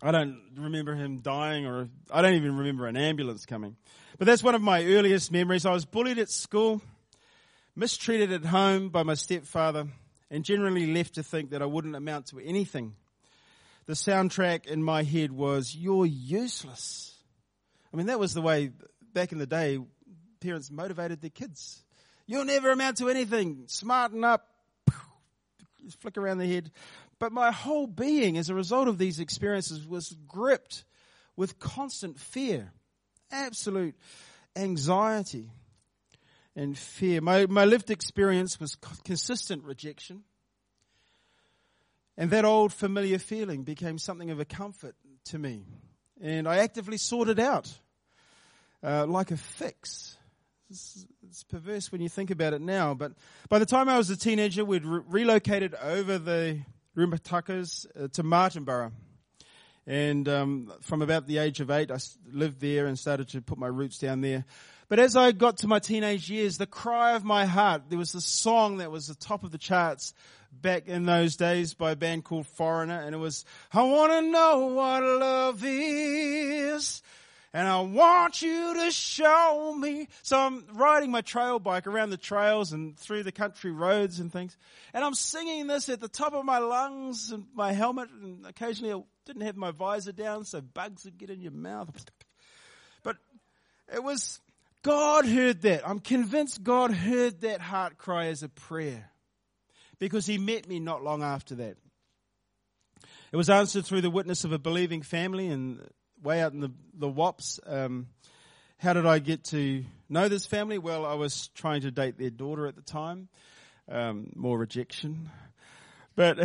I 0.02 0.12
don't 0.12 0.42
remember 0.56 0.94
him 0.94 1.20
dying, 1.20 1.66
or 1.66 1.90
I 2.12 2.22
don't 2.22 2.36
even 2.36 2.58
remember 2.58 2.86
an 2.86 2.98
ambulance 2.98 3.46
coming. 3.46 3.78
But 4.20 4.26
that's 4.26 4.44
one 4.44 4.54
of 4.54 4.62
my 4.62 4.84
earliest 4.84 5.32
memories. 5.32 5.66
I 5.66 5.72
was 5.72 5.86
bullied 5.86 6.20
at 6.20 6.30
school, 6.30 6.82
mistreated 7.78 8.34
at 8.34 8.44
home 8.44 8.90
by 8.90 9.04
my 9.04 9.14
stepfather, 9.14 9.88
and 10.30 10.44
generally 10.44 10.94
left 10.94 11.16
to 11.16 11.24
think 11.24 11.52
that 11.52 11.62
I 11.62 11.66
wouldn't 11.66 11.96
amount 11.96 12.28
to 12.28 12.40
anything 12.40 12.96
the 13.88 13.94
soundtrack 13.94 14.68
in 14.68 14.84
my 14.84 15.02
head 15.02 15.32
was, 15.32 15.76
You're 15.76 16.06
useless. 16.06 17.16
I 17.92 17.98
mean, 17.98 18.08
that 18.08 18.20
was 18.20 18.34
the 18.34 18.42
way 18.42 18.72
back 19.14 19.32
in 19.32 19.40
the 19.40 19.48
day 19.48 19.80
parents 20.40 20.70
motivated 20.70 21.22
their 21.22 21.32
kids. 21.32 21.82
You'll 22.28 22.46
never 22.46 22.70
amount 22.72 22.98
to 22.98 23.10
anything. 23.10 23.64
Smarten 23.68 24.24
up. 24.24 24.46
Just 25.84 26.00
flick 26.02 26.18
around 26.18 26.38
the 26.38 26.46
head. 26.46 26.70
But 27.18 27.32
my 27.32 27.52
whole 27.52 27.88
being, 27.88 28.38
as 28.38 28.50
a 28.50 28.54
result 28.54 28.88
of 28.88 28.98
these 28.98 29.20
experiences, 29.20 29.88
was 29.88 30.16
gripped 30.28 30.84
with 31.36 31.58
constant 31.58 32.20
fear, 32.20 32.72
absolute 33.32 33.96
anxiety 34.56 35.50
and 36.58 36.78
fear. 36.78 37.22
My, 37.22 37.46
my 37.46 37.64
lived 37.64 37.92
experience 37.92 38.60
was 38.60 38.76
consistent 39.06 39.64
rejection 39.64 40.24
and 42.18 42.32
that 42.32 42.46
old 42.46 42.74
familiar 42.74 43.20
feeling 43.20 43.64
became 43.64 44.00
something 44.00 44.32
of 44.32 44.40
a 44.40 44.46
comfort 44.46 44.96
to 45.26 45.38
me. 45.38 45.66
And 46.20 46.48
I 46.48 46.58
actively 46.58 46.98
sought 46.98 47.30
it 47.30 47.38
out, 47.38 47.72
uh, 48.84 49.06
like 49.06 49.30
a 49.30 49.38
fix. 49.38 50.18
It's, 50.72 51.06
it's, 51.22 51.44
perverse 51.44 51.92
when 51.92 52.02
you 52.02 52.10
think 52.10 52.32
about 52.32 52.54
it 52.54 52.62
now, 52.62 52.96
but 52.96 53.14
by 53.50 53.60
the 53.60 53.66
time 53.66 53.88
I 53.88 53.98
was 53.98 54.10
a 54.10 54.18
teenager, 54.18 54.66
we'd 54.66 54.84
re- 54.84 55.02
relocated 55.08 55.76
over 55.76 56.18
the 56.18 56.60
Rimutakas 56.98 57.86
uh, 57.96 58.08
to 58.14 58.24
Martinborough. 58.24 58.92
And 59.86 60.28
um, 60.28 60.74
from 60.82 61.02
about 61.02 61.28
the 61.28 61.38
age 61.38 61.62
of 61.62 61.70
eight, 61.70 61.92
I 61.92 62.00
lived 62.34 62.60
there 62.60 62.88
and 62.88 63.00
started 63.00 63.30
to 63.30 63.42
put 63.42 63.58
my 63.58 63.68
roots 63.68 64.00
down 64.00 64.22
there. 64.22 64.44
But 64.90 65.00
as 65.00 65.16
I 65.18 65.34
got 65.34 65.58
to 65.60 65.68
my 65.68 65.80
teenage 65.80 66.30
years, 66.30 66.58
the 66.58 66.66
cry 66.66 67.16
of 67.16 67.24
my 67.24 67.46
heart, 67.46 67.84
there 67.90 68.00
was 68.00 68.16
a 68.16 68.22
song 68.22 68.78
that 68.78 68.92
was 68.92 69.08
the 69.08 69.16
top 69.16 69.44
of 69.44 69.52
the 69.52 69.58
charts 69.58 70.14
back 70.52 70.88
in 70.88 71.06
those 71.06 71.36
days 71.36 71.74
by 71.74 71.92
a 71.92 71.96
band 71.96 72.24
called 72.24 72.48
Foreigner, 72.48 73.02
and 73.02 73.14
it 73.14 73.18
was, 73.18 73.44
I 73.74 73.84
wanna 73.84 74.22
know 74.22 74.68
what 74.68 75.04
love 75.04 75.62
is. 75.64 77.02
And 77.54 77.68
I 77.68 77.82
want 77.82 78.42
you 78.42 78.76
to 78.76 78.92
show 78.92 79.74
me. 79.76 80.10
So 80.22 80.38
I'm 80.38 80.66
riding 80.74 81.10
my 81.10 81.22
trail 81.22 81.58
bike 81.58 81.88
around 81.88 82.12
the 82.12 82.18
trails 82.18 82.72
and 82.72 82.96
through 83.00 83.24
the 83.24 83.32
country 83.32 83.72
roads 83.72 84.20
and 84.20 84.32
things. 84.32 84.56
And 84.94 85.04
I'm 85.04 85.16
singing 85.16 85.66
this 85.66 85.90
at 85.90 86.00
the 86.00 86.10
top 86.10 86.34
of 86.34 86.46
my 86.46 86.60
lungs 86.60 87.32
and 87.32 87.46
my 87.56 87.72
helmet. 87.72 88.10
And 88.12 88.46
occasionally 88.46 88.94
I 88.94 89.02
didn't 89.26 89.42
have 89.42 89.56
my 89.56 89.72
visor 89.72 90.12
down 90.12 90.44
so 90.44 90.62
bugs 90.62 91.06
would 91.06 91.18
get 91.18 91.32
in 91.32 91.42
your 91.42 91.54
mouth. 91.54 91.90
But 93.02 93.16
it 93.92 94.04
was 94.04 94.40
God 94.84 95.26
heard 95.26 95.62
that. 95.64 95.88
I'm 95.88 96.00
convinced 96.00 96.64
God 96.64 96.94
heard 96.94 97.42
that 97.42 97.62
heart 97.62 97.98
cry 97.98 98.28
as 98.28 98.44
a 98.44 98.50
prayer 98.50 99.10
because 100.00 100.26
he 100.26 100.38
met 100.38 100.68
me 100.68 100.80
not 100.80 101.04
long 101.04 101.24
after 101.24 101.56
that. 101.56 101.78
It 103.32 103.36
was 103.36 103.50
answered 103.50 103.86
through 103.86 104.02
the 104.02 104.10
witness 104.10 104.44
of 104.44 104.54
a 104.54 104.60
believing 104.60 105.02
family 105.02 105.48
and 105.48 105.82
way 106.24 106.42
out 106.42 106.54
in 106.54 106.62
the, 106.62 106.72
the 106.94 107.10
WAPs. 107.10 107.60
Um, 107.66 108.08
how 108.78 108.94
did 108.94 109.06
I 109.06 109.20
get 109.20 109.44
to 109.46 109.84
know 110.08 110.28
this 110.28 110.46
family? 110.46 110.78
Well, 110.78 111.06
I 111.06 111.16
was 111.16 111.50
trying 111.50 111.82
to 111.82 111.92
date 111.92 112.18
their 112.18 112.30
daughter 112.30 112.68
at 112.68 112.76
the 112.76 112.82
time. 112.82 113.28
Um, 113.90 114.32
more 114.36 114.58
rejection. 114.58 115.30
But, 116.16 116.40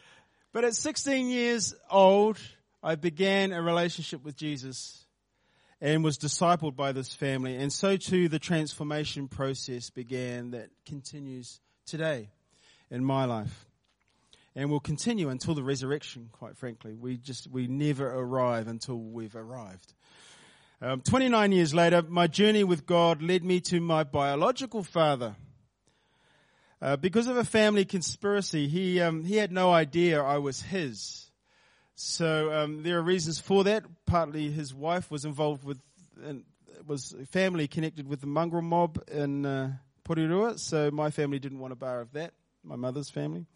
but 0.52 0.64
at 0.64 0.74
16 0.74 1.28
years 1.28 1.74
old, 1.90 2.38
I 2.82 2.96
began 2.96 3.52
a 3.52 3.62
relationship 3.62 4.24
with 4.24 4.36
Jesus 4.36 5.04
and 5.80 6.02
was 6.02 6.18
discipled 6.18 6.76
by 6.76 6.92
this 6.92 7.14
family. 7.14 7.56
And 7.56 7.72
so 7.72 7.96
too 7.96 8.28
the 8.28 8.38
transformation 8.38 9.28
process 9.28 9.90
began 9.90 10.50
that 10.50 10.70
continues 10.86 11.60
today 11.86 12.30
in 12.90 13.04
my 13.04 13.24
life. 13.24 13.66
And 14.56 14.70
will 14.70 14.80
continue 14.80 15.28
until 15.28 15.54
the 15.54 15.62
resurrection, 15.62 16.30
quite 16.32 16.56
frankly. 16.56 16.94
We 16.94 17.16
just, 17.16 17.48
we 17.48 17.68
never 17.68 18.12
arrive 18.12 18.66
until 18.66 18.96
we've 18.96 19.36
arrived. 19.36 19.94
Um, 20.80 21.00
29 21.00 21.52
years 21.52 21.74
later, 21.74 22.02
my 22.02 22.26
journey 22.26 22.64
with 22.64 22.84
God 22.84 23.22
led 23.22 23.44
me 23.44 23.60
to 23.62 23.80
my 23.80 24.02
biological 24.02 24.82
father. 24.82 25.36
Uh, 26.80 26.96
because 26.96 27.28
of 27.28 27.36
a 27.36 27.44
family 27.44 27.84
conspiracy, 27.84 28.66
he, 28.68 29.00
um, 29.00 29.24
he 29.24 29.36
had 29.36 29.52
no 29.52 29.72
idea 29.72 30.22
I 30.22 30.38
was 30.38 30.62
his. 30.62 31.27
So 32.00 32.52
um, 32.52 32.84
there 32.84 32.96
are 32.98 33.02
reasons 33.02 33.40
for 33.40 33.64
that. 33.64 33.82
Partly 34.06 34.52
his 34.52 34.72
wife 34.72 35.10
was 35.10 35.24
involved 35.24 35.64
with, 35.64 35.80
and 36.22 36.44
was 36.86 37.12
family 37.32 37.66
connected 37.66 38.06
with 38.06 38.20
the 38.20 38.28
mongrel 38.28 38.62
mob 38.62 39.02
in 39.10 39.44
uh, 39.44 39.72
Porirua, 40.04 40.60
so 40.60 40.92
my 40.92 41.10
family 41.10 41.40
didn't 41.40 41.58
want 41.58 41.72
a 41.72 41.76
bar 41.76 42.00
of 42.00 42.12
that, 42.12 42.34
my 42.62 42.76
mother's 42.76 43.10
family. 43.10 43.46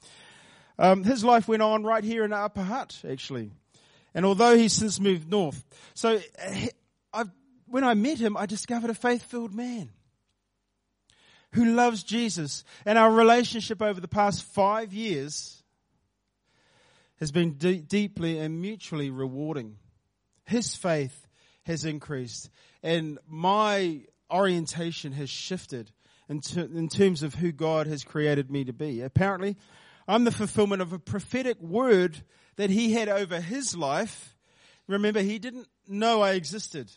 Um, 0.77 1.05
his 1.05 1.23
life 1.23 1.47
went 1.47 1.63
on 1.63 1.85
right 1.85 2.03
here 2.03 2.25
in 2.25 2.33
Upper 2.33 2.63
Hutt, 2.63 3.01
actually. 3.09 3.53
And 4.13 4.27
although 4.27 4.57
he's 4.57 4.73
since 4.73 4.99
moved 4.99 5.31
north, 5.31 5.65
so 5.95 6.19
uh, 6.45 6.55
I've, 7.15 7.31
when 7.67 7.85
I 7.85 7.95
met 7.95 8.19
him, 8.19 8.37
I 8.37 8.47
discovered 8.47 8.91
a 8.91 8.95
faith-filled 8.95 9.55
man 9.55 9.91
who 11.53 11.65
loves 11.77 12.03
Jesus. 12.03 12.65
And 12.85 12.99
our 12.99 13.13
relationship 13.13 13.81
over 13.81 14.01
the 14.01 14.09
past 14.09 14.43
five 14.43 14.93
years 14.93 15.62
has 17.23 17.31
been 17.31 17.57
de- 17.57 17.79
deeply 17.79 18.41
and 18.41 18.61
mutually 18.61 19.09
rewarding. 19.09 19.77
His 20.45 20.75
faith 20.75 21.29
has 21.63 21.85
increased 21.85 22.51
and 22.83 23.17
my 23.29 24.01
orientation 24.29 25.13
has 25.13 25.31
shifted 25.31 25.93
in, 26.29 26.41
ter- 26.41 26.63
in 26.63 26.89
terms 26.89 27.23
of 27.23 27.37
who 27.37 27.53
God 27.53 27.87
has 27.87 28.03
created 28.03 28.51
me 28.51 28.65
to 28.65 28.73
be. 28.73 29.03
Apparently, 29.03 29.57
I'm 30.09 30.25
the 30.25 30.33
fulfillment 30.33 30.83
of 30.83 30.93
a 30.93 30.99
prophetic 30.99 31.63
word 31.63 32.21
that 32.57 32.71
he 32.71 32.93
had 32.93 33.09
over 33.09 33.41
his 33.41 33.77
life. 33.77 34.37
Remember, 34.89 35.21
he 35.21 35.39
didn't 35.39 35.69
know 35.87 36.23
I 36.23 36.33
existed. 36.33 36.91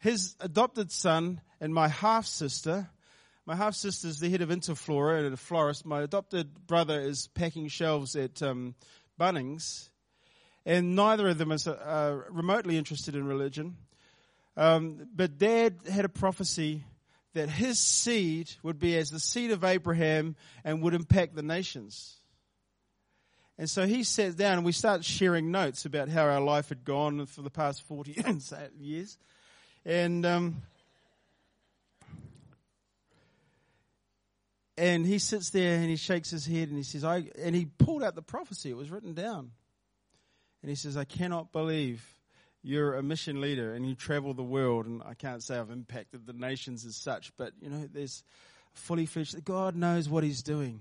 His 0.00 0.36
adopted 0.38 0.92
son 0.92 1.40
and 1.62 1.72
my 1.72 1.88
half 1.88 2.26
sister 2.26 2.90
my 3.46 3.56
half 3.56 3.74
sister 3.74 4.08
is 4.08 4.20
the 4.20 4.30
head 4.30 4.40
of 4.40 4.48
Interflora 4.48 5.22
and 5.22 5.34
a 5.34 5.36
florist. 5.36 5.84
My 5.84 6.00
adopted 6.00 6.66
brother 6.66 6.98
is 6.98 7.26
packing 7.26 7.68
shelves 7.68 8.16
at 8.16 8.42
um, 8.42 8.74
Bunnings, 9.18 9.88
and 10.66 10.96
neither 10.96 11.28
of 11.28 11.38
them 11.38 11.52
is 11.52 11.66
uh, 11.66 12.20
remotely 12.30 12.76
interested 12.76 13.14
in 13.14 13.26
religion. 13.26 13.76
Um, 14.56 15.08
but 15.14 15.38
Dad 15.38 15.76
had 15.90 16.04
a 16.04 16.08
prophecy 16.08 16.84
that 17.34 17.50
his 17.50 17.78
seed 17.78 18.50
would 18.62 18.78
be 18.78 18.96
as 18.96 19.10
the 19.10 19.20
seed 19.20 19.50
of 19.50 19.64
Abraham 19.64 20.36
and 20.64 20.82
would 20.82 20.94
impact 20.94 21.34
the 21.34 21.42
nations. 21.42 22.16
And 23.58 23.68
so 23.68 23.86
he 23.86 24.02
sat 24.02 24.36
down 24.36 24.54
and 24.54 24.64
we 24.64 24.72
started 24.72 25.04
sharing 25.04 25.50
notes 25.50 25.84
about 25.84 26.08
how 26.08 26.24
our 26.24 26.40
life 26.40 26.70
had 26.70 26.84
gone 26.84 27.26
for 27.26 27.42
the 27.42 27.50
past 27.50 27.82
40 27.82 28.24
years. 28.78 29.18
And, 29.84 30.24
um, 30.24 30.62
and 34.76 35.06
he 35.06 35.18
sits 35.18 35.50
there 35.50 35.76
and 35.76 35.88
he 35.88 35.96
shakes 35.96 36.30
his 36.30 36.46
head 36.46 36.68
and 36.68 36.76
he 36.76 36.82
says, 36.82 37.04
I, 37.04 37.24
and 37.38 37.54
he 37.54 37.66
pulled 37.66 38.02
out 38.02 38.14
the 38.14 38.22
prophecy. 38.22 38.70
It 38.70 38.76
was 38.76 38.90
written 38.90 39.14
down. 39.14 39.52
And 40.62 40.68
he 40.68 40.74
says, 40.74 40.96
I 40.96 41.04
cannot 41.04 41.52
believe 41.52 42.04
you're 42.62 42.94
a 42.94 43.02
mission 43.02 43.40
leader 43.40 43.74
and 43.74 43.86
you 43.86 43.94
travel 43.94 44.34
the 44.34 44.42
world. 44.42 44.86
And 44.86 45.02
I 45.04 45.14
can't 45.14 45.42
say 45.42 45.58
I've 45.58 45.70
impacted 45.70 46.26
the 46.26 46.32
nations 46.32 46.84
as 46.84 46.96
such, 46.96 47.32
but 47.36 47.52
you 47.60 47.68
know, 47.68 47.88
there's 47.92 48.24
fully 48.72 49.06
fledged. 49.06 49.44
God 49.44 49.76
knows 49.76 50.08
what 50.08 50.24
he's 50.24 50.42
doing 50.42 50.80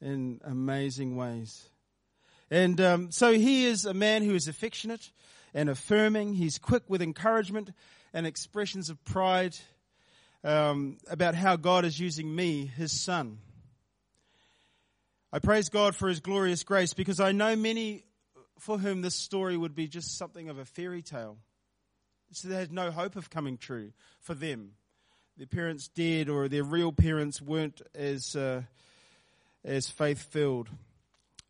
in 0.00 0.40
amazing 0.44 1.16
ways. 1.16 1.68
And 2.50 2.80
um, 2.80 3.10
so 3.10 3.32
he 3.32 3.66
is 3.66 3.84
a 3.84 3.94
man 3.94 4.22
who 4.22 4.34
is 4.34 4.48
affectionate 4.48 5.10
and 5.54 5.68
affirming. 5.68 6.34
He's 6.34 6.58
quick 6.58 6.82
with 6.88 7.02
encouragement 7.02 7.70
and 8.12 8.26
expressions 8.26 8.90
of 8.90 9.02
pride 9.04 9.56
um, 10.44 10.98
about 11.08 11.34
how 11.34 11.56
God 11.56 11.84
is 11.84 11.98
using 11.98 12.32
me, 12.32 12.66
his 12.66 12.92
son. 12.92 13.38
I 15.32 15.38
praise 15.40 15.70
God 15.70 15.96
for 15.96 16.08
his 16.08 16.20
glorious 16.20 16.62
grace 16.62 16.94
because 16.94 17.18
I 17.18 17.32
know 17.32 17.56
many 17.56 18.04
for 18.60 18.78
whom 18.78 19.00
this 19.00 19.16
story 19.16 19.56
would 19.56 19.74
be 19.74 19.88
just 19.88 20.16
something 20.16 20.48
of 20.48 20.58
a 20.58 20.64
fairy 20.64 21.02
tale. 21.02 21.38
So 22.30 22.48
they 22.48 22.56
had 22.56 22.72
no 22.72 22.90
hope 22.90 23.16
of 23.16 23.30
coming 23.30 23.58
true 23.58 23.92
for 24.20 24.34
them. 24.34 24.72
Their 25.36 25.46
parents 25.46 25.88
dead 25.88 26.28
or 26.28 26.48
their 26.48 26.62
real 26.62 26.92
parents 26.92 27.40
weren't 27.42 27.80
as, 27.94 28.36
uh, 28.36 28.62
as 29.64 29.88
faith 29.88 30.22
filled. 30.22 30.68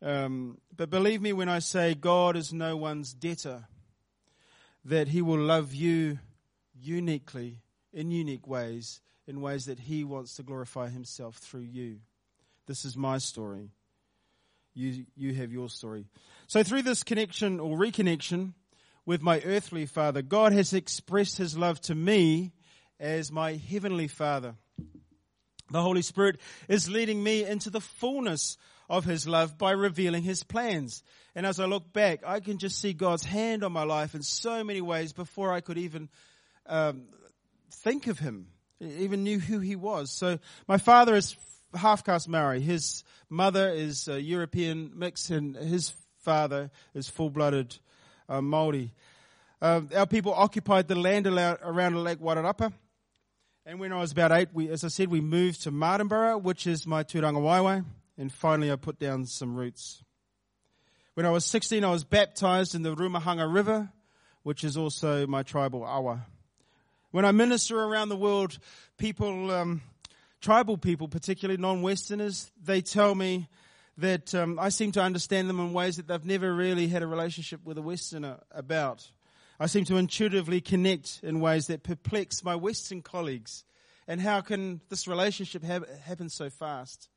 Um, 0.01 0.57
but 0.75 0.89
believe 0.89 1.21
me 1.21 1.33
when 1.33 1.49
I 1.49 1.59
say 1.59 1.93
God 1.93 2.35
is 2.35 2.53
no 2.53 2.77
one's 2.77 3.13
debtor, 3.13 3.65
that 4.85 5.07
he 5.09 5.21
will 5.21 5.39
love 5.39 5.73
you 5.73 6.19
uniquely 6.79 7.59
in 7.95 8.11
unique 8.11 8.45
ways, 8.45 9.01
in 9.25 9.41
ways 9.41 9.65
that 9.65 9.79
He 9.79 10.03
wants 10.03 10.35
to 10.35 10.43
glorify 10.43 10.89
Himself 10.89 11.37
through 11.37 11.61
you. 11.61 12.01
This 12.67 12.85
is 12.85 12.95
my 12.95 13.17
story. 13.17 13.71
You, 14.75 15.05
you 15.15 15.33
have 15.33 15.53
your 15.53 15.69
story. 15.69 16.05
So 16.47 16.61
through 16.61 16.81
this 16.81 17.01
connection 17.01 17.59
or 17.59 17.77
reconnection 17.77 18.53
with 19.05 19.21
my 19.21 19.41
earthly 19.45 19.85
father, 19.85 20.21
God 20.21 20.51
has 20.51 20.73
expressed 20.73 21.37
His 21.37 21.57
love 21.57 21.79
to 21.81 21.95
me 21.95 22.51
as 22.99 23.31
my 23.31 23.53
heavenly 23.53 24.09
father. 24.09 24.55
The 25.71 25.81
Holy 25.81 26.01
Spirit 26.01 26.39
is 26.67 26.89
leading 26.89 27.23
me 27.23 27.45
into 27.45 27.69
the 27.69 27.81
fullness 27.81 28.57
of 28.89 29.05
His 29.05 29.27
love 29.27 29.57
by 29.57 29.71
revealing 29.71 30.23
His 30.23 30.43
plans. 30.43 31.01
And 31.33 31.45
as 31.45 31.59
I 31.59 31.65
look 31.65 31.93
back, 31.93 32.19
I 32.25 32.41
can 32.41 32.57
just 32.57 32.79
see 32.79 32.93
God's 32.93 33.23
hand 33.23 33.63
on 33.63 33.71
my 33.71 33.83
life 33.83 34.13
in 34.13 34.21
so 34.21 34.63
many 34.63 34.81
ways 34.81 35.13
before 35.13 35.53
I 35.53 35.61
could 35.61 35.77
even 35.77 36.09
um, 36.67 37.05
think 37.71 38.07
of 38.07 38.19
him, 38.19 38.47
even 38.79 39.23
knew 39.23 39.39
who 39.39 39.59
he 39.59 39.75
was. 39.75 40.11
So 40.11 40.39
my 40.67 40.77
father 40.77 41.15
is 41.15 41.35
half 41.73 42.03
caste 42.03 42.27
Maori. 42.27 42.61
His 42.61 43.03
mother 43.29 43.69
is 43.69 44.07
a 44.07 44.21
European 44.21 44.91
mix 44.95 45.29
and 45.29 45.55
his 45.55 45.93
father 46.19 46.71
is 46.93 47.09
full-blooded 47.09 47.77
uh, 48.27 48.41
Maori. 48.41 48.93
Um, 49.61 49.89
our 49.95 50.05
people 50.05 50.33
occupied 50.33 50.87
the 50.87 50.95
land 50.95 51.27
around 51.27 52.03
Lake 52.03 52.19
Wairarapa. 52.19 52.73
And 53.65 53.79
when 53.79 53.91
I 53.91 53.99
was 53.99 54.11
about 54.11 54.31
eight, 54.31 54.49
we, 54.53 54.69
as 54.69 54.83
I 54.83 54.89
said, 54.89 55.09
we 55.09 55.21
moved 55.21 55.63
to 55.63 55.71
Martinborough, 55.71 56.41
which 56.41 56.67
is 56.67 56.85
my 56.85 57.03
Turangawaewae. 57.03 57.83
And 58.17 58.31
finally 58.31 58.71
I 58.71 58.75
put 58.75 58.99
down 58.99 59.25
some 59.25 59.55
roots. 59.55 60.03
When 61.15 61.25
I 61.25 61.31
was 61.31 61.45
16, 61.45 61.83
I 61.83 61.89
was 61.89 62.03
baptized 62.03 62.75
in 62.75 62.83
the 62.83 62.95
Ruamahanga 62.95 63.51
River, 63.51 63.89
which 64.43 64.63
is 64.63 64.77
also 64.77 65.25
my 65.25 65.43
tribal 65.43 65.83
awa. 65.83 66.25
When 67.15 67.23
I 67.23 67.31
minister 67.31 67.81
around 67.81 68.09
the 68.09 68.17
world, 68.17 68.59
people, 68.97 69.49
um, 69.49 69.81
tribal 70.41 70.77
people, 70.77 71.07
particularly 71.07 71.55
non-Westerners, 71.55 72.51
they 72.61 72.81
tell 72.81 73.15
me 73.15 73.47
that 73.97 74.35
um, 74.35 74.59
I 74.59 74.67
seem 74.67 74.91
to 74.91 75.01
understand 75.01 75.49
them 75.49 75.61
in 75.61 75.71
ways 75.71 75.95
that 75.95 76.09
they've 76.09 76.25
never 76.25 76.53
really 76.53 76.89
had 76.89 77.03
a 77.03 77.07
relationship 77.07 77.61
with 77.63 77.77
a 77.77 77.81
Westerner 77.81 78.41
about. 78.51 79.09
I 79.61 79.67
seem 79.67 79.85
to 79.85 79.95
intuitively 79.95 80.59
connect 80.59 81.21
in 81.23 81.39
ways 81.39 81.67
that 81.67 81.83
perplex 81.83 82.43
my 82.43 82.57
Western 82.57 83.01
colleagues. 83.01 83.63
And 84.09 84.19
how 84.19 84.41
can 84.41 84.81
this 84.89 85.07
relationship 85.07 85.63
have, 85.63 85.87
happen 86.01 86.27
so 86.27 86.49
fast? 86.49 87.07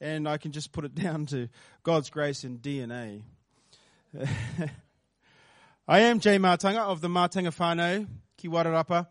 And 0.00 0.26
I 0.26 0.38
can 0.38 0.52
just 0.52 0.72
put 0.72 0.86
it 0.86 0.94
down 1.02 1.26
to 1.26 1.50
God's 1.82 2.08
grace 2.08 2.44
and 2.44 2.62
DNA. 2.62 3.24
I 5.86 5.98
am 5.98 6.18
Jay 6.18 6.38
Martanga 6.38 6.78
of 6.78 7.02
the 7.02 7.08
Martanga 7.08 7.54
Whānau 7.54 8.06
Ki 8.38 8.48
Wairarapa. 8.48 9.08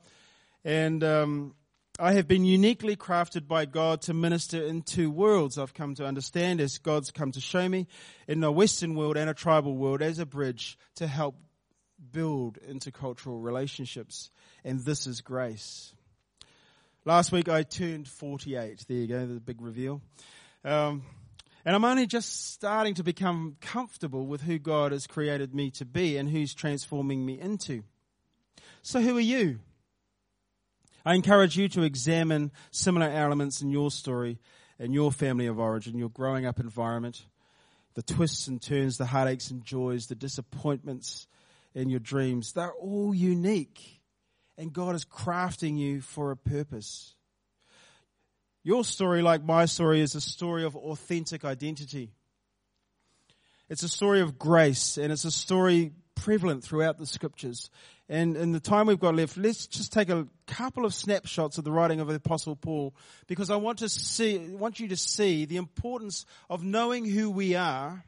And 0.66 1.04
um, 1.04 1.56
I 2.00 2.14
have 2.14 2.28
been 2.28 2.46
uniquely 2.46 2.96
crafted 2.96 3.48
by 3.48 3.66
God 3.66 4.02
to 4.04 4.14
minister 4.14 4.64
in 4.64 4.82
two 4.82 5.12
worlds. 5.12 5.58
I've 5.58 5.74
come 5.74 5.94
to 5.96 6.06
understand 6.06 6.62
as 6.62 6.78
God's 6.78 7.12
come 7.12 7.32
to 7.34 7.42
show 7.42 7.68
me 7.68 7.88
in 8.28 8.44
a 8.44 8.52
Western 8.52 8.96
world 8.96 9.18
and 9.18 9.30
a 9.30 9.34
tribal 9.34 9.76
world 9.76 10.02
as 10.02 10.18
a 10.18 10.26
bridge 10.26 10.80
to 10.96 11.08
help 11.08 11.36
build 12.12 12.58
intercultural 12.68 13.44
relationships. 13.44 14.32
And 14.64 14.80
this 14.80 15.06
is 15.06 15.22
grace. 15.22 15.94
Last 17.04 17.32
week 17.32 17.50
I 17.50 17.64
turned 17.64 18.08
48. 18.08 18.86
There 18.88 18.98
you 18.98 19.08
go, 19.08 19.26
the 19.26 19.40
big 19.40 19.62
reveal. 19.62 20.02
Um, 20.64 21.04
and 21.66 21.76
I'm 21.76 21.84
only 21.84 22.08
just 22.08 22.54
starting 22.54 22.94
to 22.96 23.04
become 23.04 23.58
comfortable 23.60 24.26
with 24.26 24.42
who 24.42 24.58
God 24.58 24.94
has 24.94 25.06
created 25.06 25.54
me 25.54 25.72
to 25.72 25.86
be 25.86 26.16
and 26.18 26.30
who's 26.30 26.54
transforming 26.54 27.26
me 27.26 27.40
into. 27.40 27.84
So 28.82 29.02
who 29.02 29.18
are 29.18 29.22
you? 29.22 29.60
I 31.06 31.16
encourage 31.16 31.58
you 31.58 31.70
to 31.70 31.84
examine 31.84 32.52
similar 32.72 33.08
elements 33.08 33.62
in 33.62 33.72
your 33.72 33.92
story 33.92 34.40
in 34.80 34.94
your 34.94 35.12
family 35.12 35.48
of 35.48 35.60
origin, 35.60 35.98
your 35.98 36.10
growing 36.10 36.46
up 36.46 36.60
environment, 36.60 37.26
the 37.96 38.04
twists 38.04 38.48
and 38.48 38.62
turns, 38.62 38.98
the 38.98 39.06
heartaches 39.06 39.52
and 39.52 39.64
joys, 39.64 40.08
the 40.08 40.16
disappointments 40.16 41.28
in 41.74 41.90
your 41.90 42.00
dreams. 42.00 42.54
They're 42.54 42.74
all 42.74 43.14
unique 43.14 44.02
and 44.58 44.74
God 44.74 44.96
is 44.96 45.06
crafting 45.06 45.78
you 45.78 46.02
for 46.02 46.32
a 46.32 46.38
purpose. 46.38 47.16
Your 48.64 48.84
story, 48.84 49.22
like 49.22 49.44
my 49.44 49.66
story, 49.66 50.02
is 50.02 50.16
a 50.16 50.22
story 50.22 50.64
of 50.64 50.76
authentic 50.76 51.46
identity. 51.46 52.12
It's 53.70 53.84
a 53.84 53.90
story 53.90 54.22
of 54.22 54.38
grace 54.38 54.98
and 54.98 55.12
it's 55.12 55.26
a 55.26 55.32
story 55.32 55.92
prevalent 56.28 56.62
throughout 56.62 56.98
the 56.98 57.06
scriptures. 57.06 57.70
And 58.10 58.36
in 58.36 58.52
the 58.52 58.60
time 58.60 58.88
we've 58.88 59.00
got 59.00 59.16
left, 59.16 59.38
let's 59.38 59.66
just 59.66 59.94
take 59.94 60.10
a 60.10 60.28
couple 60.46 60.84
of 60.84 60.94
snapshots 60.94 61.58
of 61.58 61.64
the 61.64 61.72
writing 61.72 62.02
of 62.02 62.10
the 62.10 62.16
apostle 62.16 62.58
Paul 62.58 62.94
because 63.28 63.50
I 63.50 63.56
want 63.56 63.80
to 63.80 63.88
see, 63.88 64.38
want 64.38 64.78
you 64.82 64.90
to 64.90 64.98
see 64.98 65.46
the 65.46 65.56
importance 65.56 66.26
of 66.50 66.66
knowing 66.66 67.06
who 67.06 67.32
we 67.32 67.56
are 67.56 68.04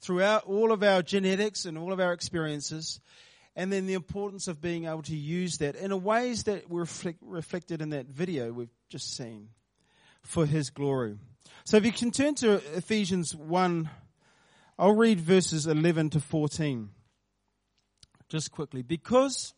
throughout 0.00 0.42
all 0.46 0.72
of 0.72 0.82
our 0.82 1.02
genetics 1.02 1.66
and 1.66 1.78
all 1.78 1.92
of 1.92 2.00
our 2.00 2.12
experiences 2.12 2.98
and 3.54 3.72
then 3.72 3.86
the 3.86 3.94
importance 3.94 4.48
of 4.48 4.60
being 4.60 4.86
able 4.86 5.02
to 5.02 5.14
use 5.14 5.58
that 5.58 5.76
in 5.76 5.92
a 5.92 5.96
ways 5.96 6.42
that 6.44 6.68
were 6.68 6.88
reflected 7.20 7.80
in 7.80 7.90
that 7.90 8.06
video 8.06 8.50
we've 8.50 8.74
just 8.88 9.16
seen 9.16 9.50
for 10.22 10.46
his 10.46 10.70
glory. 10.70 11.16
So 11.62 11.76
if 11.76 11.84
you 11.84 11.92
can 11.92 12.10
turn 12.10 12.34
to 12.36 12.54
Ephesians 12.74 13.36
1, 13.36 13.88
I'll 14.80 14.96
read 14.96 15.20
verses 15.20 15.68
11 15.68 16.10
to 16.10 16.18
14. 16.20 16.90
Just 18.30 18.50
quickly. 18.52 18.82
Because 18.82 19.52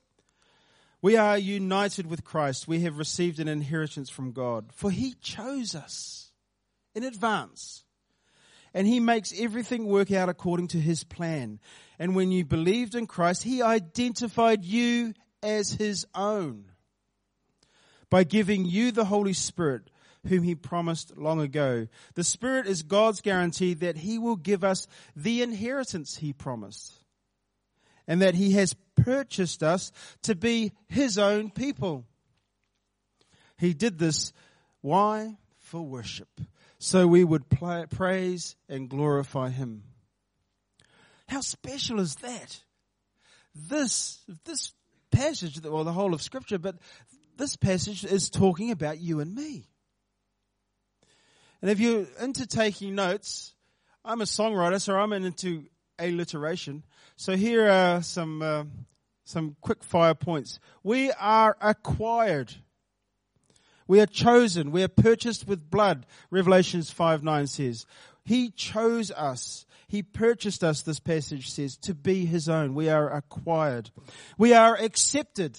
we 1.02 1.16
are 1.16 1.36
united 1.36 2.06
with 2.06 2.24
Christ, 2.24 2.66
we 2.66 2.80
have 2.80 2.98
received 2.98 3.38
an 3.38 3.48
inheritance 3.48 4.08
from 4.10 4.32
God. 4.32 4.70
For 4.72 4.90
he 4.90 5.14
chose 5.20 5.74
us 5.74 6.32
in 6.94 7.04
advance. 7.04 7.84
And 8.74 8.86
he 8.86 9.00
makes 9.00 9.38
everything 9.38 9.86
work 9.86 10.10
out 10.10 10.30
according 10.30 10.68
to 10.68 10.80
his 10.80 11.04
plan. 11.04 11.60
And 11.98 12.16
when 12.16 12.32
you 12.32 12.44
believed 12.44 12.94
in 12.94 13.06
Christ, 13.06 13.42
he 13.42 13.60
identified 13.60 14.64
you 14.64 15.12
as 15.42 15.72
his 15.72 16.06
own 16.14 16.64
by 18.08 18.24
giving 18.24 18.64
you 18.64 18.90
the 18.90 19.04
Holy 19.04 19.34
Spirit 19.34 19.90
whom 20.26 20.42
he 20.42 20.54
promised 20.54 21.16
long 21.18 21.40
ago. 21.40 21.88
The 22.14 22.24
Spirit 22.24 22.66
is 22.66 22.82
God's 22.82 23.20
guarantee 23.20 23.74
that 23.74 23.96
he 23.96 24.18
will 24.18 24.36
give 24.36 24.64
us 24.64 24.86
the 25.16 25.42
inheritance 25.42 26.16
he 26.16 26.32
promised 26.32 27.01
and 28.12 28.20
that 28.20 28.34
he 28.34 28.52
has 28.52 28.76
purchased 28.94 29.62
us 29.62 29.90
to 30.20 30.34
be 30.34 30.70
his 30.86 31.16
own 31.16 31.48
people. 31.48 32.04
He 33.56 33.72
did 33.72 33.98
this. 33.98 34.34
Why? 34.82 35.38
For 35.60 35.80
worship. 35.80 36.28
So 36.78 37.06
we 37.06 37.24
would 37.24 37.48
praise 37.48 38.54
and 38.68 38.90
glorify 38.90 39.48
him. 39.48 39.84
How 41.26 41.40
special 41.40 42.00
is 42.00 42.16
that? 42.16 42.60
This, 43.54 44.20
this 44.44 44.74
passage, 45.10 45.64
or 45.64 45.82
the 45.82 45.92
whole 45.92 46.12
of 46.12 46.20
scripture, 46.20 46.58
but 46.58 46.76
this 47.38 47.56
passage 47.56 48.04
is 48.04 48.28
talking 48.28 48.72
about 48.72 49.00
you 49.00 49.20
and 49.20 49.34
me. 49.34 49.70
And 51.62 51.70
if 51.70 51.80
you're 51.80 52.04
into 52.20 52.46
taking 52.46 52.94
notes, 52.94 53.54
I'm 54.04 54.20
a 54.20 54.24
songwriter, 54.24 54.82
so 54.82 54.96
I'm 54.96 55.14
into 55.14 55.64
alliteration. 56.02 56.82
So 57.16 57.36
here 57.36 57.68
are 57.70 58.02
some 58.02 58.42
uh, 58.42 58.64
some 59.24 59.56
quick 59.60 59.82
fire 59.84 60.14
points. 60.14 60.58
We 60.82 61.12
are 61.12 61.56
acquired. 61.60 62.52
We 63.86 64.00
are 64.00 64.06
chosen. 64.06 64.70
We 64.70 64.82
are 64.82 64.88
purchased 64.88 65.46
with 65.46 65.70
blood. 65.70 66.06
Revelations 66.30 66.90
5 66.90 67.22
9 67.22 67.46
says. 67.46 67.86
He 68.24 68.50
chose 68.50 69.10
us. 69.10 69.66
He 69.88 70.02
purchased 70.02 70.64
us, 70.64 70.82
this 70.82 71.00
passage 71.00 71.50
says, 71.50 71.76
to 71.78 71.94
be 71.94 72.24
His 72.24 72.48
own. 72.48 72.74
We 72.74 72.88
are 72.88 73.12
acquired. 73.12 73.90
We 74.38 74.54
are 74.54 74.74
accepted. 74.74 75.58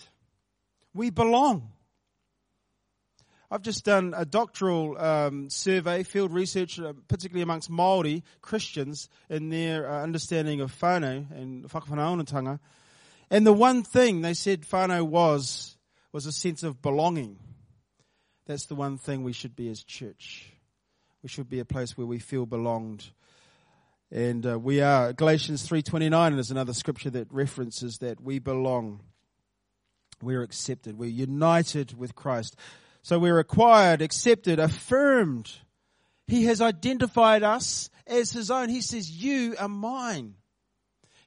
We 0.94 1.10
belong. 1.10 1.72
I've 3.54 3.62
just 3.62 3.86
done 3.86 4.16
a 4.18 4.26
doctoral 4.26 4.98
um, 4.98 5.48
survey, 5.48 6.02
field 6.02 6.34
research, 6.34 6.80
uh, 6.80 6.94
particularly 7.08 7.44
amongst 7.44 7.70
Maori 7.70 8.24
Christians 8.42 9.10
in 9.30 9.50
their 9.50 9.88
uh, 9.88 10.02
understanding 10.02 10.60
of 10.60 10.74
whānau 10.80 11.30
and 11.30 11.70
whakawhanaungatanga. 11.70 12.60
And 13.30 13.46
the 13.46 13.54
one 13.54 13.84
thing 13.84 14.22
they 14.22 14.34
said 14.34 14.64
whānau 14.64 15.04
was, 15.04 15.78
was 16.12 16.26
a 16.26 16.32
sense 16.32 16.64
of 16.64 16.82
belonging. 16.82 17.38
That's 18.48 18.66
the 18.66 18.74
one 18.74 18.98
thing 18.98 19.24
we 19.24 19.34
should 19.34 19.56
be 19.56 19.70
as 19.70 19.84
church. 19.84 20.52
We 21.22 21.30
should 21.30 21.48
be 21.48 21.60
a 21.60 21.66
place 21.66 21.96
where 21.96 22.08
we 22.08 22.18
feel 22.18 22.48
belonged. 22.48 23.06
And 24.10 24.48
uh, 24.48 24.58
we 24.58 24.82
are, 24.82 25.14
Galatians 25.14 25.70
3.29 25.70 26.40
is 26.40 26.50
another 26.50 26.74
scripture 26.74 27.12
that 27.12 27.32
references 27.32 28.00
that 28.00 28.20
we 28.20 28.40
belong. 28.40 29.02
We're 30.24 30.42
accepted. 30.42 30.98
We're 30.98 31.12
united 31.12 31.96
with 32.00 32.16
Christ. 32.16 32.56
So 33.04 33.20
we're 33.20 33.40
acquired, 33.40 34.02
accepted, 34.02 34.60
affirmed. 34.60 35.52
He 36.26 36.46
has 36.46 36.62
identified 36.62 37.44
us 37.44 37.90
as 38.08 38.32
his 38.32 38.50
own. 38.50 38.70
He 38.70 38.82
says, 38.82 39.12
you 39.12 39.56
are 39.60 39.68
mine. 39.68 40.36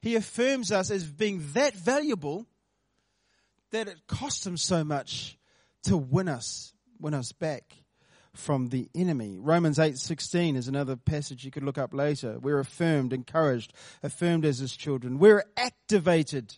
He 0.01 0.15
affirms 0.15 0.71
us 0.71 0.89
as 0.89 1.05
being 1.05 1.43
that 1.53 1.75
valuable 1.75 2.47
that 3.71 3.87
it 3.87 4.07
cost 4.07 4.45
him 4.45 4.57
so 4.57 4.83
much 4.83 5.37
to 5.83 5.97
win 5.97 6.27
us, 6.27 6.73
win 6.99 7.13
us 7.13 7.31
back 7.31 7.75
from 8.33 8.69
the 8.69 8.89
enemy. 8.95 9.37
Romans 9.39 9.77
8:16 9.77 10.55
is 10.55 10.67
another 10.67 10.95
passage 10.95 11.43
you 11.43 11.51
could 11.51 11.63
look 11.63 11.77
up 11.77 11.93
later. 11.93 12.39
We're 12.39 12.59
affirmed, 12.59 13.13
encouraged, 13.13 13.73
affirmed 14.03 14.45
as 14.45 14.59
his 14.59 14.75
children. 14.75 15.19
We're 15.19 15.43
activated 15.57 16.55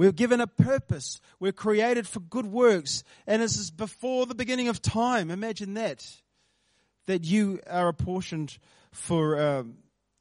we're 0.00 0.12
given 0.12 0.40
a 0.40 0.46
purpose. 0.46 1.20
We're 1.40 1.52
created 1.52 2.08
for 2.08 2.20
good 2.20 2.46
works. 2.46 3.04
And 3.26 3.42
this 3.42 3.58
is 3.58 3.70
before 3.70 4.24
the 4.24 4.34
beginning 4.34 4.68
of 4.68 4.80
time. 4.80 5.30
Imagine 5.30 5.74
that. 5.74 6.08
That 7.04 7.26
you 7.26 7.60
are 7.68 7.88
apportioned 7.88 8.56
for, 8.92 9.38
um, 9.38 9.74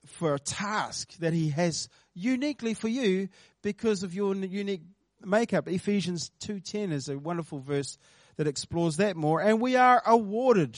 for 0.06 0.36
a 0.36 0.40
task 0.40 1.14
that 1.20 1.32
He 1.32 1.52
has 1.52 1.88
uniquely 2.14 2.74
for 2.74 2.90
you 2.90 3.30
because 3.62 4.04
of 4.04 4.14
your 4.14 4.36
unique 4.36 4.82
makeup. 5.24 5.70
Ephesians 5.70 6.30
2.10 6.42 6.92
is 6.92 7.08
a 7.08 7.18
wonderful 7.18 7.60
verse 7.60 7.98
that 8.36 8.48
explores 8.48 8.98
that 8.98 9.16
more. 9.16 9.40
And 9.40 9.62
we 9.62 9.78
are 9.78 10.04
awarded. 10.06 10.78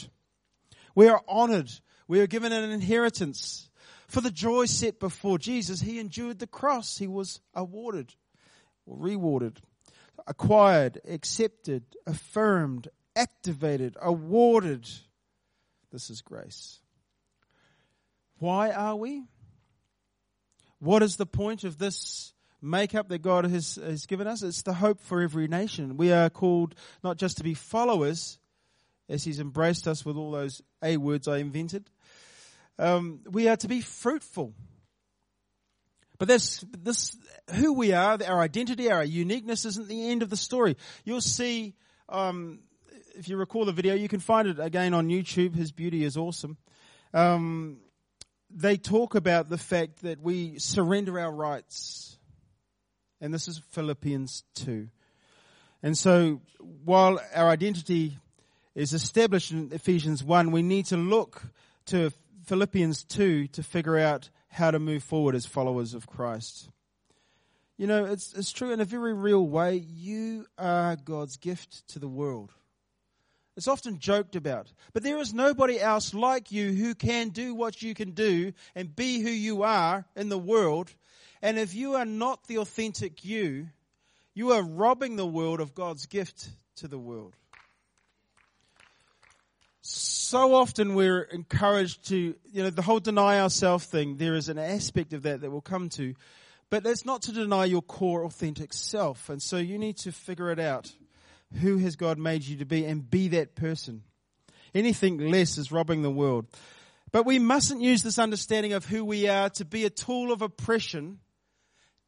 We 0.93 1.07
are 1.07 1.23
honored. 1.27 1.71
We 2.07 2.19
are 2.19 2.27
given 2.27 2.51
an 2.51 2.69
inheritance. 2.69 3.67
For 4.09 4.21
the 4.21 4.29
joy 4.29 4.65
set 4.65 4.99
before 4.99 5.39
Jesus, 5.39 5.81
He 5.81 5.97
endured 5.97 6.37
the 6.37 6.45
cross. 6.45 6.99
He 6.99 7.07
was 7.07 7.41
awarded 7.55 8.13
or 8.85 8.97
rewarded, 8.97 9.61
acquired, 10.27 10.99
accepted, 11.07 11.83
affirmed, 12.05 12.87
activated, 13.15 13.97
awarded. 14.01 14.89
This 15.91 16.09
is 16.09 16.21
grace. 16.21 16.79
Why 18.39 18.71
are 18.71 18.95
we? 18.95 19.23
What 20.79 21.03
is 21.03 21.17
the 21.17 21.27
point 21.27 21.63
of 21.63 21.77
this 21.77 22.33
makeup 22.61 23.09
that 23.09 23.19
God 23.19 23.45
has, 23.45 23.75
has 23.75 24.05
given 24.07 24.25
us? 24.25 24.41
It's 24.41 24.63
the 24.63 24.73
hope 24.73 24.99
for 24.99 25.21
every 25.21 25.47
nation. 25.47 25.95
We 25.95 26.11
are 26.11 26.29
called 26.29 26.73
not 27.03 27.17
just 27.17 27.37
to 27.37 27.43
be 27.43 27.53
followers, 27.53 28.39
as 29.07 29.23
He's 29.23 29.39
embraced 29.39 29.87
us 29.87 30.03
with 30.03 30.17
all 30.17 30.31
those 30.31 30.61
A 30.81 30.97
words 30.97 31.27
I 31.27 31.37
invented. 31.37 31.89
Um, 32.79 33.19
we 33.29 33.47
are 33.47 33.57
to 33.57 33.67
be 33.67 33.81
fruitful. 33.81 34.53
But 36.17 36.27
this, 36.27 36.65
this, 36.71 37.15
who 37.53 37.73
we 37.73 37.93
are, 37.93 38.17
our 38.27 38.39
identity, 38.39 38.91
our 38.91 39.03
uniqueness 39.03 39.65
isn't 39.65 39.87
the 39.87 40.09
end 40.09 40.23
of 40.23 40.29
the 40.29 40.37
story. 40.37 40.77
You'll 41.03 41.21
see, 41.21 41.75
um, 42.09 42.59
if 43.15 43.27
you 43.27 43.37
recall 43.37 43.65
the 43.65 43.71
video, 43.71 43.93
you 43.93 44.07
can 44.07 44.19
find 44.19 44.47
it 44.47 44.59
again 44.59 44.93
on 44.93 45.07
YouTube. 45.07 45.55
His 45.55 45.71
beauty 45.71 46.03
is 46.03 46.17
awesome. 46.17 46.57
Um, 47.13 47.77
they 48.49 48.77
talk 48.77 49.15
about 49.15 49.49
the 49.49 49.57
fact 49.57 50.01
that 50.03 50.21
we 50.21 50.59
surrender 50.59 51.19
our 51.19 51.31
rights. 51.31 52.17
And 53.19 53.33
this 53.33 53.47
is 53.47 53.61
Philippians 53.71 54.43
2. 54.55 54.87
And 55.83 55.97
so 55.97 56.41
while 56.83 57.19
our 57.33 57.49
identity 57.49 58.17
is 58.75 58.93
established 58.93 59.51
in 59.51 59.71
Ephesians 59.71 60.23
1, 60.23 60.51
we 60.51 60.61
need 60.61 60.85
to 60.87 60.97
look 60.97 61.43
to 61.87 62.11
Philippians 62.45 63.03
2 63.03 63.47
to 63.47 63.63
figure 63.63 63.97
out 63.97 64.29
how 64.49 64.71
to 64.71 64.79
move 64.79 65.03
forward 65.03 65.35
as 65.35 65.45
followers 65.45 65.93
of 65.93 66.07
Christ. 66.07 66.69
You 67.81 67.87
know, 67.87 68.05
it's, 68.05 68.31
it's 68.35 68.51
true 68.51 68.73
in 68.73 68.79
a 68.79 68.85
very 68.85 69.11
real 69.11 69.43
way. 69.43 69.77
You 69.77 70.45
are 70.55 70.95
God's 70.95 71.37
gift 71.37 71.87
to 71.87 71.97
the 71.97 72.07
world. 72.07 72.51
It's 73.57 73.67
often 73.67 73.97
joked 73.97 74.35
about. 74.35 74.71
But 74.93 75.01
there 75.01 75.17
is 75.17 75.33
nobody 75.33 75.79
else 75.79 76.13
like 76.13 76.51
you 76.51 76.73
who 76.73 76.93
can 76.93 77.29
do 77.29 77.55
what 77.55 77.81
you 77.81 77.95
can 77.95 78.11
do 78.11 78.53
and 78.75 78.95
be 78.95 79.21
who 79.21 79.31
you 79.31 79.63
are 79.63 80.05
in 80.15 80.29
the 80.29 80.37
world. 80.37 80.93
And 81.41 81.57
if 81.57 81.73
you 81.73 81.95
are 81.95 82.05
not 82.05 82.45
the 82.45 82.59
authentic 82.59 83.25
you, 83.25 83.69
you 84.35 84.51
are 84.51 84.61
robbing 84.61 85.15
the 85.15 85.25
world 85.25 85.59
of 85.59 85.73
God's 85.73 86.05
gift 86.05 86.49
to 86.75 86.87
the 86.87 86.99
world. 86.99 87.33
So 89.81 90.53
often 90.53 90.93
we're 90.93 91.23
encouraged 91.23 92.09
to, 92.09 92.35
you 92.51 92.63
know, 92.63 92.69
the 92.69 92.83
whole 92.83 92.99
deny 92.99 93.39
ourselves 93.41 93.85
thing, 93.85 94.17
there 94.17 94.35
is 94.35 94.49
an 94.49 94.59
aspect 94.59 95.13
of 95.13 95.23
that 95.23 95.41
that 95.41 95.49
we'll 95.49 95.61
come 95.61 95.89
to. 95.89 96.13
But 96.71 96.83
that's 96.83 97.05
not 97.05 97.21
to 97.23 97.33
deny 97.33 97.65
your 97.65 97.81
core 97.81 98.23
authentic 98.23 98.73
self. 98.73 99.29
And 99.29 99.41
so 99.41 99.57
you 99.57 99.77
need 99.77 99.97
to 99.97 100.11
figure 100.11 100.49
it 100.49 100.59
out. 100.59 100.91
Who 101.59 101.77
has 101.79 101.97
God 101.97 102.17
made 102.17 102.43
you 102.45 102.57
to 102.57 102.65
be 102.65 102.85
and 102.85 103.07
be 103.07 103.27
that 103.27 103.55
person? 103.55 104.03
Anything 104.73 105.17
less 105.17 105.57
is 105.57 105.71
robbing 105.71 106.01
the 106.01 106.09
world. 106.09 106.47
But 107.11 107.25
we 107.25 107.39
mustn't 107.39 107.81
use 107.81 108.03
this 108.03 108.17
understanding 108.17 108.71
of 108.71 108.85
who 108.85 109.03
we 109.03 109.27
are 109.27 109.49
to 109.49 109.65
be 109.65 109.83
a 109.83 109.89
tool 109.89 110.31
of 110.31 110.41
oppression 110.41 111.19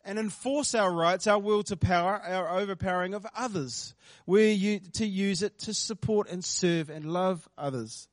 and 0.05 0.17
enforce 0.17 0.73
our 0.75 0.91
rights, 0.91 1.27
our 1.27 1.39
will 1.39 1.63
to 1.63 1.75
power, 1.75 2.21
our 2.25 2.57
overpowering 2.57 3.13
of 3.13 3.27
others. 3.35 3.93
We're 4.25 4.79
to 4.93 5.05
use 5.05 5.41
it 5.43 5.59
to 5.59 5.73
support 5.73 6.29
and 6.29 6.43
serve 6.43 6.89
and 6.89 7.11
love 7.11 7.49
others. 7.57 8.07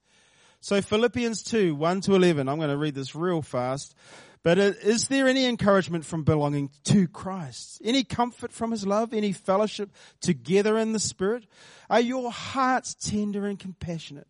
So 0.60 0.82
Philippians 0.82 1.44
2, 1.44 1.76
1 1.76 2.00
to 2.02 2.14
11, 2.16 2.48
I'm 2.48 2.58
going 2.58 2.70
to 2.70 2.76
read 2.76 2.94
this 2.94 3.14
real 3.14 3.40
fast. 3.40 3.94
But 4.42 4.58
uh, 4.58 4.72
is 4.82 5.08
there 5.08 5.28
any 5.28 5.44
encouragement 5.44 6.06
from 6.06 6.24
belonging 6.24 6.70
to 6.84 7.06
Christ? 7.08 7.80
Any 7.84 8.04
comfort 8.04 8.52
from 8.52 8.70
His 8.70 8.86
love? 8.86 9.12
Any 9.12 9.32
fellowship 9.32 9.90
together 10.20 10.78
in 10.78 10.92
the 10.92 10.98
Spirit? 10.98 11.46
Are 11.90 12.00
your 12.00 12.30
hearts 12.30 12.94
tender 12.94 13.46
and 13.46 13.58
compassionate? 13.58 14.26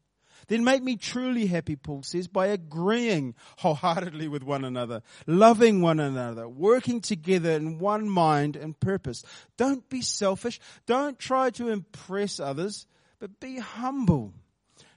Then 0.49 0.65
make 0.65 0.83
me 0.83 0.97
truly 0.97 1.47
happy, 1.47 1.77
Paul 1.77 2.03
says, 2.03 2.27
by 2.27 2.49
agreeing 2.49 3.37
wholeheartedly 3.59 4.27
with 4.27 4.43
one 4.43 4.65
another, 4.65 5.03
loving 5.29 5.81
one 5.81 6.01
another, 6.01 6.49
working 6.49 7.01
together 7.01 7.53
in 7.53 7.79
one 7.79 8.09
mind 8.09 8.57
and 8.57 8.79
purpose. 8.81 9.23
Don't 9.57 9.89
be 9.89 10.03
selfish. 10.03 10.59
Don't 10.87 11.21
try 11.21 11.51
to 11.51 11.69
impress 11.69 12.41
others, 12.41 12.89
but 13.21 13.39
be 13.39 13.59
humble. 13.59 14.33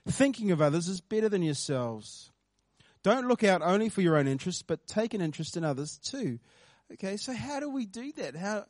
Thinking 0.08 0.50
of 0.50 0.60
others 0.60 0.88
is 0.88 1.00
better 1.00 1.28
than 1.28 1.42
yourselves. 1.42 2.32
Don't 3.04 3.28
look 3.28 3.44
out 3.44 3.62
only 3.62 3.90
for 3.90 4.00
your 4.00 4.16
own 4.16 4.26
interests, 4.26 4.62
but 4.62 4.86
take 4.86 5.14
an 5.14 5.20
interest 5.20 5.56
in 5.56 5.62
others 5.62 5.98
too. 5.98 6.40
Okay, 6.94 7.16
so 7.16 7.32
how 7.32 7.60
do 7.60 7.70
we 7.70 7.86
do 7.86 8.10
that? 8.12 8.34
How, 8.34 8.64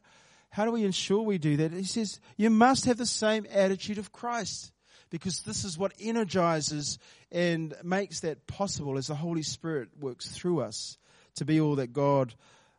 how 0.51 0.65
do 0.65 0.73
we 0.73 0.85
ensure 0.85 1.23
we 1.23 1.39
do 1.39 1.57
that? 1.59 1.73
He 1.73 1.85
says, 1.85 2.21
you 2.37 2.51
must 2.51 2.85
have 2.85 2.99
the 2.99 3.07
same 3.07 3.47
attitude 3.51 3.99
of 3.99 4.13
Christ 4.13 4.73
because 5.09 5.43
this 5.43 5.65
is 5.65 5.79
what 5.79 5.93
energizes 6.01 6.99
and 7.31 7.75
makes 7.85 8.21
that 8.21 8.47
possible 8.49 8.99
as 8.99 9.07
the 9.07 9.15
Holy 9.15 9.43
Spirit 9.43 9.91
works 10.01 10.29
through 10.29 10.61
us 10.61 10.99
to 11.37 11.45
be 11.45 11.61
all 11.61 11.77
that 11.77 11.93
God 11.93 12.35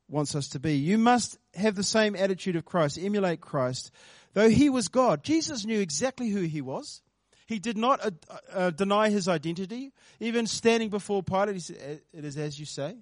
wants 0.10 0.36
us 0.36 0.50
to 0.50 0.60
be. 0.60 0.76
You 0.76 0.98
must 0.98 1.38
have 1.54 1.76
the 1.76 1.84
same 1.84 2.16
attitude 2.18 2.58
of 2.58 2.66
Christ, 2.66 3.00
emulate 3.02 3.40
Christ. 3.40 3.92
Though 4.34 4.50
he 4.50 4.70
was 4.70 4.90
God, 4.90 5.24
Jesus 5.24 5.66
knew 5.66 5.80
exactly 5.80 6.30
who 6.30 6.42
he 6.42 6.62
was. 6.62 7.02
He 7.46 7.60
did 7.60 7.78
not 7.78 8.04
uh, 8.04 8.12
uh, 8.52 8.70
deny 8.72 9.10
his 9.10 9.28
identity. 9.28 9.92
Even 10.20 10.48
standing 10.48 10.90
before 10.90 11.22
Pilate, 11.22 11.56
he 11.56 11.60
said, 11.60 12.02
It 12.14 12.26
is 12.26 12.38
as 12.38 12.60
you 12.60 12.66
say. 12.66 12.96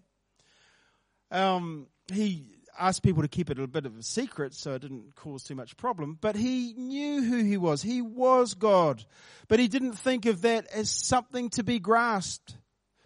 Um, 1.31 1.87
he 2.11 2.53
asked 2.77 3.03
people 3.03 3.21
to 3.21 3.27
keep 3.27 3.49
it 3.49 3.59
a 3.59 3.67
bit 3.67 3.85
of 3.85 3.97
a 3.97 4.03
secret 4.03 4.53
so 4.53 4.73
it 4.73 4.81
didn't 4.81 5.15
cause 5.15 5.43
too 5.43 5.55
much 5.55 5.77
problem. 5.77 6.17
But 6.19 6.35
he 6.35 6.73
knew 6.73 7.23
who 7.23 7.43
he 7.43 7.57
was. 7.57 7.81
He 7.81 8.01
was 8.01 8.53
God. 8.53 9.05
But 9.47 9.59
he 9.59 9.67
didn't 9.67 9.93
think 9.93 10.25
of 10.25 10.41
that 10.41 10.67
as 10.73 10.89
something 10.89 11.49
to 11.51 11.63
be 11.63 11.79
grasped 11.79 12.55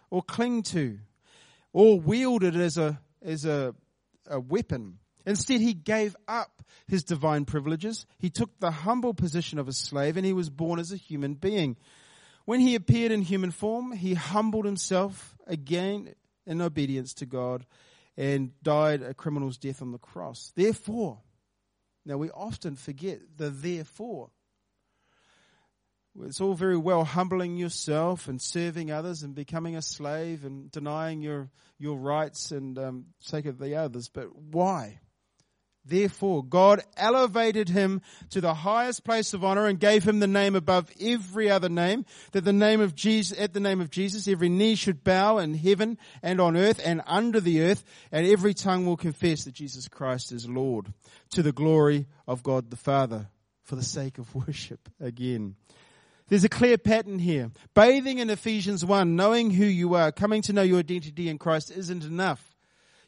or 0.10 0.22
cling 0.22 0.64
to 0.64 1.00
or 1.74 2.00
wielded 2.00 2.56
as 2.56 2.78
a, 2.78 3.00
as 3.22 3.46
a, 3.46 3.76
a 4.28 4.40
weapon. 4.40 5.00
Instead, 5.28 5.60
he 5.60 5.74
gave 5.74 6.16
up 6.26 6.64
his 6.88 7.04
divine 7.04 7.44
privileges. 7.44 8.06
He 8.18 8.30
took 8.30 8.58
the 8.60 8.72
humble 8.72 9.14
position 9.14 9.60
of 9.60 9.68
a 9.68 9.74
slave 9.74 10.16
and 10.16 10.26
he 10.26 10.32
was 10.32 10.50
born 10.50 10.80
as 10.80 10.94
a 10.94 10.98
human 10.98 11.34
being. 11.34 11.76
When 12.46 12.62
he 12.62 12.76
appeared 12.76 13.12
in 13.12 13.24
human 13.24 13.52
form, 13.52 13.92
he 13.92 14.14
humbled 14.14 14.64
himself 14.64 15.36
again 15.46 16.16
in 16.46 16.62
obedience 16.62 17.14
to 17.16 17.26
God 17.26 17.66
and 18.16 18.52
died 18.64 19.02
a 19.04 19.14
criminal's 19.14 19.58
death 19.58 19.82
on 19.82 19.92
the 19.92 19.98
cross. 19.98 20.54
Therefore, 20.56 21.20
now 22.06 22.16
we 22.16 22.32
often 22.32 22.78
forget 22.78 23.20
the 23.36 23.50
therefore. 23.50 24.30
It's 26.24 26.40
all 26.40 26.54
very 26.54 26.78
well 26.78 27.04
humbling 27.04 27.58
yourself 27.58 28.30
and 28.30 28.42
serving 28.42 28.92
others 28.92 29.24
and 29.24 29.36
becoming 29.36 29.76
a 29.76 29.82
slave 29.82 30.46
and 30.46 30.72
denying 30.72 31.22
your 31.22 31.50
your 31.78 31.98
rights 31.98 32.52
and 32.52 32.80
um, 32.80 33.06
sake 33.20 33.46
of 33.46 33.60
the 33.60 33.76
others. 33.76 34.08
But 34.08 34.34
why? 34.34 35.00
Therefore, 35.88 36.44
God 36.44 36.82
elevated 36.96 37.70
him 37.70 38.02
to 38.32 38.42
the 38.42 38.54
highest 38.54 39.04
place 39.04 39.34
of 39.34 39.44
honor 39.44 39.66
and 39.66 39.80
gave 39.80 40.04
him 40.04 40.20
the 40.20 40.28
name 40.28 40.56
above 40.56 40.92
every 41.00 41.50
other 41.50 41.70
name, 41.70 42.06
that 42.32 42.44
the 42.44 42.54
name 42.54 42.82
of 42.82 42.96
Jesus, 42.96 43.40
at 43.40 43.54
the 43.54 43.60
name 43.60 43.82
of 43.82 43.90
Jesus, 43.90 44.28
every 44.28 44.50
knee 44.50 44.76
should 44.76 45.04
bow 45.04 45.38
in 45.38 45.54
heaven 45.54 45.98
and 46.22 46.42
on 46.42 46.58
earth 46.58 46.82
and 46.84 47.02
under 47.06 47.40
the 47.40 47.62
earth, 47.62 47.84
and 48.12 48.28
every 48.28 48.54
tongue 48.54 48.86
will 48.86 48.98
confess 48.98 49.46
that 49.46 49.54
Jesus 49.54 49.88
Christ 49.88 50.32
is 50.32 50.48
Lord, 50.48 50.94
to 51.32 51.42
the 51.42 51.52
glory 51.52 52.08
of 52.28 52.44
God 52.44 52.70
the 52.70 52.76
Father, 52.76 53.30
for 53.64 53.76
the 53.76 53.84
sake 53.84 54.18
of 54.18 54.34
worship 54.48 54.90
again. 55.00 55.56
There's 56.30 56.44
a 56.44 56.50
clear 56.50 56.78
pattern 56.78 57.20
here. 57.20 57.52
Bathing 57.74 58.20
in 58.20 58.30
Ephesians 58.30 58.84
1, 58.84 59.16
knowing 59.16 59.52
who 59.52 59.66
you 59.66 59.94
are, 59.94 60.12
coming 60.12 60.42
to 60.44 60.54
know 60.54 60.62
your 60.62 60.80
identity 60.80 61.30
in 61.30 61.38
Christ 61.38 61.72
isn't 61.72 62.04
enough 62.04 62.57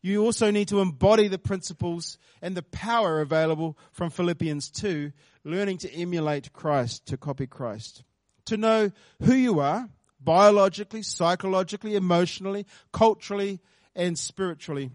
you 0.01 0.23
also 0.23 0.49
need 0.49 0.69
to 0.69 0.79
embody 0.79 1.27
the 1.27 1.37
principles 1.37 2.17
and 2.41 2.55
the 2.55 2.63
power 2.63 3.19
available 3.19 3.77
from 3.91 4.09
Philippians 4.09 4.69
2, 4.69 5.11
learning 5.43 5.79
to 5.79 5.93
emulate 5.93 6.53
Christ, 6.53 7.05
to 7.07 7.17
copy 7.17 7.47
Christ. 7.47 8.03
To 8.45 8.57
know 8.57 8.91
who 9.23 9.33
you 9.33 9.59
are, 9.59 9.89
biologically, 10.19 11.01
psychologically, 11.01 11.95
emotionally, 11.95 12.65
culturally, 12.93 13.59
and 13.95 14.17
spiritually. 14.17 14.91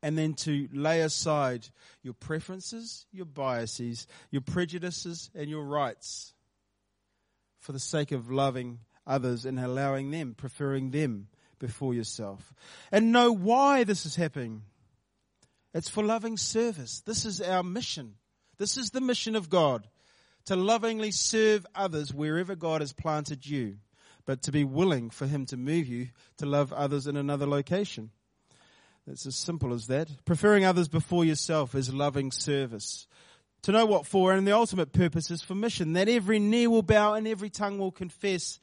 And 0.00 0.16
then 0.16 0.34
to 0.34 0.68
lay 0.72 1.00
aside 1.00 1.68
your 2.02 2.14
preferences, 2.14 3.06
your 3.12 3.26
biases, 3.26 4.06
your 4.30 4.42
prejudices, 4.42 5.30
and 5.34 5.48
your 5.48 5.64
rights 5.64 6.34
for 7.58 7.72
the 7.72 7.78
sake 7.78 8.10
of 8.12 8.30
loving 8.30 8.80
others 9.06 9.44
and 9.44 9.58
allowing 9.58 10.10
them, 10.10 10.34
preferring 10.36 10.90
them 10.90 11.28
before 11.62 11.94
yourself. 11.94 12.52
And 12.90 13.12
know 13.12 13.32
why 13.32 13.84
this 13.84 14.04
is 14.04 14.16
happening. 14.16 14.62
It's 15.72 15.88
for 15.88 16.02
loving 16.02 16.36
service. 16.36 17.00
This 17.06 17.24
is 17.24 17.40
our 17.40 17.62
mission. 17.62 18.16
This 18.58 18.76
is 18.76 18.90
the 18.90 19.00
mission 19.00 19.36
of 19.36 19.48
God. 19.48 19.88
To 20.46 20.56
lovingly 20.56 21.12
serve 21.12 21.64
others 21.72 22.12
wherever 22.12 22.56
God 22.56 22.80
has 22.80 22.92
planted 22.92 23.46
you, 23.46 23.76
but 24.26 24.42
to 24.42 24.52
be 24.52 24.64
willing 24.64 25.08
for 25.08 25.28
Him 25.28 25.46
to 25.46 25.56
move 25.56 25.86
you 25.86 26.08
to 26.38 26.46
love 26.46 26.72
others 26.72 27.06
in 27.06 27.16
another 27.16 27.46
location. 27.46 28.10
It's 29.06 29.24
as 29.24 29.36
simple 29.36 29.72
as 29.72 29.86
that. 29.86 30.08
Preferring 30.24 30.64
others 30.64 30.88
before 30.88 31.24
yourself 31.24 31.76
is 31.76 31.94
loving 31.94 32.32
service. 32.32 33.06
To 33.62 33.72
know 33.72 33.86
what 33.86 34.04
for, 34.04 34.32
and 34.32 34.44
the 34.44 34.52
ultimate 34.52 34.92
purpose 34.92 35.30
is 35.30 35.42
for 35.42 35.54
mission, 35.54 35.92
that 35.92 36.08
every 36.08 36.40
knee 36.40 36.66
will 36.66 36.82
bow 36.82 37.14
and 37.14 37.28
every 37.28 37.50
tongue 37.50 37.78
will 37.78 37.92
confess 37.92 38.58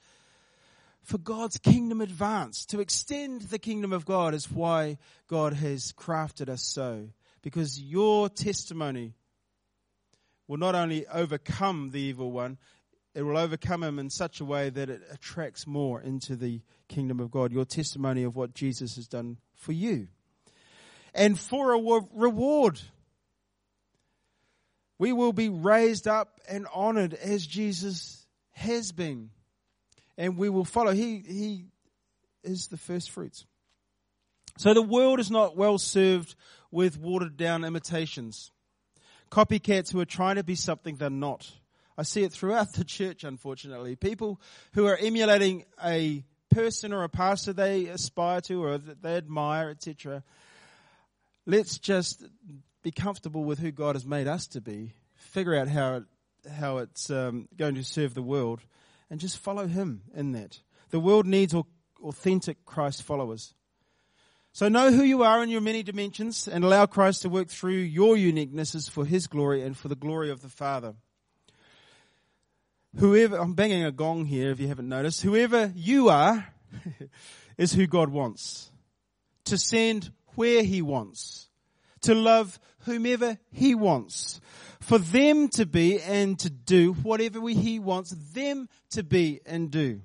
for 1.04 1.18
God's 1.18 1.58
kingdom 1.58 2.02
advance. 2.02 2.66
To 2.68 2.80
extend 2.80 3.42
the 3.44 3.60
kingdom 3.60 3.94
of 3.94 4.06
God 4.06 4.34
is 4.34 4.52
why 4.52 4.98
God 5.28 5.54
has 5.54 5.94
crafted 5.94 6.50
us 6.50 6.64
so. 6.64 7.10
Because 7.42 7.80
your 7.80 8.30
testimony 8.30 9.14
will 10.48 10.58
not 10.58 10.76
only 10.76 11.08
overcome 11.08 11.92
the 11.92 12.02
evil 12.02 12.32
one, 12.32 12.58
it 13.16 13.24
will 13.24 13.38
overcome 13.38 13.84
him 13.84 13.98
in 13.98 14.10
such 14.10 14.40
a 14.40 14.46
way 14.46 14.70
that 14.70 14.90
it 14.90 15.02
attracts 15.12 15.66
more 15.66 16.02
into 16.02 16.36
the 16.36 16.62
kingdom 16.88 17.20
of 17.20 17.32
God. 17.32 17.52
Your 17.52 17.66
testimony 17.66 18.24
of 18.24 18.36
what 18.36 18.54
Jesus 18.54 18.96
has 18.96 19.08
done 19.08 19.38
for 19.56 19.72
you. 19.72 20.08
And 21.14 21.40
for 21.40 21.74
a 21.74 22.02
reward, 22.14 22.80
we 25.00 25.12
will 25.12 25.34
be 25.34 25.50
raised 25.50 26.08
up 26.08 26.40
and 26.48 26.68
honored 26.74 27.14
as 27.14 27.48
Jesus 27.48 28.28
has 28.52 28.92
been 28.92 29.32
and 30.20 30.38
we 30.38 30.50
will 30.50 30.66
follow. 30.66 30.92
He, 30.92 31.24
he 31.26 31.66
is 32.44 32.68
the 32.68 32.78
first 32.78 33.10
fruits. 33.10 33.46
So 34.58 34.74
the 34.74 34.82
world 34.82 35.20
is 35.20 35.32
not 35.32 35.56
well 35.56 35.78
served 35.78 36.36
with 36.70 37.00
watered 37.00 37.38
down 37.38 37.64
imitations. 37.64 38.52
Copycats 39.32 39.92
who 39.92 40.00
are 40.02 40.06
trying 40.06 40.36
to 40.36 40.44
be 40.44 40.56
something 40.56 40.98
they're 40.98 41.10
not. 41.10 41.50
I 41.98 42.04
see 42.04 42.24
it 42.24 42.34
throughout 42.34 42.74
the 42.76 42.84
church, 42.84 43.24
unfortunately. 43.24 43.96
People 43.96 44.42
who 44.74 44.86
are 44.86 44.98
emulating 44.98 45.64
a 45.84 46.26
person 46.52 46.92
or 46.92 47.04
a 47.04 47.10
pastor 47.10 47.54
they 47.54 47.86
aspire 47.86 48.42
to 48.42 48.64
or 48.64 48.78
that 48.78 49.02
they 49.02 49.16
admire, 49.16 49.70
etc. 49.70 50.24
Let's 51.46 51.78
just 51.78 52.26
be 52.84 52.92
comfortable 52.92 53.46
with 53.46 53.60
who 53.60 53.72
God 53.72 53.96
has 53.96 54.06
made 54.06 54.28
us 54.28 54.48
to 54.48 54.62
be, 54.62 54.94
figure 55.16 55.56
out 55.56 55.70
how 55.70 56.04
how 56.58 56.78
it's 56.78 57.10
um, 57.10 57.48
going 57.58 57.76
to 57.76 57.84
serve 57.84 58.14
the 58.14 58.22
world, 58.22 58.62
and 59.10 59.20
just 59.20 59.38
follow 59.38 59.68
Him 59.68 60.02
in 60.14 60.32
that. 60.34 60.60
The 60.90 61.00
world 61.00 61.26
needs 61.26 61.56
authentic 62.04 62.66
Christ 62.66 63.04
followers. 63.04 63.54
So 64.52 64.68
know 64.68 64.92
who 64.92 65.04
you 65.04 65.24
are 65.24 65.44
in 65.44 65.50
your 65.50 65.62
many 65.62 65.84
dimensions 65.84 66.48
and 66.48 66.64
allow 66.64 66.86
Christ 66.86 67.22
to 67.22 67.30
work 67.30 67.50
through 67.50 67.74
your 67.74 68.16
uniquenesses 68.16 68.90
for 68.90 69.06
His 69.06 69.28
glory 69.28 69.62
and 69.62 69.78
for 69.78 69.88
the 69.88 69.96
glory 69.96 70.32
of 70.32 70.42
the 70.42 70.50
Father. 70.50 70.96
Whoever, 72.98 73.38
I'm 73.38 73.54
banging 73.54 73.86
a 73.86 73.92
gong 73.92 74.26
here 74.26 74.50
if 74.50 74.60
you 74.60 74.68
haven't 74.68 74.90
noticed, 74.90 75.22
whoever 75.22 75.72
you 75.76 76.10
are 76.10 76.48
is 77.58 77.74
who 77.74 77.86
God 77.86 78.10
wants. 78.10 78.72
To 79.46 79.58
send 79.58 80.12
where 80.36 80.64
He 80.64 80.82
wants. 80.82 81.49
To 82.02 82.16
love 82.16 82.60
whomever 82.86 83.38
He 83.52 83.76
wants. 83.76 84.40
For 84.80 84.98
them 84.98 85.50
to 85.50 85.66
be 85.66 86.00
and 86.02 86.40
to 86.40 86.50
do 86.50 86.94
whatever 86.94 87.40
He 87.50 87.80
wants 87.80 88.16
them 88.34 88.70
to 88.92 89.04
be 89.04 89.42
and 89.46 89.70
do. 89.70 90.02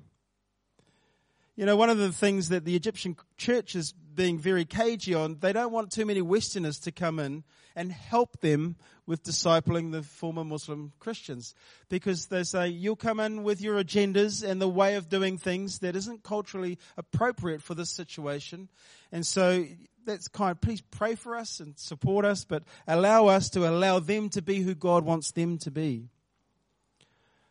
You 1.56 1.66
know, 1.66 1.76
one 1.76 1.90
of 1.90 1.98
the 1.98 2.12
things 2.12 2.48
that 2.48 2.64
the 2.64 2.74
Egyptian 2.74 3.16
church 3.36 3.76
is 3.76 3.92
being 3.92 4.38
very 4.38 4.64
cagey 4.64 5.14
on, 5.14 5.38
they 5.40 5.52
don't 5.52 5.72
want 5.72 5.92
too 5.92 6.04
many 6.04 6.20
Westerners 6.20 6.80
to 6.80 6.92
come 6.92 7.20
in 7.20 7.44
and 7.76 7.92
help 7.92 8.40
them 8.40 8.76
with 9.06 9.22
discipling 9.22 9.92
the 9.92 10.02
former 10.02 10.44
Muslim 10.44 10.92
Christians. 10.98 11.54
Because 11.88 12.26
they 12.26 12.42
say, 12.42 12.68
you'll 12.68 12.96
come 12.96 13.20
in 13.20 13.42
with 13.44 13.60
your 13.60 13.82
agendas 13.82 14.42
and 14.42 14.60
the 14.60 14.68
way 14.68 14.96
of 14.96 15.08
doing 15.08 15.38
things 15.38 15.80
that 15.80 15.94
isn't 15.94 16.24
culturally 16.24 16.78
appropriate 16.96 17.62
for 17.62 17.74
this 17.74 17.90
situation. 17.90 18.68
And 19.12 19.26
so 19.26 19.66
that's 20.04 20.28
kind, 20.28 20.60
please 20.60 20.80
pray 20.80 21.14
for 21.14 21.36
us 21.36 21.60
and 21.60 21.78
support 21.78 22.24
us, 22.24 22.44
but 22.44 22.64
allow 22.86 23.26
us 23.26 23.50
to 23.50 23.68
allow 23.68 23.98
them 23.98 24.28
to 24.30 24.42
be 24.42 24.60
who 24.60 24.74
God 24.74 25.04
wants 25.04 25.30
them 25.32 25.58
to 25.58 25.70
be. 25.70 26.08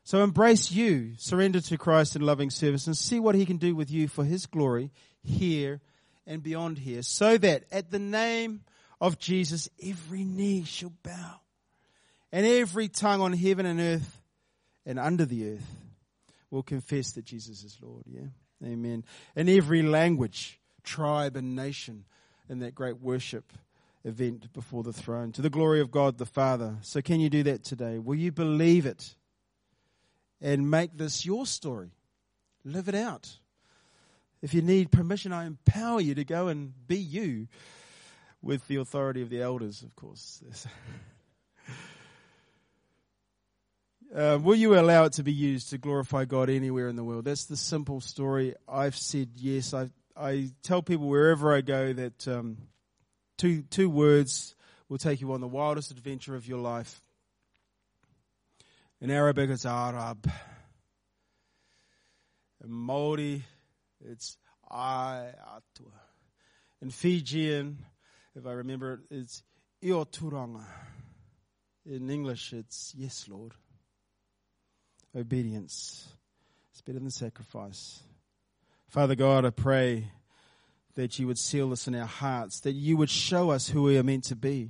So 0.03 0.23
embrace 0.23 0.71
you, 0.71 1.13
surrender 1.17 1.61
to 1.61 1.77
Christ 1.77 2.15
in 2.15 2.21
loving 2.21 2.49
service 2.49 2.87
and 2.87 2.97
see 2.97 3.19
what 3.19 3.35
he 3.35 3.45
can 3.45 3.57
do 3.57 3.75
with 3.75 3.89
you 3.89 4.07
for 4.07 4.25
his 4.25 4.45
glory 4.45 4.91
here 5.23 5.81
and 6.27 6.43
beyond 6.43 6.79
here 6.79 7.01
so 7.01 7.37
that 7.37 7.63
at 7.71 7.89
the 7.89 7.99
name 7.99 8.61
of 8.99 9.17
Jesus 9.17 9.69
every 9.81 10.23
knee 10.23 10.63
shall 10.65 10.93
bow 11.03 11.39
and 12.31 12.45
every 12.45 12.89
tongue 12.89 13.21
on 13.21 13.33
heaven 13.33 13.65
and 13.65 13.79
earth 13.79 14.21
and 14.85 14.99
under 14.99 15.25
the 15.25 15.53
earth 15.53 15.75
will 16.51 16.63
confess 16.63 17.11
that 17.11 17.25
Jesus 17.25 17.63
is 17.63 17.77
Lord. 17.81 18.03
Yeah. 18.05 18.27
Amen. 18.63 19.03
In 19.35 19.49
every 19.49 19.81
language, 19.81 20.59
tribe 20.83 21.35
and 21.35 21.55
nation 21.55 22.05
in 22.53 22.59
that 22.59 22.73
great 22.73 23.01
worship 23.01 23.51
event 24.05 24.53
before 24.53 24.83
the 24.83 24.93
throne 24.93 25.33
to 25.33 25.41
the 25.41 25.49
glory 25.49 25.81
of 25.81 25.91
God 25.91 26.17
the 26.17 26.25
Father. 26.25 26.77
So 26.81 27.01
can 27.01 27.19
you 27.19 27.29
do 27.29 27.43
that 27.43 27.65
today? 27.65 27.99
Will 27.99 28.15
you 28.15 28.31
believe 28.31 28.85
it? 28.85 29.15
and 30.43 30.69
make 30.69 30.95
this 30.95 31.25
your 31.25 31.47
story. 31.47 31.91
Live 32.65 32.89
it 32.89 32.95
out. 32.95 33.39
If 34.41 34.53
you 34.53 34.61
need 34.61 34.91
permission, 34.91 35.31
I 35.31 35.45
empower 35.45 36.01
you 36.01 36.15
to 36.15 36.25
go 36.25 36.49
and 36.49 36.73
be 36.85 36.97
you 36.97 37.47
with 38.41 38.67
the 38.67 38.75
authority 38.75 39.21
of 39.21 39.29
the 39.29 39.41
elders, 39.41 39.81
of 39.81 39.95
course. 39.95 40.43
Uh, 44.13 44.37
will 44.39 44.53
you 44.53 44.79
allow 44.79 45.05
it 45.05 45.13
to 45.13 45.23
be 45.23 45.33
used 45.33 45.71
to 45.71 45.77
glorify 45.79 46.23
God 46.23 46.47
anywhere 46.47 46.87
in 46.87 46.95
the 46.95 47.03
world? 47.03 47.25
That's 47.25 47.45
the 47.45 47.57
simple 47.57 47.99
story. 47.99 48.53
I've 48.69 48.95
said 48.95 49.29
yes. 49.37 49.73
I, 49.73 49.89
I 50.15 50.51
tell 50.61 50.81
people 50.81 51.07
wherever 51.07 51.53
I 51.53 51.61
go 51.61 51.91
that 51.93 52.27
um, 52.27 52.57
two, 53.37 53.63
two 53.63 53.89
words 53.89 54.55
will 54.87 54.99
take 54.99 55.21
you 55.21 55.33
on 55.33 55.41
the 55.41 55.47
wildest 55.47 55.91
adventure 55.91 56.35
of 56.35 56.47
your 56.47 56.59
life. 56.59 57.01
In 59.01 59.09
Arabic, 59.09 59.49
it's 59.49 59.65
Arab. 59.65 60.29
In 62.63 62.71
Maori, 62.71 63.43
it's 64.05 64.37
Aiatua. 64.71 65.33
In 66.81 66.89
Fijian, 66.89 67.79
if 68.35 68.45
I 68.45 68.51
remember 68.51 68.93
it, 68.93 68.99
it's 69.09 69.43
Io 69.83 70.05
Turaga. 70.05 70.63
In 71.85 72.09
English, 72.09 72.53
it's 72.53 72.93
yes, 72.95 73.27
Lord. 73.27 73.53
Obedience. 75.15 76.07
It's 76.71 76.81
better 76.81 76.99
than 76.99 77.09
sacrifice. 77.09 77.99
Father 78.93 79.15
God, 79.15 79.43
I 79.43 79.49
pray 79.49 80.11
that 80.93 81.17
you 81.17 81.25
would 81.25 81.39
seal 81.39 81.71
this 81.71 81.87
in 81.87 81.95
our 81.95 82.05
hearts, 82.05 82.59
that 82.59 82.73
you 82.73 82.95
would 82.95 83.09
show 83.09 83.49
us 83.49 83.69
who 83.69 83.81
we 83.81 83.97
are 83.97 84.03
meant 84.03 84.25
to 84.25 84.35
be. 84.35 84.69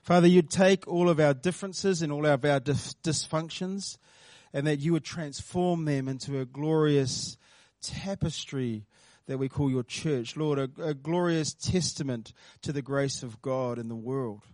Father, 0.00 0.26
you'd 0.26 0.48
take 0.48 0.88
all 0.88 1.10
of 1.10 1.20
our 1.20 1.34
differences 1.34 2.00
and 2.00 2.10
all 2.10 2.24
of 2.24 2.46
our 2.46 2.60
dysfunctions 2.60 3.98
and 4.54 4.66
that 4.66 4.78
you 4.78 4.94
would 4.94 5.04
transform 5.04 5.84
them 5.84 6.08
into 6.08 6.40
a 6.40 6.46
glorious 6.46 7.36
tapestry 7.82 8.86
that 9.26 9.36
we 9.36 9.50
call 9.50 9.70
your 9.70 9.82
church. 9.82 10.34
Lord, 10.34 10.58
a, 10.58 10.70
a 10.82 10.94
glorious 10.94 11.52
testament 11.52 12.32
to 12.62 12.72
the 12.72 12.80
grace 12.80 13.22
of 13.22 13.42
God 13.42 13.78
in 13.78 13.88
the 13.88 13.94
world. 13.94 14.44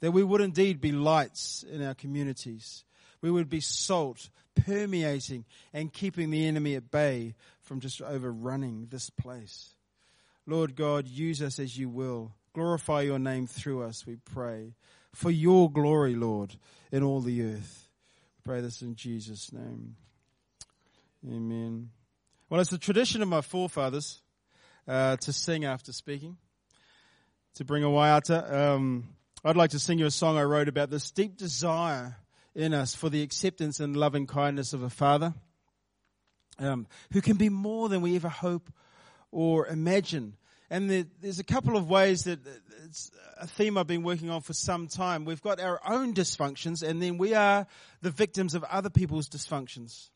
That 0.00 0.12
we 0.12 0.24
would 0.24 0.40
indeed 0.40 0.80
be 0.80 0.92
lights 0.92 1.62
in 1.70 1.84
our 1.84 1.92
communities. 1.92 2.84
We 3.20 3.30
would 3.30 3.50
be 3.50 3.60
salt 3.60 4.30
permeating 4.54 5.44
and 5.72 5.92
keeping 5.92 6.30
the 6.30 6.46
enemy 6.46 6.74
at 6.74 6.90
bay 6.90 7.34
from 7.72 7.80
just 7.80 8.02
overrunning 8.02 8.86
this 8.90 9.08
place. 9.08 9.74
Lord 10.46 10.76
God, 10.76 11.08
use 11.08 11.40
us 11.40 11.58
as 11.58 11.78
you 11.78 11.88
will. 11.88 12.34
Glorify 12.52 13.00
your 13.00 13.18
name 13.18 13.46
through 13.46 13.82
us, 13.82 14.06
we 14.06 14.16
pray 14.16 14.74
for 15.14 15.30
your 15.30 15.72
glory, 15.72 16.14
Lord, 16.14 16.54
in 16.90 17.02
all 17.02 17.22
the 17.22 17.42
earth. 17.42 17.88
We 18.36 18.52
pray 18.52 18.60
this 18.60 18.82
in 18.82 18.94
Jesus' 18.94 19.54
name. 19.54 19.96
Amen. 21.26 21.88
Well, 22.50 22.60
it's 22.60 22.68
the 22.68 22.76
tradition 22.76 23.22
of 23.22 23.28
my 23.28 23.40
forefathers 23.40 24.20
uh, 24.86 25.16
to 25.22 25.32
sing 25.32 25.64
after 25.64 25.94
speaking, 25.94 26.36
to 27.54 27.64
bring 27.64 27.84
a 27.84 27.88
waiata. 27.88 28.52
Um, 28.52 29.14
I'd 29.46 29.56
like 29.56 29.70
to 29.70 29.78
sing 29.78 29.98
you 29.98 30.04
a 30.04 30.10
song 30.10 30.36
I 30.36 30.42
wrote 30.42 30.68
about 30.68 30.90
this 30.90 31.10
deep 31.10 31.38
desire 31.38 32.16
in 32.54 32.74
us 32.74 32.94
for 32.94 33.08
the 33.08 33.22
acceptance 33.22 33.80
and 33.80 33.96
loving 33.96 34.26
kindness 34.26 34.74
of 34.74 34.82
a 34.82 34.90
father 34.90 35.32
um, 36.62 36.86
who 37.12 37.20
can 37.20 37.36
be 37.36 37.48
more 37.48 37.88
than 37.88 38.00
we 38.00 38.16
ever 38.16 38.28
hope 38.28 38.70
or 39.30 39.66
imagine. 39.66 40.36
And 40.70 40.90
there, 40.90 41.04
there's 41.20 41.38
a 41.38 41.44
couple 41.44 41.76
of 41.76 41.88
ways 41.88 42.24
that 42.24 42.40
it's 42.84 43.10
a 43.38 43.46
theme 43.46 43.76
I've 43.76 43.86
been 43.86 44.02
working 44.02 44.30
on 44.30 44.40
for 44.40 44.54
some 44.54 44.88
time. 44.88 45.24
We've 45.24 45.42
got 45.42 45.60
our 45.60 45.80
own 45.86 46.14
dysfunctions, 46.14 46.82
and 46.82 47.02
then 47.02 47.18
we 47.18 47.34
are 47.34 47.66
the 48.00 48.10
victims 48.10 48.54
of 48.54 48.64
other 48.64 48.90
people's 48.90 49.28
dysfunctions. 49.28 50.08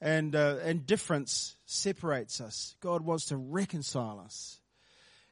And 0.00 0.34
uh, 0.34 0.56
and 0.64 0.86
difference 0.86 1.56
separates 1.66 2.40
us. 2.40 2.74
God 2.80 3.02
wants 3.02 3.26
to 3.26 3.36
reconcile 3.36 4.18
us. 4.24 4.60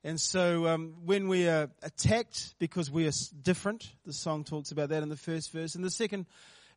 And 0.04 0.20
so 0.20 0.66
um, 0.68 0.94
when 1.04 1.28
we 1.28 1.48
are 1.48 1.70
attacked 1.82 2.54
because 2.58 2.90
we 2.90 3.06
are 3.06 3.12
different, 3.42 3.90
the 4.04 4.12
song 4.12 4.44
talks 4.44 4.70
about 4.70 4.90
that 4.90 5.02
in 5.02 5.08
the 5.08 5.16
first 5.16 5.52
verse. 5.52 5.74
And 5.74 5.84
the 5.84 5.90
second 5.90 6.26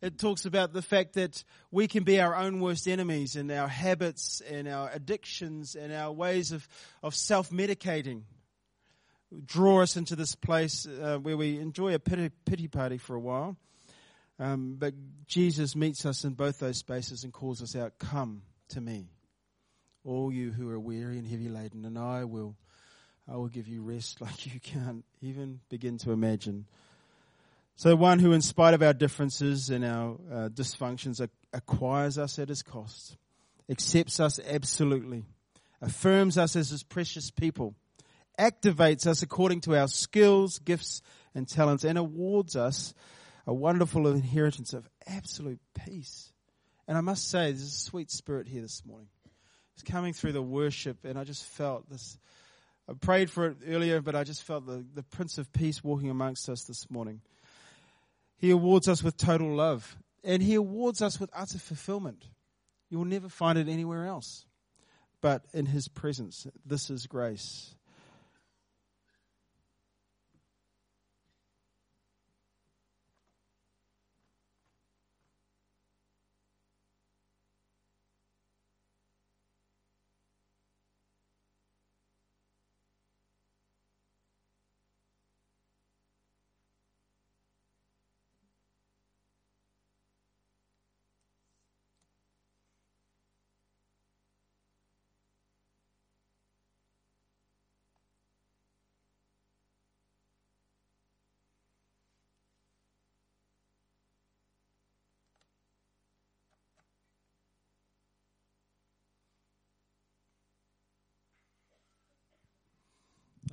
it 0.02 0.18
talks 0.18 0.46
about 0.46 0.74
the 0.74 0.82
fact 0.82 1.14
that 1.14 1.44
we 1.70 1.88
can 1.88 2.04
be 2.04 2.20
our 2.20 2.36
own 2.36 2.60
worst 2.60 2.88
enemies 2.88 3.36
in 3.36 3.52
our 3.52 3.68
habits 3.68 4.42
and 4.50 4.68
our 4.68 4.90
addictions 4.92 5.76
and 5.76 5.94
our 5.94 6.12
ways 6.12 6.52
of, 6.52 6.68
of 7.04 7.14
self-medicating. 7.14 8.24
Draw 9.46 9.82
us 9.84 9.98
into 9.98 10.16
this 10.16 10.36
place 10.36 10.88
uh, 10.88 11.18
where 11.20 11.38
we 11.38 11.60
enjoy 11.60 11.94
a 11.94 12.00
pity, 12.00 12.32
pity 12.46 12.68
party 12.68 12.98
for 12.98 13.16
a 13.16 13.20
while. 13.20 13.58
Um, 14.40 14.76
but 14.80 14.96
Jesus 15.28 15.76
meets 15.76 16.04
us 16.06 16.24
in 16.24 16.34
both 16.34 16.58
those 16.58 16.78
spaces 16.78 17.24
and 17.24 17.32
calls 17.32 17.62
us 17.62 17.76
out, 17.76 18.00
come 18.00 18.42
to 18.70 18.82
me, 18.82 19.06
all 20.04 20.34
you 20.34 20.52
who 20.52 20.70
are 20.72 20.80
weary 20.80 21.20
and 21.20 21.28
heavy 21.28 21.48
laden, 21.48 21.86
and 21.86 21.98
I 21.98 22.26
will, 22.26 22.56
I 23.32 23.36
will 23.36 23.50
give 23.50 23.68
you 23.68 23.84
rest 23.84 24.20
like 24.22 24.52
you 24.52 24.60
can't 24.60 25.06
even 25.22 25.60
begin 25.70 26.00
to 26.00 26.12
imagine. 26.12 26.66
So 27.82 27.96
one 27.96 28.20
who, 28.20 28.32
in 28.32 28.44
spite 28.44 28.76
of 28.76 28.84
our 28.84 28.94
differences 28.94 29.72
and 29.72 29.84
our 29.84 30.12
uh, 30.32 30.50
dysfunctions, 30.50 31.20
acquires 31.52 32.20
us 32.20 32.38
at 32.38 32.48
his 32.48 32.62
cost, 32.62 33.18
accepts 33.72 34.20
us 34.20 34.40
absolutely, 34.40 35.26
affirms 35.82 36.38
us 36.38 36.56
as 36.56 36.70
his 36.70 36.84
precious 36.84 37.32
people, 37.32 37.74
activates 38.38 39.08
us 39.08 39.24
according 39.24 39.62
to 39.62 39.76
our 39.76 39.88
skills, 39.88 40.60
gifts, 40.60 41.02
and 41.34 41.50
talents, 41.50 41.84
and 41.84 41.98
awards 41.98 42.56
us 42.56 42.94
a 43.48 43.54
wonderful 43.56 44.06
inheritance 44.10 44.74
of 44.74 44.88
absolute 45.08 45.60
peace. 45.74 46.32
And 46.88 47.00
I 47.00 47.02
must 47.02 47.32
say, 47.32 47.46
there's 47.46 47.64
a 47.64 47.72
sweet 47.72 48.12
spirit 48.12 48.48
here 48.48 48.62
this 48.62 48.84
morning. 48.86 49.10
It's 49.74 49.82
coming 49.82 50.14
through 50.14 50.34
the 50.34 50.42
worship, 50.44 51.04
and 51.04 51.18
I 51.18 51.24
just 51.24 51.46
felt 51.46 51.90
this. 51.90 52.20
I 52.88 52.94
prayed 52.94 53.32
for 53.32 53.48
it 53.48 53.58
earlier, 53.68 54.02
but 54.02 54.16
I 54.16 54.24
just 54.24 54.44
felt 54.44 54.68
the, 54.68 54.86
the 54.94 55.02
Prince 55.02 55.40
of 55.40 55.52
Peace 55.52 55.84
walking 55.84 56.12
amongst 56.12 56.48
us 56.48 56.66
this 56.66 56.88
morning. 56.92 57.22
He 58.42 58.50
awards 58.50 58.88
us 58.88 59.04
with 59.04 59.18
total 59.18 59.56
love. 59.56 59.96
And 60.24 60.42
He 60.42 60.56
awards 60.56 61.02
us 61.02 61.20
with 61.20 61.30
utter 61.32 61.60
fulfillment. 61.60 62.26
You 62.90 62.98
will 62.98 63.06
never 63.06 63.30
find 63.30 63.58
it 63.58 63.70
anywhere 63.70 64.08
else 64.08 64.46
but 65.22 65.46
in 65.54 65.68
His 65.68 65.88
presence. 65.88 66.48
This 66.66 66.90
is 66.90 67.06
grace. 67.06 67.76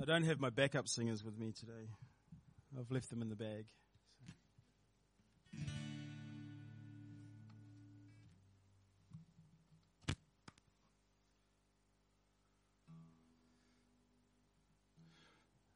I 0.01 0.05
don't 0.05 0.23
have 0.23 0.39
my 0.39 0.49
backup 0.49 0.87
singers 0.87 1.25
with 1.25 1.37
me 1.37 1.51
today. 1.51 1.89
I've 2.79 2.89
left 2.89 3.09
them 3.09 3.21
in 3.21 3.27
the 3.27 3.35
bag. 3.35 3.65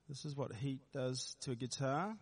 This 0.08 0.24
is 0.24 0.38
what 0.38 0.54
heat 0.56 0.80
does 0.94 1.36
to 1.42 1.52
a 1.52 1.56
guitar. 1.56 2.16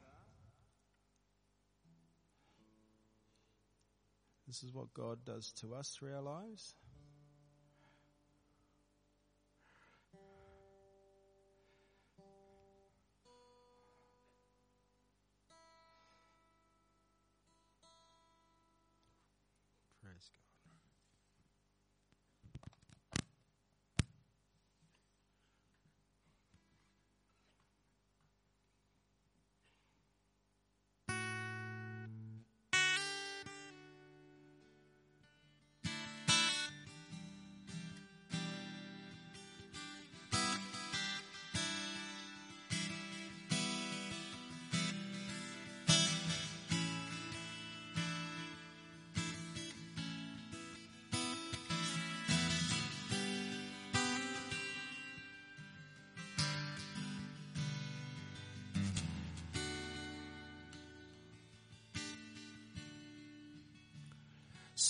This 4.48 4.64
is 4.64 4.74
what 4.74 4.92
God 4.96 5.20
does 5.24 5.52
to 5.62 5.76
us 5.76 5.90
through 5.90 6.16
our 6.16 6.22
lives. 6.22 6.74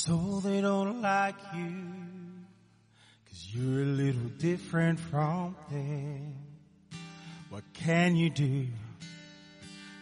So 0.04 0.41
they 0.43 0.62
don't 0.62 0.99
like 0.99 1.36
you, 1.54 1.76
cause 3.28 3.47
you're 3.52 3.84
a 3.84 3.86
little 3.86 4.32
different 4.39 4.99
from 4.99 5.56
them. 5.70 6.34
What 7.52 7.64
can 7.74 8.16
you 8.16 8.32
do? 8.32 8.66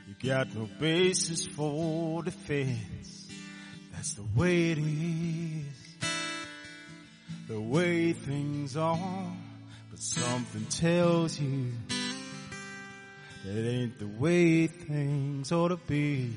You 0.08 0.16
got 0.24 0.56
no 0.56 0.70
basis 0.80 1.46
for 1.48 2.24
defense. 2.24 3.28
That's 3.92 4.14
the 4.14 4.24
way 4.38 4.72
it 4.72 4.78
is. 4.78 6.08
The 7.50 7.60
way 7.60 8.14
things 8.14 8.78
are. 8.78 9.34
But 9.92 10.00
something 10.00 10.66
tells 10.68 11.38
you 11.38 11.74
that 13.44 13.70
ain't 13.70 14.00
the 14.00 14.08
way 14.08 14.68
things 14.68 15.52
ought 15.52 15.68
to 15.68 15.78
be. 15.78 16.34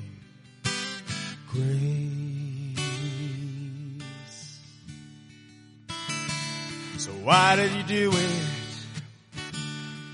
Grace. 1.49 2.42
Why 7.23 7.55
did 7.55 7.71
you 7.71 7.83
do 7.83 8.11
it? 8.13 8.45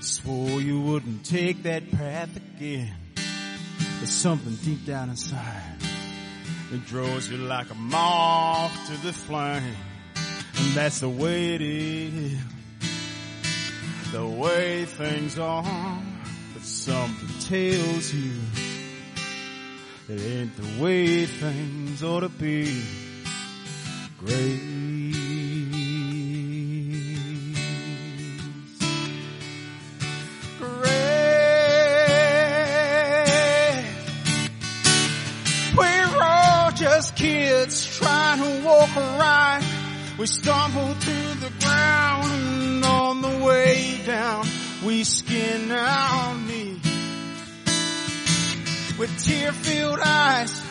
Swore 0.00 0.60
you 0.60 0.80
wouldn't 0.80 1.24
take 1.24 1.64
that 1.64 1.90
path 1.90 2.36
again. 2.36 2.94
There's 3.96 4.12
something 4.12 4.54
deep 4.64 4.86
down 4.86 5.10
inside 5.10 5.76
that 6.70 6.86
draws 6.86 7.28
you 7.28 7.36
like 7.36 7.70
a 7.70 7.74
moth 7.74 8.72
to 8.86 8.92
the 9.06 9.12
flame. 9.12 9.76
And 10.14 10.74
that's 10.74 11.00
the 11.00 11.08
way 11.08 11.54
it 11.54 11.62
is. 11.62 12.38
The 14.12 14.26
way 14.26 14.84
things 14.84 15.38
are. 15.38 16.02
But 16.54 16.62
something 16.62 17.28
tells 17.40 18.14
you 18.14 18.32
that 20.06 20.20
ain't 20.20 20.56
the 20.56 20.82
way 20.82 21.26
things 21.26 22.02
ought 22.02 22.20
to 22.20 22.28
be. 22.28 22.82
Grace. 24.18 24.79
We 40.20 40.26
stumble 40.26 40.94
to 40.94 41.34
the 41.40 41.50
ground 41.60 42.30
and 42.30 42.84
on 42.84 43.22
the 43.22 43.42
way 43.42 44.02
down 44.04 44.44
we 44.84 45.02
skin 45.02 45.70
our 45.70 46.34
knees. 46.34 46.84
With 48.98 49.24
tear-filled 49.24 49.98
eyes, 49.98 50.62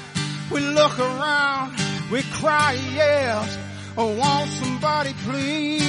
we 0.52 0.60
look 0.60 1.00
around, 1.00 1.76
we 2.12 2.22
cry 2.22 2.78
out, 3.02 3.58
oh 3.97 4.16
won't 4.16 4.52
somebody 4.52 5.14
please 5.24 5.80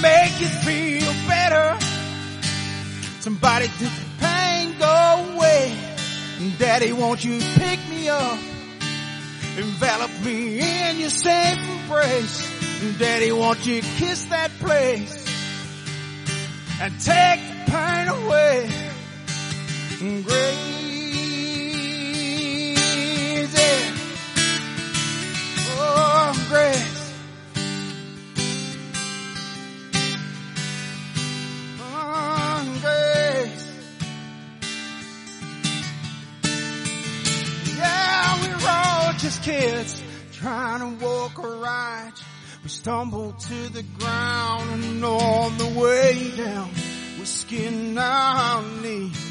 make 0.00 0.40
you 0.40 0.46
feel 0.46 1.12
better. 1.26 1.76
Somebody 3.18 3.66
take 3.66 3.90
the 3.90 3.90
pain 4.20 4.78
go 4.78 5.34
away. 5.34 5.79
Daddy, 6.40 6.92
won't 6.92 7.22
you 7.22 7.38
pick 7.38 7.78
me 7.90 8.08
up? 8.08 8.38
Envelop 9.58 10.10
me 10.24 10.58
in 10.88 10.98
your 10.98 11.10
safe 11.10 11.58
embrace. 11.58 12.98
Daddy, 12.98 13.30
won't 13.30 13.66
you 13.66 13.82
kiss 13.82 14.24
that 14.26 14.50
place? 14.58 15.26
And 16.80 16.98
take 16.98 17.40
the 17.46 17.70
pain 17.70 18.08
away. 18.08 18.70
Grace. 20.22 20.80
Oh, 25.82 26.46
grace. 26.48 26.99
Trying 40.40 40.98
to 40.98 41.04
walk 41.04 41.38
right. 41.38 42.12
We 42.62 42.68
stumble 42.68 43.32
to 43.32 43.68
the 43.72 43.82
ground 43.98 44.70
and 44.70 45.04
on 45.04 45.58
the 45.58 45.80
way 45.80 46.32
down, 46.36 46.70
we 47.18 47.24
skin 47.24 47.98
our 47.98 48.62
knees. 48.82 49.26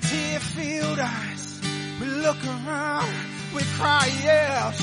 Tear-filled 0.00 0.98
eyes, 0.98 1.60
we 2.00 2.06
look 2.06 2.42
around, 2.44 3.14
we 3.54 3.62
cry 3.76 4.08
out, 4.26 4.74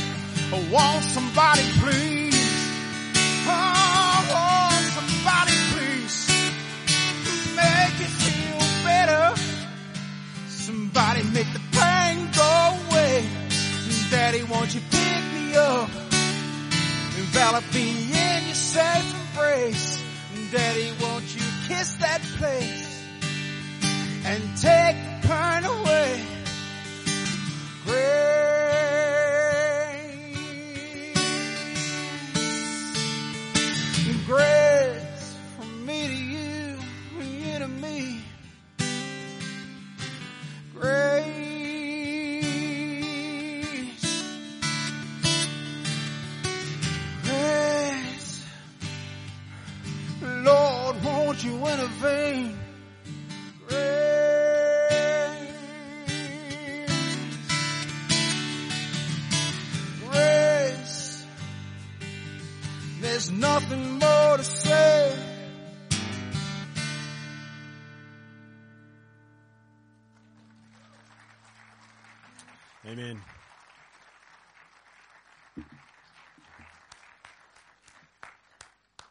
oh, 0.53 0.67
won't 0.71 1.03
somebody 1.03 1.63
please? 1.79 2.35
Oh, 3.47 4.25
won't 4.33 4.85
somebody 4.97 5.55
please 5.73 6.29
make 7.55 8.01
it 8.01 8.13
feel 8.21 8.59
better? 8.83 9.41
Somebody 10.47 11.23
make 11.23 11.51
the. 11.53 11.64
Daddy, 14.16 14.43
won't 14.43 14.74
you 14.74 14.80
pick 14.80 15.24
me 15.34 15.55
up? 15.57 15.89
Envelop 17.18 17.66
me 17.74 17.89
in 18.13 18.45
your 18.45 18.55
safe 18.55 19.13
embrace. 19.13 20.01
Daddy, 20.53 20.93
won't 21.01 21.36
you 21.36 21.41
kiss 21.68 21.95
that 21.97 22.22
place 22.38 23.03
and 24.24 24.41
take 24.57 24.95
the 25.22 25.28
pain 25.28 25.66
away? 25.66 26.22
Grace. 27.86 28.34